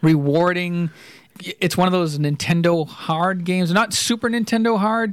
rewarding. 0.00 0.88
It's 1.60 1.76
one 1.76 1.86
of 1.86 1.92
those 1.92 2.18
Nintendo 2.18 2.88
hard 2.88 3.44
games, 3.44 3.70
not 3.74 3.92
Super 3.92 4.30
Nintendo 4.30 4.78
hard, 4.78 5.12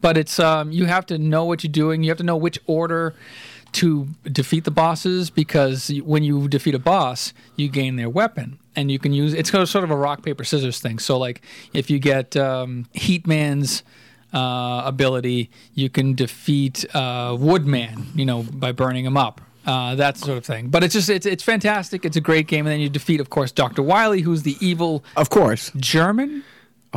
but 0.00 0.16
it's 0.16 0.40
um, 0.40 0.72
you 0.72 0.86
have 0.86 1.06
to 1.06 1.18
know 1.18 1.44
what 1.44 1.62
you're 1.62 1.70
doing. 1.70 2.02
You 2.02 2.10
have 2.10 2.18
to 2.18 2.24
know 2.24 2.36
which 2.36 2.58
order 2.66 3.14
to 3.72 4.08
defeat 4.24 4.64
the 4.64 4.70
bosses 4.70 5.30
because 5.30 5.90
when 6.04 6.22
you 6.22 6.48
defeat 6.48 6.74
a 6.74 6.78
boss, 6.78 7.32
you 7.56 7.68
gain 7.68 7.96
their 7.96 8.08
weapon 8.08 8.58
and 8.76 8.90
you 8.90 8.98
can 8.98 9.12
use 9.12 9.34
it's 9.34 9.50
sort 9.50 9.84
of 9.84 9.90
a 9.90 9.96
rock 9.96 10.22
paper 10.22 10.44
scissors 10.44 10.80
thing. 10.80 10.98
So 10.98 11.18
like 11.18 11.42
if 11.72 11.90
you 11.90 11.98
get 11.98 12.36
um, 12.36 12.86
Heatman's 12.94 13.82
uh, 14.32 14.82
ability, 14.84 15.50
you 15.74 15.90
can 15.90 16.14
defeat 16.14 16.84
uh, 16.94 17.36
Woodman, 17.38 18.06
you 18.14 18.24
know, 18.24 18.42
by 18.42 18.72
burning 18.72 19.04
him 19.04 19.16
up. 19.16 19.40
Uh, 19.66 19.94
that 19.94 20.16
sort 20.16 20.38
of 20.38 20.44
thing, 20.44 20.68
but 20.68 20.82
it's 20.82 20.94
just 20.94 21.10
it's 21.10 21.26
it's 21.26 21.44
fantastic. 21.44 22.06
It's 22.06 22.16
a 22.16 22.20
great 22.20 22.46
game, 22.46 22.66
and 22.66 22.72
then 22.72 22.80
you 22.80 22.88
defeat, 22.88 23.20
of 23.20 23.28
course, 23.28 23.52
Doctor 23.52 23.82
Wily, 23.82 24.22
who's 24.22 24.42
the 24.42 24.56
evil, 24.58 25.04
of 25.18 25.28
course, 25.28 25.70
German 25.76 26.42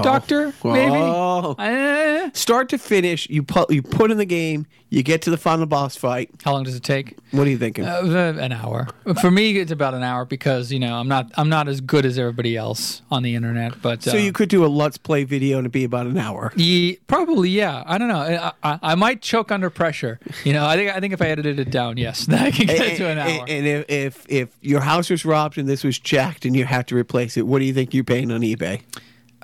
doctor, 0.02 0.54
maybe. 0.64 0.91
Oh. 0.96 1.56
Uh, 1.58 2.30
Start 2.34 2.70
to 2.70 2.78
finish, 2.78 3.30
you 3.30 3.44
put 3.44 3.72
you 3.72 3.82
put 3.82 4.12
in 4.12 4.18
the 4.18 4.26
game. 4.26 4.66
You 4.89 5.02
get 5.02 5.24
to 5.24 5.32
the 5.32 5.38
final 5.38 5.66
boss 5.66 5.96
fight. 5.96 6.30
How 6.44 6.54
long 6.54 6.64
does 6.64 6.76
it 6.76 6.84
take? 6.84 7.18
What 7.32 7.48
are 7.48 7.50
you 7.50 7.58
thinking? 7.58 7.84
Uh, 7.84 8.36
an 8.39 8.52
hour. 8.52 8.88
For 9.22 9.32
me, 9.32 9.58
it's 9.58 9.72
about 9.72 9.96
an 9.96 10.04
hour 10.04 10.24
because 10.24 10.72
you 10.72 10.80
know 10.80 10.96
I'm 10.96 11.08
not 11.08 11.32
I'm 11.36 11.50
not 11.50 11.68
as 11.68 11.82
good 11.82 12.06
as 12.06 12.20
everybody 12.20 12.56
else 12.56 13.02
on 13.10 13.24
the 13.24 13.34
internet. 13.34 13.82
But 13.82 14.04
so 14.04 14.12
uh, 14.12 14.18
you 14.18 14.32
could 14.32 14.50
do 14.50 14.64
a 14.64 14.68
let's 14.68 15.00
play 15.00 15.24
video 15.24 15.58
and 15.58 15.66
it'd 15.66 15.72
be 15.72 15.84
about 15.84 16.06
an 16.06 16.18
hour. 16.18 16.54
Ye, 16.56 16.98
probably, 17.08 17.50
yeah. 17.50 17.84
I 17.88 17.98
don't 17.98 18.08
know. 18.08 18.20
I, 18.20 18.52
I, 18.64 18.80
I 18.84 18.96
might 18.96 19.24
choke 19.24 19.52
under 19.52 19.72
pressure. 19.72 20.20
You 20.44 20.54
know, 20.54 20.66
I 20.66 20.76
think 20.76 20.96
I 20.96 21.00
think 21.00 21.14
if 21.14 21.22
I 21.24 21.28
edited 21.30 21.60
it 21.60 21.72
down, 21.72 21.98
yes, 21.98 22.30
I 22.32 22.52
could 22.52 22.68
get 22.68 22.89
and, 22.89 22.98
to 22.98 23.08
an 23.08 23.18
hour. 23.18 23.46
and- 23.48 23.68
if, 23.68 23.86
if 23.89 24.26
if 24.30 24.58
your 24.62 24.82
house 24.82 25.10
was 25.10 25.26
robbed 25.26 25.58
and 25.58 25.68
this 25.68 25.84
was 25.84 25.98
jacked 25.98 26.46
and 26.46 26.56
you 26.56 26.66
had 26.66 26.88
to 26.89 26.96
replace 26.96 27.36
it, 27.36 27.48
what 27.48 27.60
do 27.60 27.66
you 27.66 27.74
think 27.74 27.94
you're 27.94 28.04
paying 28.04 28.32
on 28.32 28.41
eBay? 28.41 28.82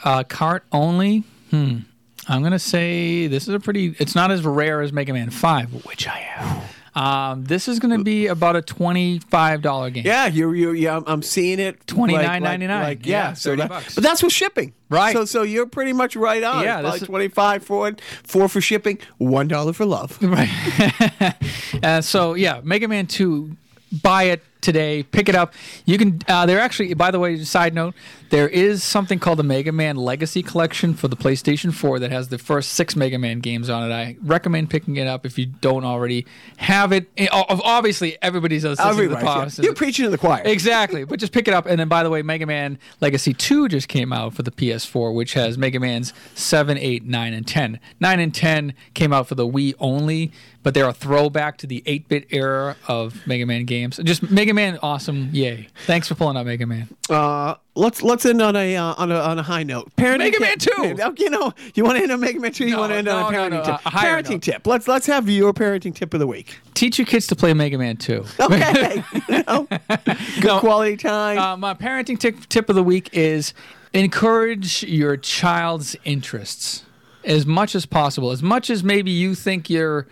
Uh, 0.03 0.23
cart 0.23 0.63
only. 0.71 1.23
Hmm. 1.51 1.79
I'm 2.27 2.43
gonna 2.43 2.59
say 2.59 3.27
this 3.27 3.47
is 3.47 3.53
a 3.53 3.59
pretty. 3.59 3.95
It's 3.99 4.13
not 4.15 4.29
as 4.31 4.43
rare 4.45 4.81
as 4.81 4.93
Mega 4.93 5.13
Man 5.13 5.29
Five, 5.31 5.85
which 5.85 6.07
I 6.07 6.17
have. 6.17 6.75
Um, 6.95 7.45
this 7.45 7.67
is 7.67 7.79
gonna 7.79 8.03
be 8.03 8.27
about 8.27 8.55
a 8.55 8.61
twenty-five 8.61 9.61
dollar 9.61 9.89
game. 9.89 10.05
Yeah, 10.05 10.27
you're, 10.27 10.53
you're 10.55 10.75
yeah. 10.75 10.99
I'm, 11.07 11.21
seeing 11.21 11.59
it. 11.59 11.85
$29.99. 11.85 12.41
Like, 12.41 12.83
like, 12.83 13.05
yeah, 13.05 13.29
Yeah, 13.29 13.33
so 13.33 13.51
30 13.51 13.61
that, 13.61 13.69
bucks. 13.69 13.95
but 13.95 14.03
that's 14.03 14.21
with 14.21 14.33
shipping, 14.33 14.73
Right. 14.89 15.13
So 15.13 15.25
so 15.25 15.43
you're 15.43 15.65
pretty 15.67 15.93
much 15.93 16.15
right 16.15 16.43
on. 16.43 16.63
Yeah, 16.63 16.81
this 16.81 17.01
is- 17.01 17.07
25 17.07 17.63
for 17.63 17.87
it, 17.87 18.01
four 18.01 18.49
for 18.49 18.59
shipping, 18.59 18.99
one 19.17 19.47
dollar 19.47 19.73
for 19.73 19.85
love. 19.85 20.17
Right. 20.29 21.33
uh, 21.83 22.01
so 22.01 22.33
yeah, 22.33 22.61
Mega 22.63 22.87
Man 22.87 23.07
Two. 23.07 23.55
Buy 24.03 24.23
it 24.23 24.43
today. 24.61 25.03
Pick 25.03 25.29
it 25.29 25.35
up. 25.35 25.53
You 25.85 25.97
can. 25.97 26.19
Uh, 26.27 26.45
they're 26.45 26.59
actually. 26.59 26.93
By 26.93 27.11
the 27.11 27.19
way, 27.19 27.43
side 27.43 27.73
note, 27.73 27.93
there 28.29 28.47
is 28.47 28.83
something 28.83 29.19
called 29.19 29.39
the 29.39 29.43
Mega 29.43 29.71
Man 29.71 29.95
Legacy 29.95 30.43
Collection 30.43 30.93
for 30.93 31.07
the 31.07 31.15
PlayStation 31.15 31.73
4 31.73 31.99
that 31.99 32.11
has 32.11 32.27
the 32.29 32.37
first 32.37 32.73
six 32.73 32.95
Mega 32.95 33.17
Man 33.17 33.39
games 33.39 33.69
on 33.69 33.89
it. 33.89 33.93
I 33.93 34.17
recommend 34.21 34.69
picking 34.69 34.97
it 34.97 35.07
up 35.07 35.25
if 35.25 35.37
you 35.37 35.45
don't 35.47 35.83
already 35.83 36.25
have 36.57 36.91
it. 36.91 37.09
Eh, 37.17 37.27
Obviously, 37.31 38.17
everybody's 38.21 38.63
listening 38.63 38.87
to 38.87 38.93
the 38.95 39.03
Everybody's, 39.03 39.23
yeah. 39.23 39.35
podcast. 39.35 39.63
You're 39.63 39.73
preaching 39.73 40.05
to 40.05 40.11
the 40.11 40.17
choir. 40.17 40.41
Exactly, 40.45 41.03
but 41.05 41.19
just 41.19 41.31
pick 41.31 41.47
it 41.47 41.53
up. 41.53 41.65
And 41.65 41.79
then, 41.79 41.87
by 41.87 42.03
the 42.03 42.09
way, 42.09 42.21
Mega 42.21 42.45
Man 42.45 42.77
Legacy 43.01 43.33
2 43.33 43.67
just 43.69 43.87
came 43.87 44.13
out 44.13 44.33
for 44.33 44.43
the 44.43 44.51
PS4, 44.51 45.13
which 45.13 45.33
has 45.33 45.57
Mega 45.57 45.79
Man's 45.79 46.13
7, 46.35 46.77
8, 46.77 47.05
9, 47.05 47.33
and 47.33 47.47
10. 47.47 47.79
9 47.99 48.19
and 48.19 48.33
10 48.33 48.73
came 48.93 49.13
out 49.13 49.27
for 49.27 49.35
the 49.35 49.47
Wii 49.47 49.73
only, 49.79 50.31
but 50.63 50.73
they're 50.73 50.87
a 50.87 50.93
throwback 50.93 51.57
to 51.59 51.67
the 51.67 51.81
8 51.85 52.07
bit 52.07 52.27
era 52.29 52.75
of 52.87 53.25
Mega 53.25 53.45
Man 53.45 53.65
games. 53.65 53.99
Just 54.03 54.29
Mega 54.29 54.48
Man, 54.53 54.79
awesome. 54.83 55.29
Yay. 55.31 55.67
Thanks 55.85 56.07
for 56.07 56.15
pulling 56.15 56.37
out 56.37 56.45
Mega 56.45 56.65
Man. 56.65 56.87
Uh, 57.09 57.55
let's 57.75 58.01
let's 58.01 58.25
end 58.25 58.41
on 58.41 58.55
a 58.55 58.75
uh, 58.75 58.93
on 58.97 59.11
a 59.11 59.15
on 59.19 59.39
a 59.39 59.43
high 59.43 59.63
note. 59.63 59.95
Parenting 59.95 60.17
Mega 60.19 60.39
Man 60.39 60.57
2! 60.57 60.71
Uh, 61.03 61.11
You 61.17 61.29
know, 61.29 61.53
you 61.75 61.83
want 61.83 61.97
to 61.97 62.03
end 62.03 62.11
on 62.11 62.19
Mega 62.19 62.39
Man 62.39 62.51
two. 62.51 62.65
You 62.65 62.71
No, 62.75 62.79
want 62.81 62.91
to 62.91 62.97
end 62.97 63.07
on 63.07 63.33
a 63.33 63.35
no, 63.35 63.49
no, 63.49 63.49
parenting 63.57 63.65
no, 63.67 63.71
tip. 63.77 63.85
a 63.85 63.89
parenting 63.89 64.29
note. 64.31 64.41
tip. 64.43 64.67
Let's 64.67 64.87
let's 64.87 65.05
have 65.07 65.29
your 65.29 65.53
parenting 65.53 65.93
tip 65.95 66.13
of 66.13 66.19
the 66.19 66.27
week. 66.27 66.59
Teach 66.73 66.97
your 66.97 67.05
kids 67.07 67.27
to 67.27 67.35
play 67.35 67.53
Mega 67.53 67.77
Man 67.77 67.97
2. 67.97 68.25
Okay, 68.39 69.03
you 69.29 69.43
know, 69.47 69.67
good 70.41 70.59
quality 70.59 70.97
time. 70.97 71.37
Uh, 71.37 71.57
my 71.57 71.73
parenting 71.73 72.17
tip, 72.19 72.47
tip 72.49 72.69
of 72.69 72.75
the 72.75 72.83
week 72.83 73.09
is 73.13 73.53
encourage 73.93 74.83
your 74.83 75.17
child's 75.17 75.95
interests 76.05 76.85
as 77.25 77.45
much 77.45 77.75
as 77.75 77.85
possible. 77.85 78.31
As 78.31 78.41
much 78.41 78.69
as 78.69 78.83
maybe 78.83 79.11
you 79.11 79.35
think 79.35 79.69
you're 79.69 80.07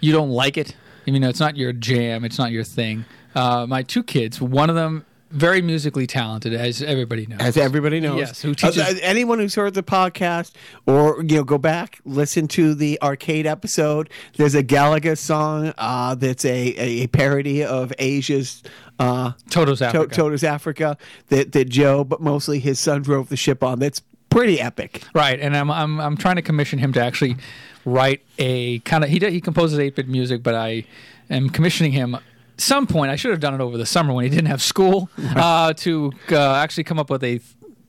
you 0.00 0.12
don't 0.12 0.30
like 0.30 0.56
it. 0.56 0.76
I 1.06 1.10
mean, 1.10 1.22
it's 1.24 1.40
not 1.40 1.56
your 1.56 1.72
jam. 1.72 2.24
It's 2.24 2.38
not 2.38 2.52
your 2.52 2.64
thing. 2.64 3.04
Uh, 3.34 3.66
my 3.68 3.82
two 3.82 4.02
kids, 4.02 4.40
one 4.40 4.68
of 4.70 4.76
them 4.76 5.04
very 5.30 5.62
musically 5.62 6.06
talented, 6.06 6.52
as 6.52 6.82
everybody 6.82 7.24
knows. 7.24 7.40
As 7.40 7.56
everybody 7.56 8.00
knows, 8.00 8.18
Yes, 8.18 8.42
who 8.42 8.54
teaches- 8.54 8.76
Uh, 8.76 8.94
anyone 9.00 9.38
who's 9.38 9.54
heard 9.54 9.72
the 9.72 9.82
podcast, 9.82 10.52
or 10.86 11.22
you 11.22 11.36
know, 11.38 11.44
go 11.44 11.56
back 11.56 12.00
listen 12.04 12.46
to 12.48 12.74
the 12.74 13.00
arcade 13.00 13.46
episode. 13.46 14.10
There's 14.36 14.54
a 14.54 14.62
Galaga 14.62 15.16
song 15.16 15.72
uh, 15.78 16.14
that's 16.16 16.44
a, 16.44 16.50
a 16.76 17.06
parody 17.06 17.64
of 17.64 17.94
Asia's 17.98 18.62
uh, 18.98 19.32
Toto's 19.48 19.78
To- 19.78 19.86
Africa. 19.86 20.14
Toto's 20.14 20.44
Africa 20.44 20.98
that 21.28 21.52
that 21.52 21.70
Joe, 21.70 22.04
but 22.04 22.20
mostly 22.20 22.58
his 22.58 22.78
son, 22.78 23.00
drove 23.00 23.30
the 23.30 23.36
ship 23.36 23.64
on. 23.64 23.78
That's 23.78 24.02
pretty 24.32 24.60
epic. 24.60 25.02
Right, 25.14 25.38
and 25.38 25.56
I'm 25.56 25.70
I'm 25.70 26.00
I'm 26.00 26.16
trying 26.16 26.36
to 26.36 26.42
commission 26.42 26.78
him 26.78 26.92
to 26.94 27.00
actually 27.00 27.36
write 27.84 28.22
a 28.38 28.78
kind 28.80 29.04
of 29.04 29.10
he 29.10 29.18
he 29.18 29.40
composes 29.40 29.78
eight 29.78 29.96
bit 29.96 30.08
music, 30.08 30.42
but 30.42 30.54
I 30.54 30.84
am 31.30 31.50
commissioning 31.50 31.92
him. 31.92 32.16
Some 32.58 32.86
point 32.86 33.10
I 33.10 33.16
should 33.16 33.30
have 33.30 33.40
done 33.40 33.54
it 33.54 33.60
over 33.60 33.76
the 33.76 33.86
summer 33.86 34.12
when 34.12 34.24
he 34.24 34.30
didn't 34.30 34.46
have 34.46 34.62
school 34.62 35.08
uh, 35.36 35.72
to 35.74 36.12
uh, 36.30 36.54
actually 36.54 36.84
come 36.84 36.98
up 36.98 37.10
with 37.10 37.24
a 37.24 37.40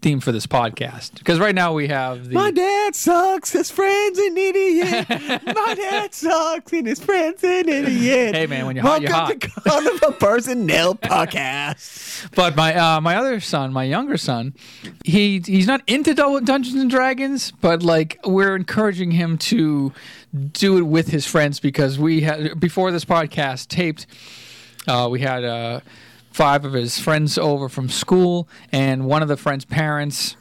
theme 0.03 0.19
for 0.19 0.33
this 0.33 0.45
podcast 0.45 1.15
because 1.15 1.39
right 1.39 1.55
now 1.55 1.73
we 1.73 1.87
have 1.87 2.27
the 2.27 2.33
My 2.35 2.51
dad 2.51 2.93
sucks. 2.93 3.51
His 3.51 3.71
friend's 3.71 4.19
an 4.19 4.37
idiot. 4.37 5.09
My 5.09 5.75
dad 5.75 6.13
sucks, 6.13 6.73
and 6.73 6.85
his 6.85 6.99
friend's 6.99 7.41
an 7.43 7.69
idiot. 7.69 8.35
Hey, 8.35 8.45
man, 8.45 8.65
when 8.65 8.75
you're 8.75 8.83
hot, 8.83 9.01
you're 9.01 9.09
Welcome 9.11 9.39
to 9.39 9.49
Carnival 9.61 10.11
Personnel 10.11 10.95
Podcast. 10.95 12.01
But 12.35 12.55
my 12.55 12.75
uh, 12.75 13.01
my 13.01 13.15
other 13.15 13.39
son, 13.39 13.73
my 13.73 13.83
younger 13.83 14.17
son, 14.17 14.53
he 15.03 15.41
he's 15.45 15.67
not 15.67 15.81
into 15.87 16.13
Dun- 16.13 16.43
Dungeons 16.45 16.75
and 16.79 16.89
Dragons, 16.89 17.51
but 17.51 17.83
like 17.83 18.19
we're 18.25 18.55
encouraging 18.55 19.11
him 19.11 19.37
to 19.39 19.93
do 20.51 20.77
it 20.77 20.83
with 20.83 21.09
his 21.09 21.25
friends 21.25 21.59
because 21.59 21.99
we 21.99 22.21
had 22.21 22.59
before 22.59 22.91
this 22.91 23.05
podcast 23.05 23.67
taped, 23.67 24.05
uh, 24.87 25.07
we 25.11 25.19
had 25.21 25.43
uh, 25.43 25.79
five 26.33 26.65
of 26.65 26.73
his 26.73 26.99
friends 26.99 27.37
over 27.37 27.69
from 27.69 27.87
school, 27.87 28.49
and 28.71 29.05
one 29.05 29.21
of 29.21 29.27
the 29.27 29.37
friends' 29.37 29.65
parents 29.65 30.35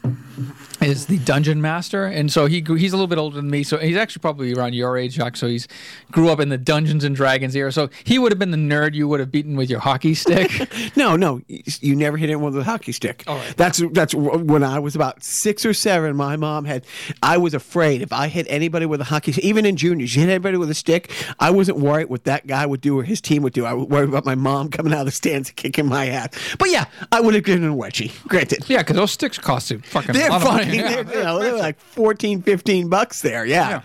is 0.81 1.07
the 1.07 1.19
dungeon 1.19 1.61
master, 1.61 2.07
and 2.07 2.33
so 2.33 2.47
he 2.47 2.63
he's 2.67 2.93
a 2.93 2.97
little 2.97 3.07
bit 3.07 3.19
older 3.19 3.37
than 3.37 3.51
me, 3.51 3.63
so 3.63 3.79
he's 3.79 3.97
actually 3.97 4.21
probably 4.21 4.53
around 4.55 4.75
your 4.75 4.97
age, 4.97 5.13
Jacques. 5.15 5.37
So 5.37 5.47
he's 5.47 5.69
grew 6.11 6.29
up 6.31 6.41
in 6.41 6.49
the 6.49 6.59
Dungeons 6.59 7.05
and 7.05 7.15
Dragons 7.15 7.55
era. 7.55 7.73
So 7.73 7.89
he 8.05 8.19
would 8.19 8.33
have 8.33 8.39
been 8.39 8.51
the 8.51 8.57
nerd 8.57 8.95
you 8.95 9.09
would 9.09 9.21
have 9.21 9.31
beaten 9.31 9.57
with 9.57 9.71
your 9.71 9.81
hockey 9.81 10.15
stick. 10.15 10.51
No, 10.95 11.17
no, 11.17 11.41
you 11.49 11.95
never 11.97 12.17
hit 12.17 12.29
anyone 12.29 12.53
with 12.53 12.63
a 12.63 12.65
hockey 12.65 12.93
stick. 12.93 13.25
All 13.27 13.37
right. 13.37 13.57
That's 13.57 13.83
that's 13.93 14.15
when 14.15 14.63
I 14.63 14.79
was 14.79 14.95
about 14.95 15.23
six 15.23 15.65
or 15.65 15.73
seven. 15.73 16.17
My 16.17 16.37
mom 16.37 16.65
had. 16.65 16.85
I 17.23 17.39
was 17.39 17.55
afraid 17.55 18.03
if 18.03 18.13
I 18.13 18.29
hit 18.29 18.47
anybody 18.49 18.85
with 18.87 19.01
a 19.01 19.05
hockey, 19.05 19.33
stick, 19.33 19.45
even 19.45 19.65
in 19.65 19.77
juniors, 19.77 20.15
you 20.15 20.23
hit 20.23 20.31
anybody 20.31 20.59
with 20.59 20.71
a 20.71 20.75
stick. 20.75 21.11
I 21.39 21.51
wasn't 21.51 21.79
worried 21.79 22.09
what 22.09 22.25
that 22.25 22.47
guy 22.47 22.67
would 22.67 22.81
do 22.81 22.99
or 22.99 23.05
his 23.05 23.21
team 23.21 23.43
would 23.43 23.53
do. 23.53 23.65
I 23.65 23.73
was 23.75 23.87
worried 23.89 24.09
about 24.09 24.25
my 24.25 24.35
mom 24.35 24.71
coming 24.71 24.93
out 24.93 25.01
of 25.01 25.07
the 25.07 25.13
stands 25.13 25.49
and 25.49 25.57
kicking 25.57 25.87
my 25.87 26.09
ass. 26.09 26.29
But 26.59 26.71
yeah, 26.71 26.87
I 27.11 27.21
would 27.21 27.35
have 27.35 27.45
given 27.45 27.65
a 27.69 27.75
wedgie. 27.75 28.13
Granted. 28.29 28.69
Yeah, 28.69 28.79
because 28.79 28.97
those 28.97 29.13
sticks 29.13 29.39
cost 29.39 29.71
you 29.71 29.79
fucking 29.81 30.15
They're 30.23 30.31
a 30.31 30.33
lot 30.33 30.43
fucking, 30.43 30.81
of 30.81 31.07
they're, 31.09 31.19
you 31.19 31.25
know, 31.25 31.39
they're 31.39 31.59
like 31.59 31.79
14, 31.79 32.43
15 32.43 32.89
bucks 32.89 33.23
there. 33.23 33.45
Yeah. 33.45 33.83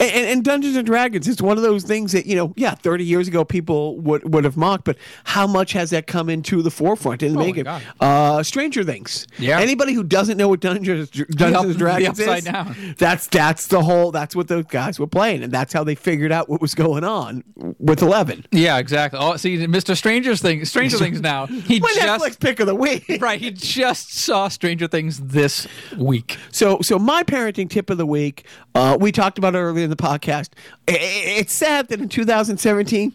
And, 0.00 0.10
and 0.10 0.44
Dungeons 0.44 0.76
and 0.76 0.86
Dragons, 0.86 1.28
it's 1.28 1.42
one 1.42 1.56
of 1.56 1.62
those 1.62 1.84
things 1.84 2.12
that, 2.12 2.26
you 2.26 2.36
know, 2.36 2.52
yeah, 2.56 2.74
30 2.74 3.04
years 3.04 3.28
ago 3.28 3.44
people 3.44 3.98
would, 4.00 4.32
would 4.32 4.44
have 4.44 4.56
mocked, 4.56 4.84
but 4.84 4.96
how 5.24 5.46
much 5.46 5.72
has 5.72 5.90
that 5.90 6.06
come 6.06 6.28
into 6.28 6.62
the 6.62 6.70
forefront 6.70 7.22
in 7.22 7.32
the 7.32 7.38
Oh 7.38 7.40
my 7.40 7.46
making? 7.46 7.66
Uh, 8.00 8.42
Stranger 8.42 8.84
Things. 8.84 9.26
Yeah. 9.38 9.60
Anybody 9.60 9.92
who 9.92 10.02
doesn't 10.02 10.36
know 10.36 10.48
what 10.48 10.60
Dungeons, 10.60 11.10
Dungeons 11.10 11.64
and 11.64 11.78
Dragons 11.78 12.18
is, 12.18 12.44
down. 12.44 12.94
that's 12.98 13.26
that's 13.28 13.66
the 13.66 13.82
whole, 13.82 14.10
that's 14.10 14.34
what 14.34 14.48
those 14.48 14.64
guys 14.66 14.98
were 14.98 15.06
playing. 15.06 15.42
And 15.42 15.52
that's 15.52 15.72
how 15.72 15.84
they 15.84 15.94
figured 15.94 16.32
out 16.32 16.48
what 16.48 16.60
was 16.60 16.74
going 16.74 17.04
on 17.04 17.44
with 17.84 18.00
11. 18.02 18.46
Yeah, 18.50 18.78
exactly. 18.78 19.20
Oh, 19.22 19.36
see, 19.36 19.58
Mr. 19.58 19.94
Stranger's 19.96 20.40
thing, 20.40 20.64
Stranger 20.64 20.96
Things 20.96 21.20
now. 21.20 21.46
He 21.64 21.80
My 21.80 21.92
just 21.94 22.24
Netflix 22.24 22.40
pick 22.40 22.58
of 22.60 22.66
the 22.66 22.74
week. 22.74 23.04
right. 23.20 23.38
He 23.40 23.50
just 23.50 24.12
saw 24.14 24.48
Stranger 24.48 24.86
Things 24.88 25.20
this 25.20 25.66
week. 25.96 26.38
So, 26.50 26.80
so 26.80 26.98
my 26.98 27.22
parenting 27.22 27.68
tip 27.68 27.90
of 27.90 27.98
the 27.98 28.06
week, 28.06 28.46
uh, 28.74 28.96
we 28.98 29.12
talked 29.12 29.36
about 29.38 29.54
it 29.54 29.58
earlier 29.58 29.84
in 29.84 29.90
the 29.90 29.96
podcast. 29.96 30.50
I- 30.88 30.92
I- 30.92 30.96
It's 31.40 31.52
sad 31.54 31.88
that 31.88 32.00
in 32.00 32.08
2017, 32.08 33.14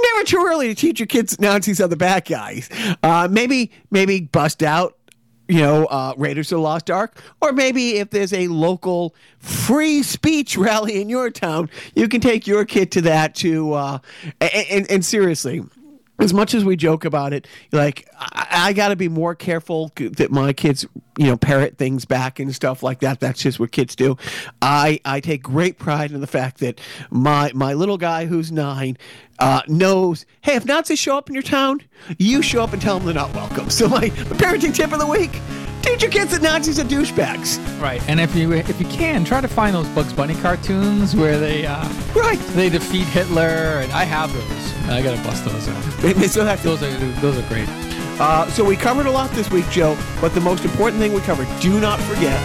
never 0.00 0.24
too 0.24 0.44
early 0.48 0.68
to 0.68 0.74
teach 0.74 0.98
your 0.98 1.06
kids 1.06 1.38
Nazis 1.38 1.80
are 1.80 1.88
the 1.88 1.96
bad 1.96 2.24
guys. 2.24 2.68
Uh, 3.02 3.28
maybe, 3.30 3.70
maybe 3.90 4.20
bust 4.20 4.62
out. 4.62 4.95
You 5.48 5.60
know, 5.60 5.86
uh, 5.86 6.14
Raiders 6.16 6.50
of 6.50 6.56
the 6.56 6.62
Lost 6.62 6.90
Ark, 6.90 7.22
or 7.40 7.52
maybe 7.52 7.98
if 7.98 8.10
there's 8.10 8.32
a 8.32 8.48
local 8.48 9.14
free 9.38 10.02
speech 10.02 10.56
rally 10.56 11.00
in 11.00 11.08
your 11.08 11.30
town, 11.30 11.70
you 11.94 12.08
can 12.08 12.20
take 12.20 12.46
your 12.48 12.64
kid 12.64 12.90
to 12.92 13.00
that. 13.02 13.36
To 13.36 13.72
uh, 13.74 13.98
and, 14.40 14.66
and, 14.70 14.90
and 14.90 15.04
seriously, 15.04 15.62
as 16.18 16.32
much 16.32 16.54
as 16.54 16.64
we 16.64 16.76
joke 16.76 17.04
about 17.04 17.32
it, 17.32 17.46
like 17.72 18.08
I, 18.18 18.46
I 18.50 18.72
got 18.72 18.88
to 18.88 18.96
be 18.96 19.08
more 19.08 19.34
careful 19.34 19.92
that 19.96 20.30
my 20.30 20.52
kids, 20.52 20.86
you 21.18 21.26
know, 21.26 21.36
parrot 21.36 21.76
things 21.76 22.04
back 22.04 22.38
and 22.38 22.54
stuff 22.54 22.82
like 22.82 23.00
that. 23.00 23.20
That's 23.20 23.42
just 23.42 23.60
what 23.60 23.72
kids 23.72 23.94
do. 23.94 24.16
I 24.62 25.00
I 25.04 25.20
take 25.20 25.42
great 25.42 25.78
pride 25.78 26.12
in 26.12 26.20
the 26.20 26.26
fact 26.26 26.58
that 26.58 26.80
my 27.10 27.50
my 27.54 27.74
little 27.74 27.98
guy 27.98 28.26
who's 28.26 28.50
nine 28.50 28.96
uh, 29.38 29.62
knows. 29.68 30.24
Hey, 30.40 30.56
if 30.56 30.64
Nazis 30.64 30.98
show 30.98 31.18
up 31.18 31.28
in 31.28 31.34
your 31.34 31.42
town, 31.42 31.82
you 32.18 32.42
show 32.42 32.62
up 32.62 32.72
and 32.72 32.80
tell 32.80 32.98
them 32.98 33.06
they're 33.06 33.14
not 33.14 33.34
welcome. 33.34 33.66
So 33.76 33.88
my, 33.88 34.00
my 34.00 34.08
parenting 34.08 34.74
tip 34.74 34.92
of 34.92 34.98
the 34.98 35.06
week: 35.06 35.38
teach 35.86 36.02
your 36.02 36.10
kids 36.10 36.32
that 36.32 36.42
Nazis 36.42 36.78
are 36.78 36.84
douchebags. 36.84 37.58
Right. 37.80 38.06
And 38.08 38.20
if 38.20 38.34
you 38.34 38.52
if 38.52 38.80
you 38.80 38.86
can, 38.86 39.24
try 39.24 39.40
to 39.40 39.48
find 39.48 39.74
those 39.74 39.88
Bugs 39.88 40.12
Bunny 40.12 40.34
cartoons 40.36 41.14
where 41.14 41.38
they 41.38 41.66
uh, 41.66 41.88
Right. 42.14 42.38
they 42.54 42.68
defeat 42.68 43.04
Hitler, 43.06 43.80
and 43.82 43.92
I 43.92 44.04
have 44.04 44.32
those. 44.32 44.88
I 44.90 45.02
gotta 45.02 45.22
bust 45.22 45.44
those 45.44 45.68
out. 45.68 45.82
They, 46.00 46.12
they 46.12 46.28
still 46.28 46.44
have 46.44 46.60
to 46.62 46.68
Those 46.68 46.82
are 46.82 46.90
those 47.20 47.38
are 47.38 47.48
great. 47.48 47.68
Uh, 48.18 48.48
so 48.50 48.64
we 48.64 48.76
covered 48.76 49.06
a 49.06 49.10
lot 49.10 49.30
this 49.32 49.50
week, 49.50 49.68
Joe, 49.70 49.96
but 50.22 50.32
the 50.34 50.40
most 50.40 50.64
important 50.64 51.00
thing 51.02 51.12
we 51.12 51.20
covered, 51.20 51.46
do 51.60 51.78
not 51.80 52.00
forget, 52.00 52.40